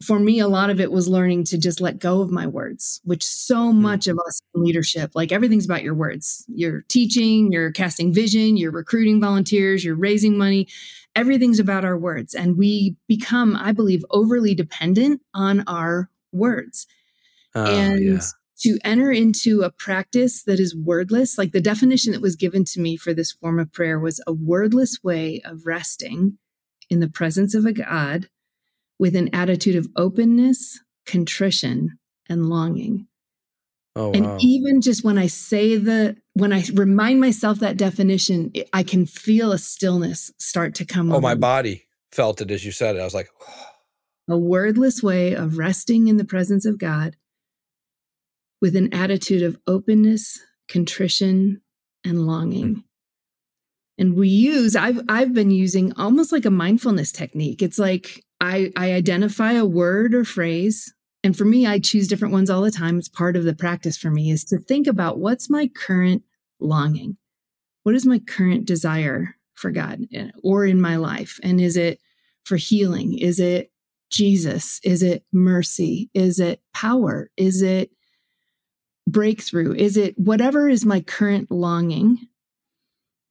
for 0.05 0.19
me 0.19 0.39
a 0.39 0.47
lot 0.49 0.69
of 0.69 0.81
it 0.81 0.91
was 0.91 1.07
learning 1.07 1.45
to 1.45 1.57
just 1.57 1.79
let 1.79 1.97
go 1.99 2.21
of 2.21 2.29
my 2.29 2.45
words 2.45 2.99
which 3.05 3.23
so 3.25 3.71
Hmm. 3.71 3.81
much 3.81 4.07
of 4.07 4.17
us 4.27 4.41
in 4.53 4.61
leadership 4.63 5.11
like 5.15 5.31
everything's 5.31 5.65
about 5.65 5.83
your 5.83 5.95
words 5.95 6.45
you're 6.53 6.81
teaching 6.89 7.51
you're 7.53 7.71
casting 7.71 8.13
vision 8.13 8.57
you're 8.57 8.71
recruiting 8.71 9.21
volunteers 9.21 9.83
you're 9.85 9.95
raising 9.95 10.37
money 10.37 10.67
everything's 11.15 11.59
about 11.59 11.85
our 11.85 11.97
words 11.97 12.33
and 12.33 12.57
we 12.57 12.95
become 13.07 13.55
i 13.57 13.71
believe 13.71 14.03
overly 14.09 14.55
dependent 14.55 15.21
on 15.33 15.63
our 15.67 16.09
words 16.31 16.87
Oh, 17.55 17.65
and 17.65 18.03
yeah. 18.03 18.19
to 18.61 18.79
enter 18.83 19.11
into 19.11 19.61
a 19.61 19.69
practice 19.69 20.43
that 20.45 20.59
is 20.59 20.75
wordless 20.75 21.37
like 21.37 21.51
the 21.51 21.61
definition 21.61 22.13
that 22.13 22.21
was 22.21 22.35
given 22.35 22.65
to 22.65 22.79
me 22.81 22.97
for 22.97 23.13
this 23.13 23.31
form 23.31 23.59
of 23.59 23.71
prayer 23.71 23.99
was 23.99 24.19
a 24.25 24.33
wordless 24.33 25.03
way 25.03 25.39
of 25.45 25.65
resting 25.67 26.39
in 26.89 26.99
the 26.99 27.07
presence 27.09 27.53
of 27.53 27.65
a 27.65 27.73
god 27.73 28.27
with 28.97 29.15
an 29.15 29.29
attitude 29.33 29.75
of 29.75 29.87
openness 29.95 30.79
contrition 31.05 31.99
and 32.27 32.47
longing 32.49 33.05
Oh, 33.95 34.11
and 34.11 34.25
wow. 34.25 34.37
even 34.39 34.81
just 34.81 35.03
when 35.03 35.19
i 35.19 35.27
say 35.27 35.77
the 35.77 36.17
when 36.33 36.51
i 36.51 36.63
remind 36.73 37.21
myself 37.21 37.59
that 37.59 37.77
definition 37.77 38.51
i 38.73 38.81
can 38.81 39.05
feel 39.05 39.51
a 39.51 39.59
stillness 39.59 40.31
start 40.39 40.73
to 40.75 40.85
come 40.85 41.11
oh, 41.11 41.21
my 41.21 41.35
me. 41.35 41.39
body 41.39 41.85
felt 42.13 42.41
it 42.41 42.51
as 42.51 42.63
you 42.63 42.71
said 42.71 42.95
it. 42.95 42.99
I 42.99 43.03
was 43.03 43.13
like, 43.13 43.29
a 44.29 44.37
wordless 44.37 45.03
way 45.03 45.33
of 45.33 45.57
resting 45.57 46.07
in 46.07 46.17
the 46.17 46.25
presence 46.25 46.65
of 46.65 46.77
God 46.77 47.17
with 48.61 48.75
an 48.75 48.93
attitude 48.93 49.43
of 49.43 49.59
openness, 49.67 50.39
contrition, 50.69 51.61
and 52.05 52.17
hmm. 52.17 52.25
longing. 52.25 52.83
And 53.97 54.15
we 54.15 54.27
use, 54.27 54.75
I've 54.75 55.01
I've 55.07 55.33
been 55.33 55.51
using 55.51 55.93
almost 55.97 56.31
like 56.31 56.45
a 56.45 56.51
mindfulness 56.51 57.11
technique. 57.11 57.61
It's 57.61 57.77
like 57.77 58.23
I, 58.41 58.71
I 58.75 58.93
identify 58.93 59.53
a 59.53 59.65
word 59.65 60.15
or 60.15 60.25
phrase. 60.25 60.93
And 61.23 61.37
for 61.37 61.45
me, 61.45 61.65
I 61.65 61.79
choose 61.79 62.07
different 62.07 62.33
ones 62.33 62.49
all 62.49 62.61
the 62.61 62.71
time. 62.71 62.99
It's 62.99 63.07
part 63.07 63.35
of 63.37 63.45
the 63.45 63.55
practice 63.55 63.97
for 63.97 64.11
me 64.11 64.29
is 64.29 64.43
to 64.45 64.57
think 64.57 64.87
about 64.87 65.19
what's 65.19 65.49
my 65.49 65.67
current 65.67 66.23
longing? 66.59 67.17
What 67.83 67.95
is 67.95 68.05
my 68.05 68.19
current 68.19 68.65
desire 68.65 69.35
for 69.53 69.71
God 69.71 70.01
eh, 70.13 70.29
or 70.43 70.65
in 70.65 70.81
my 70.81 70.97
life? 70.97 71.39
And 71.41 71.61
is 71.61 71.77
it 71.77 71.99
for 72.43 72.57
healing? 72.57 73.17
Is 73.17 73.39
it 73.39 73.71
Jesus? 74.11 74.79
Is 74.83 75.01
it 75.01 75.23
mercy? 75.31 76.09
Is 76.13 76.39
it 76.39 76.61
power? 76.73 77.29
Is 77.37 77.61
it 77.61 77.91
breakthrough? 79.07 79.73
Is 79.73 79.95
it 79.97 80.17
whatever 80.17 80.67
is 80.67 80.85
my 80.85 81.01
current 81.01 81.49
longing? 81.51 82.19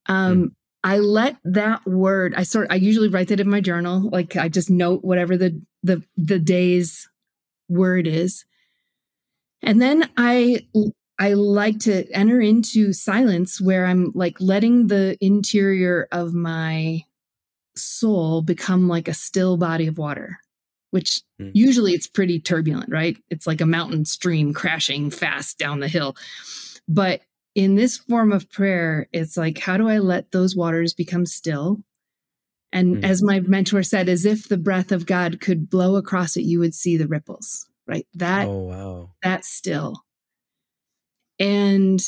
Um, 0.07 0.57
I 0.85 0.99
let 0.99 1.37
that 1.45 1.87
word, 1.87 2.35
I 2.37 2.43
sort 2.43 2.69
I 2.71 2.75
usually 2.75 3.09
write 3.09 3.29
that 3.29 3.41
in 3.41 3.49
my 3.49 3.61
journal. 3.61 4.09
Like 4.11 4.37
I 4.37 4.49
just 4.49 4.71
note 4.71 5.05
whatever 5.05 5.37
the 5.37 5.61
the 5.83 6.03
the 6.17 6.39
day's 6.39 7.09
word 7.73 8.07
is. 8.07 8.45
And 9.63 9.81
then 9.81 10.11
I 10.17 10.67
I 11.19 11.35
like 11.35 11.79
to 11.81 12.11
enter 12.13 12.41
into 12.41 12.93
silence 12.93 13.61
where 13.61 13.87
I'm 13.87 14.11
like 14.15 14.41
letting 14.41 14.89
the 14.89 15.17
interior 15.21 16.09
of 16.11 16.35
my 16.35 17.03
soul 17.77 18.43
become 18.43 18.89
like 18.89 19.09
a 19.09 19.15
still 19.15 19.57
body 19.57 19.87
of 19.87 19.99
water, 19.99 20.39
which 20.91 21.23
Hmm. 21.39 21.51
usually 21.53 21.93
it's 21.93 22.07
pretty 22.09 22.41
turbulent, 22.41 22.91
right? 22.91 23.17
It's 23.31 23.47
like 23.47 23.61
a 23.61 23.67
mountain 23.67 24.05
stream 24.05 24.53
crashing 24.53 25.11
fast 25.11 25.59
down 25.59 25.81
the 25.81 25.89
hill. 25.89 26.17
But 26.89 27.23
in 27.55 27.77
this 27.77 27.99
form 27.99 28.33
of 28.33 28.51
prayer, 28.51 29.09
it's 29.13 29.37
like, 29.37 29.59
how 29.59 29.77
do 29.77 29.89
I 29.89 29.99
let 29.99 30.33
those 30.33 30.57
waters 30.57 30.95
become 30.95 31.27
still? 31.27 31.81
And 32.73 32.99
Hmm. 32.99 33.05
as 33.05 33.23
my 33.23 33.41
mentor 33.41 33.83
said, 33.83 34.09
as 34.09 34.25
if 34.25 34.49
the 34.49 34.57
breath 34.57 34.93
of 34.93 35.07
God 35.07 35.41
could 35.41 35.69
blow 35.69 35.97
across 35.97 36.37
it, 36.37 36.43
you 36.43 36.59
would 36.61 36.75
see 36.75 36.97
the 36.97 37.07
ripples, 37.07 37.67
right? 37.87 38.07
That 38.15 38.47
oh, 38.49 38.59
wow. 38.61 39.11
that's 39.23 39.49
still. 39.49 40.03
And 41.39 42.01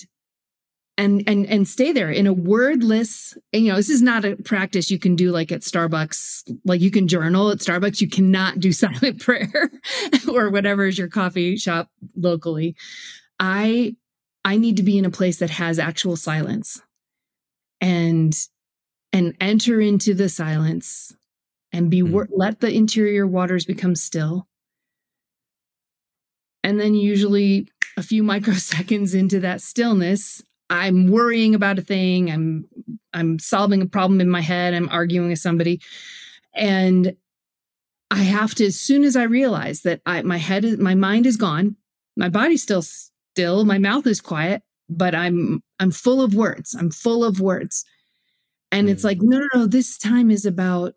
and 0.96 1.24
and 1.26 1.46
and 1.46 1.66
stay 1.68 1.92
there 1.92 2.10
in 2.10 2.26
a 2.26 2.32
wordless 2.32 3.36
you 3.52 3.68
know 3.68 3.76
this 3.76 3.90
is 3.90 4.02
not 4.02 4.24
a 4.24 4.36
practice 4.36 4.90
you 4.90 4.98
can 4.98 5.16
do 5.16 5.32
like 5.32 5.50
at 5.50 5.62
starbucks 5.62 6.42
like 6.64 6.80
you 6.80 6.90
can 6.90 7.08
journal 7.08 7.50
at 7.50 7.58
starbucks 7.58 8.00
you 8.00 8.08
cannot 8.08 8.60
do 8.60 8.72
silent 8.72 9.20
prayer 9.20 9.70
or 10.32 10.50
whatever 10.50 10.86
is 10.86 10.96
your 10.96 11.08
coffee 11.08 11.56
shop 11.56 11.88
locally 12.16 12.76
i 13.40 13.94
i 14.44 14.56
need 14.56 14.76
to 14.76 14.82
be 14.82 14.96
in 14.96 15.04
a 15.04 15.10
place 15.10 15.38
that 15.38 15.50
has 15.50 15.78
actual 15.78 16.16
silence 16.16 16.80
and 17.80 18.46
and 19.14 19.34
enter 19.40 19.80
into 19.80 20.12
the 20.12 20.28
silence 20.28 21.16
and 21.72 21.90
be 21.90 22.02
mm. 22.02 22.26
let 22.30 22.60
the 22.60 22.70
interior 22.70 23.26
waters 23.26 23.64
become 23.64 23.94
still 23.94 24.46
and 26.62 26.78
then 26.78 26.94
usually 26.94 27.66
a 27.96 28.02
few 28.02 28.22
microseconds 28.34 29.18
into 29.18 29.40
that 29.40 29.62
stillness 29.62 30.42
I'm 30.70 31.08
worrying 31.08 31.54
about 31.54 31.78
a 31.78 31.82
thing, 31.82 32.30
I'm 32.30 32.66
I'm 33.12 33.38
solving 33.38 33.82
a 33.82 33.86
problem 33.86 34.20
in 34.20 34.30
my 34.30 34.40
head, 34.40 34.74
I'm 34.74 34.88
arguing 34.88 35.28
with 35.28 35.38
somebody. 35.38 35.80
And 36.54 37.16
I 38.10 38.18
have 38.18 38.54
to 38.56 38.66
as 38.66 38.78
soon 38.78 39.04
as 39.04 39.16
I 39.16 39.24
realize 39.24 39.82
that 39.82 40.00
I 40.06 40.22
my 40.22 40.38
head 40.38 40.64
is 40.64 40.78
my 40.78 40.94
mind 40.94 41.26
is 41.26 41.36
gone, 41.36 41.76
my 42.16 42.28
body's 42.28 42.62
still 42.62 42.82
still, 42.82 43.64
my 43.64 43.78
mouth 43.78 44.06
is 44.06 44.20
quiet, 44.20 44.62
but 44.88 45.14
I'm 45.14 45.62
I'm 45.78 45.90
full 45.90 46.22
of 46.22 46.34
words. 46.34 46.74
I'm 46.78 46.90
full 46.90 47.24
of 47.24 47.40
words. 47.40 47.84
And 48.74 48.90
it's 48.90 49.04
like, 49.04 49.18
mm. 49.18 49.24
no, 49.24 49.38
no, 49.38 49.48
no, 49.54 49.66
this 49.66 49.98
time 49.98 50.30
is 50.30 50.44
about 50.44 50.94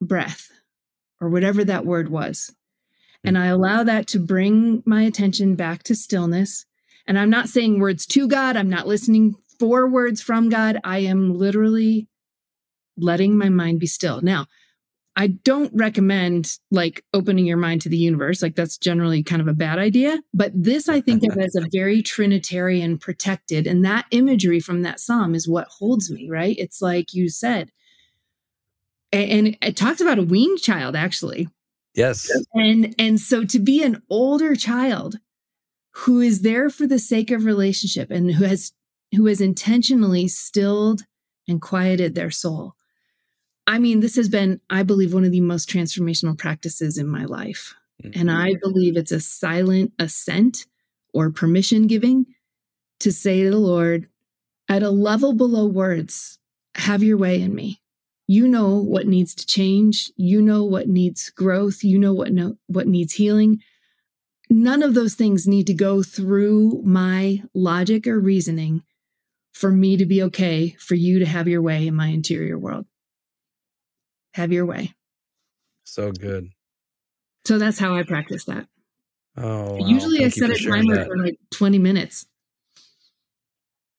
breath 0.00 0.50
or 1.20 1.28
whatever 1.28 1.64
that 1.64 1.86
word 1.86 2.08
was. 2.08 2.54
And 3.24 3.38
I 3.38 3.46
allow 3.46 3.84
that 3.84 4.08
to 4.08 4.18
bring 4.18 4.82
my 4.84 5.02
attention 5.02 5.54
back 5.54 5.84
to 5.84 5.94
stillness 5.94 6.66
and 7.06 7.18
I'm 7.18 7.30
not 7.30 7.48
saying 7.48 7.80
words 7.80 8.06
to 8.06 8.28
God, 8.28 8.56
I'm 8.56 8.70
not 8.70 8.86
listening 8.86 9.34
for 9.58 9.88
words 9.88 10.20
from 10.20 10.48
God. 10.48 10.78
I 10.84 10.98
am 10.98 11.34
literally 11.34 12.08
letting 12.96 13.36
my 13.36 13.48
mind 13.48 13.80
be 13.80 13.86
still. 13.86 14.20
Now, 14.20 14.46
I 15.14 15.26
don't 15.26 15.70
recommend 15.74 16.58
like 16.70 17.04
opening 17.12 17.44
your 17.44 17.58
mind 17.58 17.82
to 17.82 17.88
the 17.88 17.98
universe. 17.98 18.40
Like 18.40 18.56
that's 18.56 18.78
generally 18.78 19.22
kind 19.22 19.42
of 19.42 19.48
a 19.48 19.52
bad 19.52 19.78
idea. 19.78 20.18
But 20.32 20.52
this 20.54 20.88
I 20.88 21.00
think 21.00 21.22
of 21.24 21.36
as 21.38 21.54
a 21.54 21.68
very 21.70 22.02
Trinitarian 22.02 22.98
protected. 22.98 23.66
And 23.66 23.84
that 23.84 24.06
imagery 24.10 24.58
from 24.58 24.82
that 24.82 25.00
psalm 25.00 25.34
is 25.34 25.46
what 25.46 25.68
holds 25.68 26.10
me, 26.10 26.28
right? 26.30 26.56
It's 26.58 26.80
like 26.80 27.12
you 27.12 27.28
said. 27.28 27.70
And 29.12 29.58
it 29.60 29.76
talks 29.76 30.00
about 30.00 30.18
a 30.18 30.22
weaned 30.22 30.62
child, 30.62 30.96
actually. 30.96 31.48
Yes. 31.94 32.30
And 32.54 32.94
and 32.98 33.20
so 33.20 33.44
to 33.44 33.58
be 33.58 33.82
an 33.82 34.02
older 34.08 34.56
child 34.56 35.16
who 35.90 36.20
is 36.20 36.40
there 36.40 36.70
for 36.70 36.86
the 36.86 36.98
sake 36.98 37.30
of 37.30 37.44
relationship 37.44 38.10
and 38.10 38.32
who 38.32 38.44
has 38.44 38.72
who 39.14 39.26
has 39.26 39.42
intentionally 39.42 40.26
stilled 40.26 41.02
and 41.46 41.60
quieted 41.60 42.14
their 42.14 42.30
soul. 42.30 42.74
I 43.66 43.78
mean, 43.78 44.00
this 44.00 44.16
has 44.16 44.28
been, 44.28 44.60
I 44.70 44.82
believe, 44.82 45.14
one 45.14 45.24
of 45.24 45.32
the 45.32 45.40
most 45.40 45.68
transformational 45.68 46.36
practices 46.36 46.98
in 46.98 47.06
my 47.06 47.24
life. 47.24 47.74
Mm-hmm. 48.02 48.18
And 48.18 48.30
I 48.30 48.54
believe 48.60 48.96
it's 48.96 49.12
a 49.12 49.20
silent 49.20 49.92
assent 49.98 50.66
or 51.14 51.30
permission 51.30 51.86
giving 51.86 52.26
to 53.00 53.12
say 53.12 53.42
to 53.44 53.50
the 53.50 53.58
Lord, 53.58 54.08
at 54.68 54.82
a 54.82 54.90
level 54.90 55.32
below 55.32 55.66
words, 55.66 56.38
have 56.74 57.02
your 57.02 57.16
way 57.18 57.40
in 57.40 57.54
me. 57.54 57.80
You 58.26 58.48
know 58.48 58.76
what 58.76 59.06
needs 59.06 59.34
to 59.34 59.46
change. 59.46 60.10
You 60.16 60.40
know 60.40 60.64
what 60.64 60.88
needs 60.88 61.30
growth. 61.30 61.84
You 61.84 61.98
know 61.98 62.14
what, 62.14 62.32
no, 62.32 62.56
what 62.66 62.86
needs 62.86 63.14
healing 63.14 63.60
none 64.52 64.82
of 64.82 64.94
those 64.94 65.14
things 65.14 65.46
need 65.46 65.66
to 65.66 65.74
go 65.74 66.02
through 66.02 66.82
my 66.84 67.42
logic 67.54 68.06
or 68.06 68.20
reasoning 68.20 68.82
for 69.52 69.70
me 69.70 69.96
to 69.96 70.06
be 70.06 70.22
okay 70.22 70.76
for 70.78 70.94
you 70.94 71.18
to 71.18 71.26
have 71.26 71.48
your 71.48 71.62
way 71.62 71.86
in 71.86 71.94
my 71.94 72.08
interior 72.08 72.58
world. 72.58 72.86
Have 74.34 74.52
your 74.52 74.66
way. 74.66 74.94
So 75.84 76.12
good. 76.12 76.48
So 77.44 77.58
that's 77.58 77.78
how 77.78 77.96
I 77.96 78.02
practice 78.02 78.44
that. 78.44 78.66
Oh, 79.36 79.74
wow. 79.74 79.86
usually 79.86 80.18
Thank 80.18 80.34
I 80.34 80.48
set 80.48 80.50
a 80.50 80.70
timer 80.70 80.96
that. 80.96 81.06
for 81.06 81.16
like 81.16 81.38
20 81.52 81.78
minutes 81.78 82.26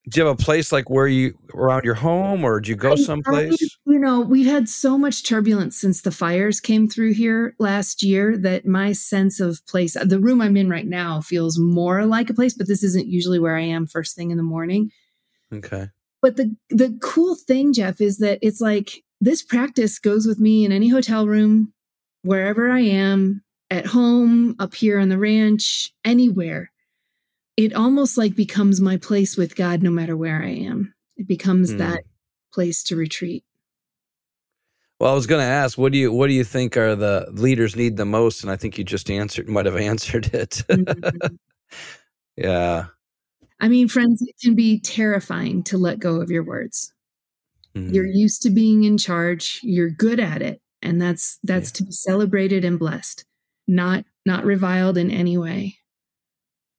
do 0.08 0.20
you 0.20 0.26
have 0.26 0.38
a 0.38 0.42
place 0.42 0.70
like 0.70 0.90
where 0.90 1.06
you 1.06 1.34
around 1.54 1.84
your 1.84 1.94
home 1.94 2.44
or 2.44 2.60
do 2.60 2.70
you 2.70 2.76
go 2.76 2.94
someplace 2.94 3.58
you 3.86 3.98
know 3.98 4.20
we've 4.20 4.46
had 4.46 4.68
so 4.68 4.98
much 4.98 5.26
turbulence 5.26 5.80
since 5.80 6.02
the 6.02 6.10
fires 6.10 6.60
came 6.60 6.88
through 6.88 7.12
here 7.12 7.54
last 7.58 8.02
year 8.02 8.36
that 8.36 8.66
my 8.66 8.92
sense 8.92 9.40
of 9.40 9.64
place 9.66 9.96
the 10.04 10.20
room 10.20 10.40
i'm 10.40 10.56
in 10.56 10.68
right 10.68 10.86
now 10.86 11.20
feels 11.20 11.58
more 11.58 12.04
like 12.06 12.28
a 12.28 12.34
place 12.34 12.54
but 12.54 12.68
this 12.68 12.82
isn't 12.82 13.06
usually 13.06 13.38
where 13.38 13.56
i 13.56 13.62
am 13.62 13.86
first 13.86 14.14
thing 14.14 14.30
in 14.30 14.36
the 14.36 14.42
morning 14.42 14.90
okay 15.52 15.88
but 16.20 16.36
the 16.36 16.54
the 16.70 16.96
cool 17.00 17.34
thing 17.34 17.72
jeff 17.72 18.00
is 18.00 18.18
that 18.18 18.38
it's 18.42 18.60
like 18.60 19.02
this 19.24 19.42
practice 19.42 19.98
goes 19.98 20.26
with 20.26 20.38
me 20.38 20.64
in 20.64 20.72
any 20.72 20.88
hotel 20.88 21.26
room 21.26 21.72
wherever 22.22 22.70
i 22.70 22.80
am 22.80 23.42
at 23.70 23.86
home 23.86 24.54
up 24.58 24.74
here 24.74 24.98
on 24.98 25.08
the 25.08 25.18
ranch 25.18 25.92
anywhere 26.04 26.70
it 27.56 27.74
almost 27.74 28.18
like 28.18 28.34
becomes 28.34 28.80
my 28.80 28.96
place 28.96 29.36
with 29.36 29.56
God 29.56 29.82
no 29.82 29.90
matter 29.90 30.16
where 30.16 30.42
I 30.42 30.50
am. 30.50 30.94
It 31.16 31.28
becomes 31.28 31.72
mm. 31.72 31.78
that 31.78 32.02
place 32.52 32.82
to 32.84 32.96
retreat. 32.96 33.44
Well, 34.98 35.12
I 35.12 35.14
was 35.14 35.26
going 35.26 35.40
to 35.40 35.46
ask, 35.46 35.76
what 35.76 35.92
do 35.92 35.98
you 35.98 36.12
what 36.12 36.28
do 36.28 36.32
you 36.32 36.44
think 36.44 36.76
are 36.76 36.94
the 36.94 37.28
leaders 37.32 37.76
need 37.76 37.96
the 37.96 38.04
most? 38.04 38.42
And 38.42 38.50
I 38.50 38.56
think 38.56 38.78
you 38.78 38.84
just 38.84 39.10
answered, 39.10 39.48
might 39.48 39.66
have 39.66 39.76
answered 39.90 40.32
it. 40.34 40.62
mm-hmm. 40.68 41.34
yeah. 42.36 42.86
I 43.60 43.68
mean, 43.68 43.88
friends, 43.88 44.22
it 44.22 44.34
can 44.42 44.54
be 44.54 44.80
terrifying 44.80 45.62
to 45.64 45.78
let 45.78 45.98
go 45.98 46.20
of 46.20 46.30
your 46.30 46.42
words. 46.42 46.92
Mm. 47.76 47.94
You're 47.94 48.06
used 48.06 48.42
to 48.42 48.50
being 48.50 48.84
in 48.84 48.98
charge. 48.98 49.60
You're 49.62 49.90
good 49.90 50.20
at 50.20 50.42
it, 50.42 50.60
and 50.82 51.00
that's 51.00 51.38
that's 51.42 51.70
yeah. 51.70 51.74
to 51.74 51.84
be 51.84 51.92
celebrated 51.92 52.64
and 52.64 52.78
blessed, 52.78 53.24
not 53.66 54.04
not 54.24 54.44
reviled 54.44 54.96
in 54.96 55.10
any 55.10 55.36
way 55.36 55.78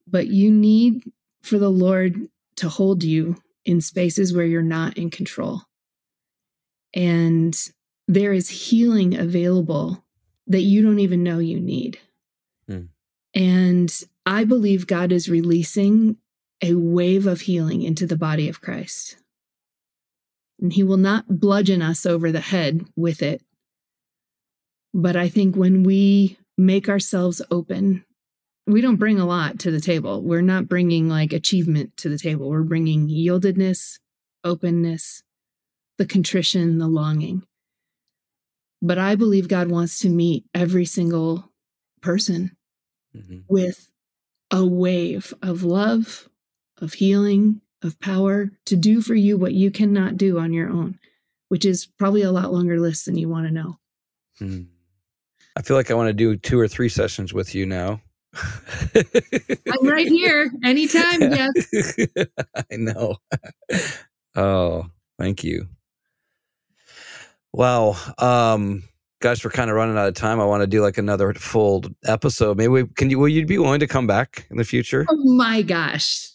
but 0.08 0.28
you 0.28 0.52
need 0.52 1.12
for 1.42 1.58
the 1.58 1.72
Lord 1.72 2.30
to 2.58 2.70
hold 2.70 3.04
you 3.04 3.36
in 3.66 3.82
spaces 3.82 4.36
where 4.36 4.46
you're 4.46 4.62
not 4.62 4.98
in 4.98 5.10
control. 5.10 5.62
And 6.94 7.56
there 8.08 8.34
is 8.34 8.50
healing 8.50 9.18
available 9.18 10.04
that 10.48 10.62
you 10.62 10.84
don't 10.84 11.00
even 11.00 11.24
know 11.24 11.40
you 11.40 11.60
need. 11.60 12.00
Mm. 12.70 12.90
And 13.34 14.02
I 14.26 14.44
believe 14.44 14.88
God 14.88 15.12
is 15.12 15.28
releasing 15.28 16.18
a 16.62 16.76
wave 16.76 17.28
of 17.28 17.42
healing 17.42 17.82
into 17.82 18.06
the 18.06 18.16
body 18.16 18.48
of 18.48 18.62
Christ. 18.62 19.18
And 20.60 20.72
he 20.72 20.84
will 20.84 20.98
not 20.98 21.40
bludgeon 21.40 21.82
us 21.82 22.06
over 22.06 22.32
the 22.32 22.40
head 22.40 22.86
with 22.96 23.22
it. 23.22 23.42
But 24.94 25.16
I 25.16 25.28
think 25.28 25.56
when 25.56 25.84
we 25.84 26.38
make 26.58 26.88
ourselves 26.88 27.42
open 27.52 28.06
we 28.68 28.82
don't 28.82 28.96
bring 28.96 29.20
a 29.20 29.26
lot 29.26 29.60
to 29.60 29.72
the 29.72 29.80
table. 29.80 30.22
We're 30.22 30.42
not 30.42 30.68
bringing 30.68 31.08
like 31.08 31.34
achievement 31.34 31.96
to 31.98 32.10
the 32.10 32.18
table. 32.18 32.50
We're 32.50 32.64
bringing 32.64 33.08
yieldedness, 33.08 34.00
openness, 34.44 35.24
the 35.98 36.06
contrition, 36.06 36.80
the 36.80 36.88
longing. 36.88 37.44
But 38.82 38.98
I 38.98 39.16
believe 39.16 39.48
God 39.48 39.70
wants 39.70 40.00
to 40.00 40.10
meet 40.10 40.46
every 40.54 40.86
single 40.86 41.52
person 42.02 42.56
mm-hmm. 43.16 43.40
with 43.48 43.90
a 44.52 44.66
wave 44.66 45.34
of 45.42 45.64
love, 45.64 46.30
of 46.80 46.94
healing, 46.94 47.62
of 47.86 48.00
power 48.00 48.52
to 48.66 48.76
do 48.76 49.02
for 49.02 49.16
you 49.16 49.38
what 49.38 49.54
you 49.54 49.72
cannot 49.72 50.18
do 50.18 50.40
on 50.40 50.54
your 50.54 50.70
own, 50.70 51.00
which 51.50 51.66
is 51.66 51.86
probably 51.86 52.22
a 52.22 52.32
lot 52.32 52.52
longer 52.52 52.80
list 52.80 53.06
than 53.06 53.18
you 53.18 53.30
want 53.30 53.48
to 53.48 53.54
know. 53.54 53.78
Mm-hmm. 54.42 54.64
I 55.58 55.62
feel 55.62 55.78
like 55.78 55.90
I 55.90 55.94
want 55.94 56.08
to 56.10 56.14
do 56.14 56.36
two 56.36 56.60
or 56.60 56.68
three 56.68 56.90
sessions 56.90 57.34
with 57.34 57.56
you 57.56 57.66
now. 57.66 58.02
I'm 58.96 59.88
right 59.88 60.08
here 60.08 60.52
anytime, 60.64 61.20
Jeff. 61.20 61.52
I 62.56 62.76
know. 62.76 63.16
Oh, 64.36 64.88
thank 65.18 65.44
you. 65.44 65.68
Wow. 67.54 67.96
Um, 68.18 68.84
guys, 69.22 69.44
we're 69.46 69.52
kind 69.52 69.70
of 69.70 69.78
running 69.78 69.98
out 69.98 70.10
of 70.10 70.14
time. 70.14 70.42
I 70.42 70.46
want 70.46 70.62
to 70.62 70.68
do 70.68 70.82
like 70.82 70.98
another 70.98 71.34
full 71.36 71.86
episode. 72.04 72.58
Maybe 72.58 72.68
we, 72.68 72.88
can 72.88 73.10
you 73.10 73.18
will 73.18 73.30
you 73.30 73.46
be 73.46 73.58
willing 73.58 73.80
to 73.80 73.88
come 73.88 74.08
back 74.08 74.46
in 74.52 74.58
the 74.58 74.66
future? 74.66 75.06
Oh 75.10 75.36
my 75.36 75.62
gosh. 75.62 76.30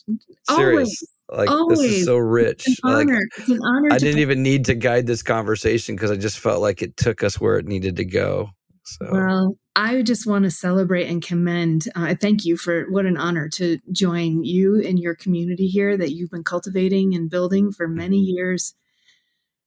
Serious. 0.49 0.49
Always. 0.49 1.05
Like 1.33 1.51
Always. 1.51 1.79
this 1.79 1.93
is 1.93 2.05
so 2.05 2.17
rich. 2.17 2.65
It's 2.67 2.81
an 2.83 3.09
like. 3.09 3.09
It's 3.37 3.49
an 3.49 3.61
honor. 3.63 3.89
I 3.93 3.99
didn't 3.99 4.21
even 4.21 4.43
need 4.43 4.65
to 4.67 4.75
guide 4.75 5.07
this 5.07 5.23
conversation 5.23 5.95
because 5.95 6.11
I 6.11 6.17
just 6.17 6.39
felt 6.39 6.61
like 6.61 6.83
it 6.83 6.97
took 6.97 7.23
us 7.23 7.41
where 7.41 7.59
it 7.59 7.67
needed 7.67 7.97
to 7.97 8.05
go. 8.05 8.51
So. 8.85 9.09
Well, 9.13 9.57
I 9.77 10.03
just 10.03 10.27
want 10.27 10.45
to 10.45 10.51
celebrate 10.51 11.07
and 11.07 11.23
commend. 11.23 11.85
Uh, 11.95 12.15
thank 12.21 12.45
you 12.45 12.57
for 12.57 12.91
what 12.91 13.07
an 13.07 13.17
honor 13.17 13.49
to 13.51 13.79
join 13.93 14.43
you 14.43 14.83
and 14.85 14.99
your 14.99 15.15
community 15.15 15.69
here 15.69 15.97
that 15.97 16.11
you've 16.11 16.31
been 16.31 16.45
cultivating 16.45 17.15
and 17.15 17.31
building 17.31 17.71
for 17.71 17.87
many 17.87 18.19
years. 18.19 18.75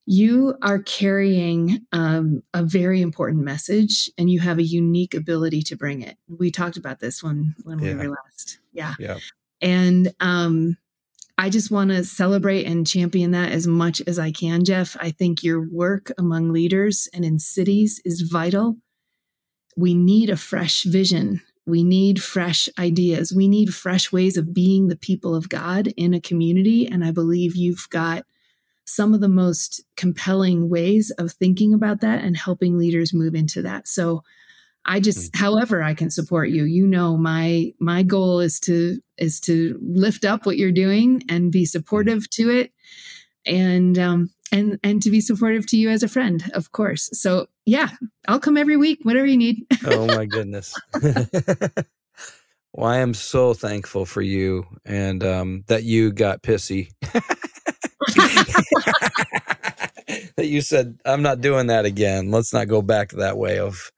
You 0.06 0.56
are 0.62 0.80
carrying 0.80 1.86
um, 1.94 2.44
a 2.54 2.64
very 2.64 3.02
important 3.02 3.46
message, 3.46 4.12
and 4.18 4.30
you 4.30 4.42
have 4.42 4.60
a 4.60 4.64
unique 4.64 5.14
ability 5.14 5.62
to 5.64 5.78
bring 5.78 6.02
it. 6.02 6.18
We 6.28 6.52
talked 6.52 6.76
about 6.76 7.00
this 7.00 7.24
when 7.24 7.56
when 7.64 7.80
yeah. 7.80 7.94
we 7.94 7.96
were 7.96 8.10
last, 8.10 8.60
yeah. 8.74 8.96
yeah. 9.00 9.20
And 9.62 10.14
um, 10.20 10.76
I 11.38 11.50
just 11.50 11.72
want 11.72 11.90
to 11.90 12.04
celebrate 12.04 12.66
and 12.66 12.86
champion 12.86 13.32
that 13.32 13.52
as 13.52 13.66
much 13.66 14.02
as 14.06 14.20
I 14.20 14.32
can, 14.32 14.64
Jeff. 14.64 14.96
I 15.00 15.12
think 15.12 15.44
your 15.44 15.68
work 15.68 16.12
among 16.18 16.54
leaders 16.54 17.08
and 17.14 17.26
in 17.26 17.40
cities 17.40 18.00
is 18.06 18.30
vital. 18.32 18.78
We 19.76 19.96
need 19.96 20.30
a 20.30 20.38
fresh 20.38 20.84
vision. 20.84 21.42
We 21.66 21.84
need 21.84 22.22
fresh 22.22 22.70
ideas. 22.78 23.34
We 23.36 23.48
need 23.48 23.74
fresh 23.74 24.12
ways 24.12 24.38
of 24.38 24.54
being 24.54 24.88
the 24.88 24.96
people 24.96 25.34
of 25.34 25.50
God 25.50 25.88
in 25.98 26.14
a 26.14 26.22
community. 26.22 26.88
And 26.88 27.04
I 27.04 27.12
believe 27.12 27.56
you've 27.56 27.88
got 27.90 28.26
some 28.86 29.14
of 29.14 29.22
the 29.22 29.30
most 29.30 29.82
compelling 29.96 30.70
ways 30.70 31.10
of 31.18 31.32
thinking 31.32 31.74
about 31.74 32.02
that 32.02 32.24
and 32.24 32.36
helping 32.36 32.78
leaders 32.78 33.14
move 33.14 33.34
into 33.34 33.62
that. 33.62 33.88
So 33.88 34.24
I 34.86 35.00
just 35.00 35.32
mm. 35.32 35.40
however 35.40 35.82
I 35.82 35.94
can 35.94 36.10
support 36.10 36.50
you. 36.50 36.64
You 36.64 36.88
know 36.88 37.18
my 37.18 37.74
my 37.80 38.04
goal 38.04 38.40
is 38.40 38.60
to 38.62 39.00
is 39.18 39.40
to 39.42 39.80
lift 39.82 40.26
up 40.26 40.46
what 40.46 40.58
you're 40.58 40.72
doing 40.72 41.24
and 41.30 41.52
be 41.52 41.64
mm. 41.64 41.68
supportive 41.68 42.30
to 42.32 42.50
it 42.50 42.72
and 43.46 43.98
um 43.98 44.30
and 44.52 44.80
and 44.84 45.02
to 45.02 45.10
be 45.10 45.22
supportive 45.22 45.66
to 45.68 45.78
you 45.78 45.90
as 45.90 46.04
a 46.04 46.08
friend, 46.08 46.50
of 46.54 46.72
course. 46.72 47.10
So 47.14 47.48
yeah, 47.66 47.90
I'll 48.28 48.40
come 48.40 48.58
every 48.58 48.78
week, 48.78 49.00
whatever 49.04 49.26
you 49.26 49.38
need. 49.38 49.66
oh 49.86 50.06
my 50.08 50.26
goodness. 50.30 50.76
well, 52.74 52.90
I 52.90 52.98
am 52.98 53.14
so 53.14 53.54
thankful 53.54 54.06
for 54.06 54.22
you 54.22 54.66
and 54.86 55.24
um 55.24 55.64
that 55.68 55.84
you 55.84 56.12
got 56.12 56.44
pissy. 56.44 56.90
that 60.36 60.48
you 60.48 60.62
said, 60.62 61.00
I'm 61.06 61.22
not 61.22 61.42
doing 61.42 61.68
that 61.68 61.86
again. 61.86 62.32
Let's 62.32 62.54
not 62.54 62.68
go 62.68 62.82
back 62.82 63.12
that 63.12 63.38
way 63.38 63.60
of, 63.60 63.92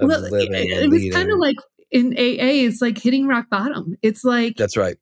of 0.00 0.08
well, 0.08 0.20
living. 0.20 0.54
It, 0.54 0.84
it 0.84 0.90
was 0.90 1.08
kind 1.12 1.30
of 1.30 1.38
like 1.38 1.56
in 1.90 2.12
AA, 2.12 2.66
it's 2.66 2.80
like 2.80 2.98
hitting 2.98 3.26
rock 3.26 3.50
bottom. 3.50 3.96
It's 4.02 4.24
like 4.24 4.56
That's 4.56 4.76
right. 4.76 4.96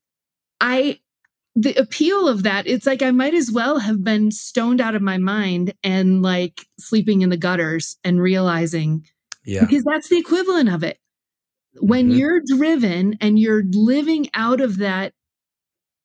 I 0.60 1.00
the 1.54 1.74
appeal 1.74 2.28
of 2.28 2.44
that, 2.44 2.68
it's 2.68 2.86
like 2.86 3.02
I 3.02 3.10
might 3.10 3.34
as 3.34 3.50
well 3.50 3.80
have 3.80 4.04
been 4.04 4.30
stoned 4.30 4.80
out 4.80 4.94
of 4.94 5.02
my 5.02 5.18
mind 5.18 5.74
and 5.82 6.22
like 6.22 6.66
sleeping 6.78 7.22
in 7.22 7.30
the 7.30 7.36
gutters 7.36 7.96
and 8.04 8.20
realizing 8.20 9.04
yeah. 9.44 9.62
because 9.62 9.82
that's 9.82 10.08
the 10.08 10.18
equivalent 10.18 10.68
of 10.68 10.84
it. 10.84 10.98
When 11.80 12.10
mm-hmm. 12.10 12.18
you're 12.18 12.40
driven 12.46 13.16
and 13.20 13.38
you're 13.40 13.64
living 13.72 14.28
out 14.34 14.60
of 14.60 14.78
that 14.78 15.14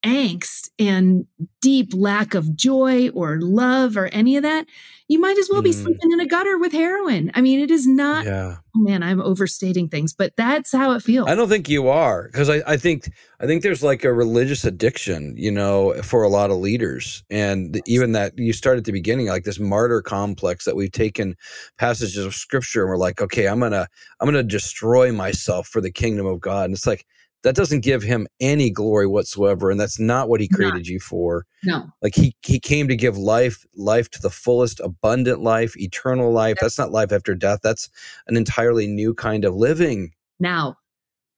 angst 0.04 0.70
and 0.78 1.26
deep 1.60 1.92
lack 1.94 2.34
of 2.34 2.54
joy 2.54 3.08
or 3.10 3.40
love 3.40 3.96
or 3.96 4.06
any 4.08 4.36
of 4.36 4.42
that, 4.42 4.66
you 5.08 5.18
might 5.18 5.38
as 5.38 5.48
well 5.50 5.62
be 5.62 5.70
mm. 5.70 5.82
sleeping 5.82 6.12
in 6.12 6.20
a 6.20 6.26
gutter 6.26 6.58
with 6.58 6.72
heroin. 6.72 7.30
I 7.34 7.40
mean, 7.40 7.60
it 7.60 7.70
is 7.70 7.86
not, 7.86 8.26
yeah. 8.26 8.56
oh 8.76 8.80
man, 8.80 9.02
I'm 9.02 9.20
overstating 9.20 9.88
things, 9.88 10.12
but 10.12 10.34
that's 10.36 10.72
how 10.72 10.92
it 10.92 11.02
feels. 11.02 11.28
I 11.28 11.34
don't 11.34 11.48
think 11.48 11.68
you 11.68 11.88
are 11.88 12.28
because 12.28 12.50
I, 12.50 12.62
I 12.66 12.76
think, 12.76 13.10
I 13.40 13.46
think 13.46 13.62
there's 13.62 13.82
like 13.82 14.04
a 14.04 14.12
religious 14.12 14.64
addiction, 14.64 15.34
you 15.36 15.50
know, 15.50 15.94
for 16.02 16.22
a 16.22 16.28
lot 16.28 16.50
of 16.50 16.58
leaders. 16.58 17.24
And 17.30 17.80
even 17.86 18.12
that 18.12 18.38
you 18.38 18.52
start 18.52 18.78
at 18.78 18.84
the 18.84 18.92
beginning, 18.92 19.26
like 19.26 19.44
this 19.44 19.58
martyr 19.58 20.02
complex 20.02 20.64
that 20.66 20.76
we've 20.76 20.92
taken 20.92 21.34
passages 21.78 22.24
of 22.24 22.34
scripture 22.34 22.82
and 22.82 22.90
we're 22.90 22.96
like, 22.96 23.20
okay, 23.20 23.48
I'm 23.48 23.60
going 23.60 23.72
to, 23.72 23.88
I'm 24.20 24.30
going 24.30 24.34
to 24.34 24.42
destroy 24.42 25.12
myself 25.12 25.66
for 25.66 25.80
the 25.80 25.92
kingdom 25.92 26.26
of 26.26 26.40
God. 26.40 26.66
And 26.66 26.74
it's 26.74 26.86
like, 26.86 27.06
that 27.44 27.54
doesn't 27.54 27.80
give 27.80 28.02
him 28.02 28.26
any 28.40 28.70
glory 28.70 29.06
whatsoever 29.06 29.70
and 29.70 29.78
that's 29.78 30.00
not 30.00 30.28
what 30.28 30.40
he 30.40 30.48
created 30.48 30.88
you 30.88 30.98
for. 30.98 31.44
No. 31.62 31.86
Like 32.02 32.14
he 32.14 32.34
he 32.42 32.58
came 32.58 32.88
to 32.88 32.96
give 32.96 33.16
life 33.18 33.64
life 33.76 34.10
to 34.10 34.20
the 34.20 34.30
fullest 34.30 34.80
abundant 34.80 35.40
life 35.40 35.76
eternal 35.76 36.32
life. 36.32 36.56
That's 36.60 36.78
not 36.78 36.90
life 36.90 37.12
after 37.12 37.34
death. 37.34 37.60
That's 37.62 37.90
an 38.26 38.36
entirely 38.36 38.86
new 38.86 39.14
kind 39.14 39.44
of 39.44 39.54
living. 39.54 40.12
Now. 40.40 40.76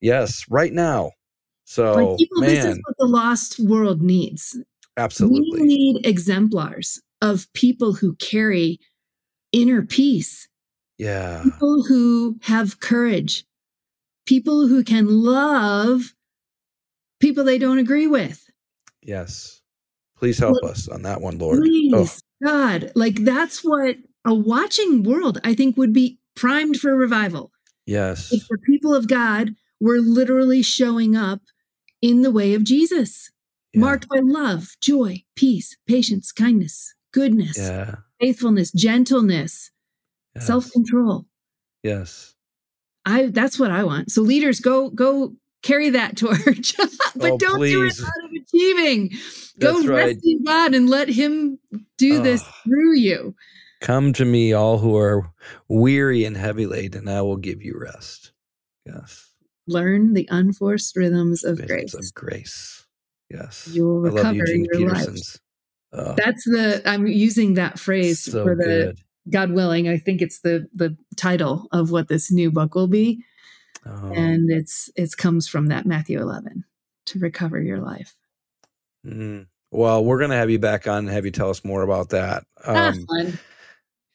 Yes 0.00 0.46
right 0.48 0.72
now. 0.72 1.10
So 1.64 2.16
people, 2.16 2.40
man. 2.40 2.50
this 2.50 2.64
is 2.64 2.80
what 2.86 2.96
the 2.98 3.06
lost 3.06 3.58
world 3.58 4.00
needs. 4.00 4.56
Absolutely. 4.96 5.60
we 5.60 5.66
need 5.66 6.06
exemplars 6.06 7.02
of 7.20 7.52
people 7.52 7.92
who 7.92 8.14
carry 8.14 8.78
inner 9.52 9.82
peace. 9.82 10.48
Yeah. 10.98 11.42
People 11.42 11.82
who 11.82 12.38
have 12.42 12.78
courage 12.78 13.44
people 14.26 14.68
who 14.68 14.84
can 14.84 15.06
love 15.08 16.12
people 17.20 17.44
they 17.44 17.58
don't 17.58 17.78
agree 17.78 18.06
with. 18.06 18.44
Yes. 19.02 19.62
Please 20.18 20.38
help 20.38 20.62
us 20.64 20.88
on 20.88 21.02
that 21.02 21.20
one, 21.20 21.38
Lord. 21.38 21.58
Oh. 21.58 21.62
Please, 21.62 22.22
oh. 22.44 22.46
God. 22.46 22.92
Like 22.94 23.16
that's 23.24 23.64
what 23.64 23.96
a 24.24 24.34
watching 24.34 25.02
world, 25.02 25.40
I 25.44 25.54
think, 25.54 25.76
would 25.76 25.92
be 25.92 26.18
primed 26.34 26.76
for 26.76 26.94
revival. 26.96 27.52
Yes. 27.86 28.32
If 28.32 28.46
the 28.48 28.58
people 28.58 28.94
of 28.94 29.08
God 29.08 29.50
were 29.80 29.98
literally 29.98 30.62
showing 30.62 31.16
up 31.16 31.40
in 32.02 32.22
the 32.22 32.30
way 32.30 32.54
of 32.54 32.64
Jesus, 32.64 33.30
yeah. 33.72 33.80
marked 33.80 34.08
by 34.08 34.18
love, 34.22 34.76
joy, 34.80 35.22
peace, 35.36 35.76
patience, 35.86 36.32
kindness, 36.32 36.94
goodness, 37.12 37.58
yeah. 37.58 37.96
faithfulness, 38.20 38.72
gentleness, 38.72 39.70
yes. 40.34 40.46
self 40.46 40.70
control. 40.72 41.26
Yes. 41.82 42.35
I 43.06 43.26
that's 43.26 43.58
what 43.58 43.70
I 43.70 43.84
want. 43.84 44.10
So 44.10 44.20
leaders 44.20 44.60
go 44.60 44.90
go 44.90 45.34
carry 45.62 45.90
that 45.90 46.16
torch, 46.16 46.76
but 47.16 47.32
oh, 47.32 47.38
don't 47.38 47.56
please. 47.56 47.72
do 47.72 47.84
it 47.84 48.00
out 48.00 48.24
of 48.24 48.30
achieving. 48.32 49.10
Go 49.58 49.74
that's 49.74 49.86
rest 49.86 50.18
in 50.24 50.44
God 50.44 50.74
and 50.74 50.90
let 50.90 51.08
Him 51.08 51.58
do 51.96 52.18
oh. 52.18 52.22
this 52.22 52.44
through 52.64 52.96
you. 52.96 53.34
Come 53.80 54.12
to 54.14 54.24
me, 54.24 54.52
all 54.52 54.78
who 54.78 54.96
are 54.96 55.30
weary 55.68 56.24
and 56.24 56.36
heavy 56.36 56.66
laden, 56.66 57.00
and 57.00 57.10
I 57.10 57.22
will 57.22 57.36
give 57.36 57.62
you 57.62 57.78
rest. 57.78 58.32
Yes. 58.84 59.30
Learn 59.68 60.14
the 60.14 60.28
unforced 60.30 60.96
rhythms 60.96 61.44
of 61.44 61.58
rhythms 61.58 61.92
grace. 61.92 61.94
Of 61.94 62.14
grace. 62.14 62.86
Yes. 63.30 63.68
You 63.72 63.86
will 63.86 64.00
recover 64.00 64.44
in 64.46 64.64
your 64.64 64.78
Peterson's. 64.78 65.38
life. 65.92 66.06
Oh. 66.06 66.14
That's 66.16 66.44
the 66.44 66.82
I'm 66.84 67.06
using 67.06 67.54
that 67.54 67.78
phrase 67.78 68.20
so 68.20 68.44
for 68.44 68.54
the 68.54 68.64
good. 68.64 69.00
God 69.30 69.52
willing, 69.52 69.88
I 69.88 69.98
think 69.98 70.22
it's 70.22 70.40
the 70.40 70.68
the 70.74 70.96
title 71.16 71.66
of 71.72 71.90
what 71.90 72.08
this 72.08 72.30
new 72.30 72.50
book 72.50 72.74
will 72.74 72.86
be. 72.86 73.24
Oh. 73.84 74.12
And 74.12 74.50
it's 74.50 74.90
it 74.96 75.16
comes 75.16 75.48
from 75.48 75.68
that 75.68 75.86
Matthew 75.86 76.20
11 76.20 76.64
to 77.06 77.18
recover 77.18 77.60
your 77.60 77.78
life. 77.78 78.14
Mm. 79.06 79.46
Well, 79.70 80.04
we're 80.04 80.18
going 80.18 80.30
to 80.30 80.36
have 80.36 80.50
you 80.50 80.58
back 80.58 80.88
on 80.88 80.98
and 80.98 81.08
have 81.08 81.24
you 81.24 81.30
tell 81.30 81.50
us 81.50 81.64
more 81.64 81.82
about 81.82 82.10
that. 82.10 82.44
Ah, 82.64 82.92
um. 83.10 83.38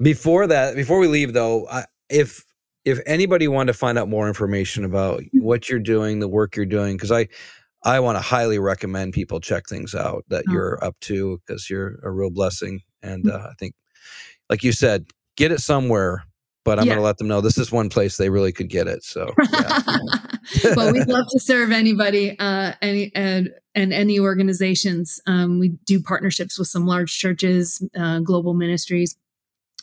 Before 0.01 0.47
that, 0.47 0.75
before 0.75 0.99
we 0.99 1.07
leave 1.07 1.33
though, 1.33 1.67
I, 1.67 1.85
if 2.09 2.43
if 2.83 2.99
anybody 3.05 3.47
wanted 3.47 3.73
to 3.73 3.77
find 3.77 3.97
out 3.97 4.09
more 4.09 4.27
information 4.27 4.83
about 4.83 5.21
mm-hmm. 5.21 5.43
what 5.43 5.69
you're 5.69 5.79
doing, 5.79 6.19
the 6.19 6.27
work 6.27 6.55
you're 6.55 6.65
doing, 6.65 6.97
because 6.97 7.11
I 7.11 7.27
I 7.83 7.99
want 7.99 8.17
to 8.17 8.21
highly 8.21 8.59
recommend 8.59 9.13
people 9.13 9.39
check 9.39 9.67
things 9.67 9.93
out 9.93 10.25
that 10.29 10.45
oh. 10.49 10.53
you're 10.53 10.83
up 10.83 10.99
to 11.01 11.39
because 11.45 11.69
you're 11.69 11.99
a 12.03 12.11
real 12.11 12.31
blessing, 12.31 12.81
and 13.03 13.25
mm. 13.25 13.33
uh, 13.33 13.49
I 13.49 13.53
think 13.59 13.75
like 14.51 14.63
you 14.63 14.71
said, 14.71 15.07
get 15.37 15.51
it 15.51 15.61
somewhere. 15.61 16.25
But 16.63 16.77
I'm 16.77 16.85
yeah. 16.85 16.91
going 16.91 16.99
to 16.99 17.05
let 17.05 17.17
them 17.17 17.27
know 17.27 17.41
this 17.41 17.57
is 17.57 17.71
one 17.71 17.89
place 17.89 18.17
they 18.17 18.29
really 18.29 18.51
could 18.51 18.69
get 18.69 18.87
it. 18.87 19.03
So, 19.03 19.33
yeah. 19.51 19.81
well, 20.75 20.93
we'd 20.93 21.07
love 21.07 21.25
to 21.31 21.39
serve 21.39 21.71
anybody, 21.71 22.37
uh, 22.37 22.73
any 22.83 23.11
and 23.15 23.49
and 23.73 23.91
any 23.91 24.19
organizations. 24.19 25.19
Um, 25.25 25.57
we 25.57 25.69
do 25.85 26.03
partnerships 26.03 26.59
with 26.59 26.67
some 26.67 26.85
large 26.85 27.17
churches, 27.17 27.83
uh, 27.97 28.19
global 28.19 28.53
ministries, 28.53 29.17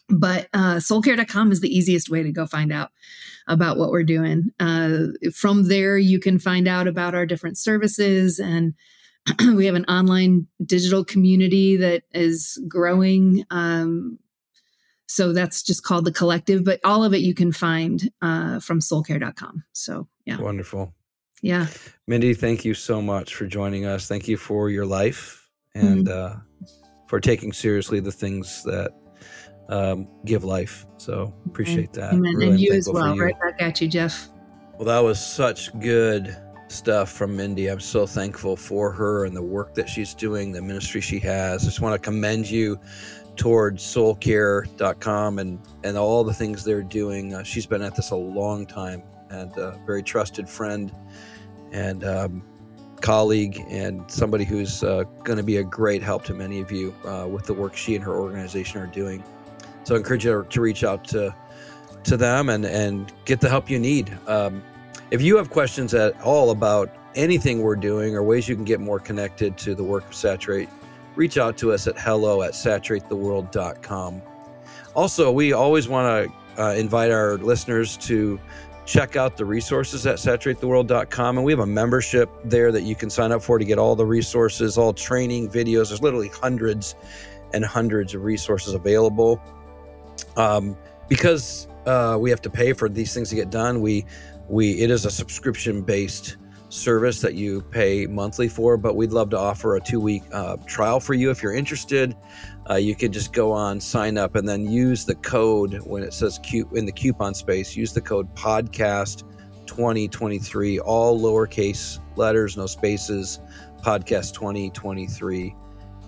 but 0.09 0.47
uh, 0.55 0.77
soulcare.com 0.77 1.51
is 1.51 1.61
the 1.61 1.77
easiest 1.77 2.11
way 2.11 2.23
to 2.23 2.31
go 2.31 2.47
find 2.47 2.73
out 2.73 2.93
about 3.49 3.77
what 3.77 3.91
we're 3.91 4.05
doing. 4.05 4.51
Uh, 4.61 5.07
from 5.35 5.67
there, 5.67 5.99
you 5.99 6.21
can 6.21 6.39
find 6.39 6.69
out 6.69 6.87
about 6.87 7.13
our 7.13 7.27
different 7.27 7.59
services 7.59 8.39
and 8.39 8.75
we 9.57 9.67
have 9.67 9.75
an 9.75 9.85
online 9.87 10.47
digital 10.65 11.05
community 11.05 11.77
that 11.77 12.05
is 12.13 12.63
growing. 12.69 13.45
Um, 13.51 14.19
so 15.09 15.33
that's 15.33 15.63
just 15.63 15.83
called 15.83 16.05
the 16.05 16.13
collective, 16.13 16.65
but 16.65 16.81
all 16.85 17.03
of 17.03 17.15
it 17.15 17.19
you 17.19 17.35
can 17.35 17.51
find 17.51 18.11
uh, 18.21 18.61
from 18.61 18.81
soulcare.com. 18.81 19.65
So, 19.73 20.07
yeah. 20.27 20.39
Wonderful. 20.39 20.93
Yeah. 21.41 21.67
Mindy, 22.07 22.35
thank 22.35 22.65
you 22.65 22.75
so 22.75 23.01
much 23.01 23.35
for 23.35 23.47
joining 23.47 23.87
us. 23.87 24.07
Thank 24.07 24.29
you 24.29 24.37
for 24.37 24.69
your 24.69 24.85
life 24.85 25.49
and 25.75 26.07
mm-hmm. 26.07 26.37
uh, 26.37 26.67
for 27.07 27.21
taking 27.21 27.55
seriously 27.55 28.01
the 28.01 28.13
things 28.13 28.63
that 28.65 28.93
um, 29.71 30.09
give 30.27 30.45
life. 30.45 30.85
So, 30.99 31.35
appreciate 31.47 31.95
that. 31.95 32.13
Amen. 32.13 32.35
Really 32.35 32.51
and 32.51 32.61
you 32.61 32.73
as 32.75 32.87
well. 32.87 33.15
You. 33.15 33.23
Right 33.23 33.41
back 33.41 33.63
at 33.63 33.81
you, 33.81 33.89
Jeff. 33.89 34.29
Well, 34.77 34.87
that 34.87 35.01
was 35.01 35.25
such 35.25 35.77
good 35.81 36.37
stuff 36.71 37.11
from 37.11 37.35
Mindy. 37.35 37.69
I'm 37.69 37.81
so 37.81 38.07
thankful 38.07 38.57
for 38.57 38.93
her 38.93 39.25
and 39.25 39.35
the 39.35 39.43
work 39.43 39.75
that 39.75 39.89
she's 39.89 40.15
doing, 40.15 40.53
the 40.53 40.63
ministry 40.63 41.01
she 41.01 41.19
has. 41.21 41.63
I 41.63 41.67
just 41.67 41.81
want 41.81 41.95
to 41.95 41.99
commend 41.99 42.51
you 42.51 42.79
towards 43.39 43.83
soulcare.com 43.83 45.39
and 45.39 45.59
and 45.85 45.97
all 45.97 46.25
the 46.25 46.35
things 46.35 46.65
they're 46.65 46.83
doing. 46.83 47.33
Uh, 47.33 47.43
she's 47.43 47.65
been 47.65 47.81
at 47.81 47.97
this 47.97 48.11
a 48.11 48.17
long 48.17 48.67
time 48.67 49.03
and 49.31 49.57
a 49.57 49.81
very 49.87 50.03
trusted 50.03 50.49
friend 50.49 50.93
and 51.73 52.05
um, 52.05 52.43
colleague 53.01 53.63
and 53.69 54.11
somebody 54.11 54.45
who's 54.45 54.83
uh, 54.83 55.05
going 55.23 55.37
to 55.37 55.43
be 55.43 55.59
a 55.59 55.65
great 55.65 56.03
help 56.03 56.25
to 56.25 56.35
many 56.35 56.61
of 56.61 56.73
you 56.73 56.95
uh, 57.05 57.27
with 57.31 57.45
the 57.45 57.55
work 57.55 57.77
she 57.77 57.95
and 57.95 58.05
her 58.05 58.17
organization 58.17 58.81
are 58.81 58.87
doing. 58.87 59.23
So 59.85 59.95
I 59.95 59.99
encourage 59.99 60.25
you 60.25 60.47
to 60.49 60.61
reach 60.61 60.85
out 60.85 61.05
to 61.09 61.35
to 62.05 62.17
them 62.17 62.49
and 62.51 62.67
and 62.67 63.13
get 63.25 63.41
the 63.41 63.49
help 63.49 63.71
you 63.71 63.79
need. 63.79 64.17
Um, 64.27 64.63
if 65.11 65.23
you 65.23 65.37
have 65.37 65.49
questions 65.49 65.95
at 65.95 66.21
all 66.21 66.51
about 66.51 66.95
anything 67.15 67.63
we're 67.63 67.77
doing 67.77 68.15
or 68.15 68.23
ways 68.23 68.49
you 68.49 68.55
can 68.55 68.65
get 68.65 68.81
more 68.81 68.99
connected 68.99 69.57
to 69.59 69.75
the 69.75 69.83
work 69.83 70.07
of 70.07 70.15
Saturate, 70.15 70.69
reach 71.19 71.37
out 71.37 71.59
to 71.59 71.73
us 71.73 71.89
at 71.89 71.99
hello 71.99 72.43
at 72.43 72.53
saturatetheworld.com. 72.53 74.23
Also, 74.95 75.33
we 75.33 75.53
always 75.53 75.89
want 75.89 76.31
to 76.57 76.63
uh, 76.63 76.75
invite 76.75 77.11
our 77.11 77.37
listeners 77.39 77.97
to 77.97 78.39
check 78.87 79.17
out 79.17 79.37
the 79.37 79.45
resources 79.45 80.07
at 80.07 80.17
saturatetheworld.com. 80.17 81.37
And 81.37 81.45
we 81.45 81.53
have 81.53 81.59
a 81.59 81.67
membership 81.67 82.31
there 82.45 82.71
that 82.71 82.83
you 82.83 82.95
can 82.95 83.11
sign 83.11 83.33
up 83.33 83.43
for 83.43 83.59
to 83.59 83.65
get 83.65 83.79
all 83.79 83.97
the 83.97 84.07
resources, 84.07 84.79
all 84.79 84.95
training 84.95 85.51
videos. 85.51 85.89
There's 85.89 86.03
literally 86.03 86.29
hundreds 86.29 86.95
and 87.53 87.65
hundreds 87.65 88.15
of 88.15 88.23
resources 88.23 88.75
available. 88.75 89.43
Um, 90.37 90.77
because 91.09 91.67
uh, 91.87 92.17
we 92.21 92.31
have 92.31 92.43
to 92.43 92.51
pay 92.51 92.73
for 92.73 92.89
these 92.89 93.13
things 93.13 93.29
to 93.31 93.35
get 93.35 93.51
done, 93.51 93.81
we 93.81 94.07
we 94.49 94.81
it 94.81 94.91
is 94.91 95.05
a 95.05 95.11
subscription 95.11 95.83
based 95.83 96.37
service 96.69 97.21
that 97.21 97.35
you 97.35 97.63
pay 97.63 98.07
monthly 98.07 98.49
for, 98.49 98.77
but 98.77 98.97
we'd 98.97 99.13
love 99.13 99.31
to 99.31 99.39
offer 99.39 99.77
a 99.77 99.81
two 99.81 100.01
week 100.01 100.23
uh, 100.33 100.57
trial 100.67 101.01
for 101.01 101.15
you 101.15 101.31
if 101.31 101.43
you're 101.43 101.55
interested. 101.55 102.17
Uh, 102.69 102.75
you 102.75 102.95
can 102.95 103.13
just 103.13 103.33
go 103.33 103.51
on, 103.53 103.81
sign 103.81 104.19
up, 104.19 104.37
and 104.37 104.49
then 104.49 104.71
use 104.71 105.05
the 105.05 105.15
code 105.17 105.81
when 105.85 106.03
it 106.03 106.13
says 106.13 106.39
in 106.75 106.85
the 106.85 106.93
coupon 106.93 107.35
space, 107.35 107.77
use 107.77 107.93
the 107.93 108.01
code 108.01 108.33
podcast 108.35 109.25
2023, 109.67 110.81
all 110.81 111.19
lowercase 111.19 111.99
letters, 112.17 112.57
no 112.57 112.67
spaces, 112.67 113.41
podcast 113.83 114.35
2023. 114.35 115.55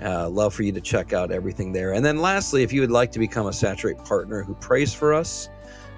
Uh, 0.02 0.28
love 0.28 0.54
for 0.54 0.62
you 0.62 0.72
to 0.72 0.80
check 0.80 1.12
out 1.12 1.30
everything 1.30 1.72
there. 1.72 1.92
And 1.92 2.04
then 2.04 2.18
lastly, 2.18 2.62
if 2.62 2.72
you 2.72 2.80
would 2.80 2.90
like 2.90 3.12
to 3.12 3.18
become 3.18 3.46
a 3.46 3.52
Saturate 3.52 3.98
partner 3.98 4.42
who 4.42 4.54
prays 4.54 4.94
for 4.94 5.12
us 5.12 5.48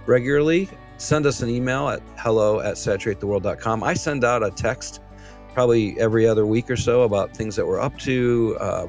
regularly, 0.07 0.69
send 0.99 1.26
us 1.26 1.43
an 1.43 1.49
email 1.49 1.88
at 1.88 2.03
hello 2.16 2.61
at 2.61 2.74
saturatetheworld.com. 2.74 3.82
I 3.82 3.95
send 3.95 4.24
out 4.24 4.43
a 4.43 4.51
text 4.51 5.01
probably 5.55 5.99
every 5.99 6.26
other 6.26 6.47
week 6.47 6.70
or 6.70 6.76
so 6.76 7.03
about 7.03 7.36
things 7.36 7.57
that 7.57 7.66
we're 7.66 7.80
up 7.80 7.99
to, 7.99 8.57
uh, 8.61 8.86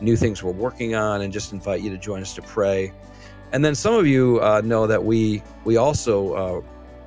new 0.00 0.16
things 0.16 0.42
we're 0.42 0.52
working 0.52 0.94
on, 0.94 1.22
and 1.22 1.32
just 1.32 1.52
invite 1.52 1.82
you 1.82 1.90
to 1.90 1.98
join 1.98 2.20
us 2.22 2.34
to 2.34 2.42
pray. 2.42 2.92
And 3.52 3.64
then 3.64 3.74
some 3.74 3.94
of 3.94 4.06
you 4.06 4.40
uh, 4.42 4.62
know 4.64 4.86
that 4.86 5.04
we 5.04 5.42
we 5.64 5.76
also 5.76 6.34
uh, 6.34 6.60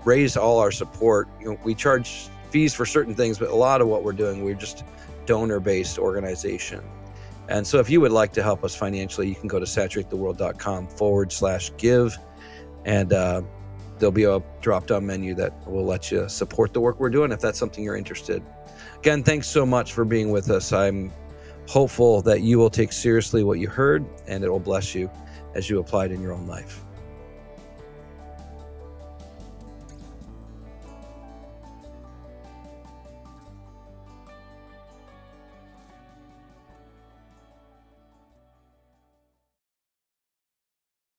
raise 0.05 0.37
all 0.37 0.59
our 0.59 0.71
support. 0.71 1.27
You 1.41 1.51
know, 1.51 1.59
we 1.63 1.75
charge 1.75 2.29
fees 2.49 2.73
for 2.73 2.85
certain 2.85 3.13
things, 3.13 3.37
but 3.37 3.49
a 3.49 3.55
lot 3.55 3.81
of 3.81 3.87
what 3.87 4.03
we're 4.03 4.13
doing, 4.13 4.43
we're 4.43 4.55
just 4.55 4.85
donor 5.25 5.59
based 5.59 5.99
organization. 5.99 6.81
And 7.49 7.65
so 7.65 7.79
if 7.79 7.89
you 7.89 8.01
would 8.01 8.11
like 8.11 8.33
to 8.33 8.43
help 8.43 8.63
us 8.63 8.75
financially, 8.75 9.27
you 9.27 9.35
can 9.35 9.47
go 9.47 9.59
to 9.59 9.65
saturatetheworld.com 9.65 10.87
forward 10.87 11.31
slash 11.31 11.71
give. 11.77 12.17
And 12.85 13.13
uh, 13.13 13.41
there'll 13.99 14.11
be 14.11 14.25
a 14.25 14.41
drop 14.61 14.87
down 14.87 15.05
menu 15.05 15.33
that 15.35 15.53
will 15.67 15.85
let 15.85 16.11
you 16.11 16.27
support 16.29 16.73
the 16.73 16.79
work 16.79 16.99
we're 16.99 17.09
doing 17.09 17.31
if 17.31 17.39
that's 17.39 17.59
something 17.59 17.83
you're 17.83 17.95
interested. 17.95 18.43
Again, 18.97 19.23
thanks 19.23 19.47
so 19.47 19.65
much 19.65 19.93
for 19.93 20.05
being 20.05 20.31
with 20.31 20.49
us. 20.49 20.73
I'm 20.73 21.11
hopeful 21.67 22.21
that 22.21 22.41
you 22.41 22.57
will 22.57 22.69
take 22.69 22.91
seriously 22.91 23.43
what 23.43 23.59
you 23.59 23.67
heard 23.67 24.05
and 24.27 24.43
it 24.43 24.49
will 24.49 24.59
bless 24.59 24.95
you 24.95 25.09
as 25.55 25.69
you 25.69 25.79
apply 25.79 26.05
it 26.05 26.11
in 26.11 26.21
your 26.21 26.33
own 26.33 26.47
life. 26.47 26.83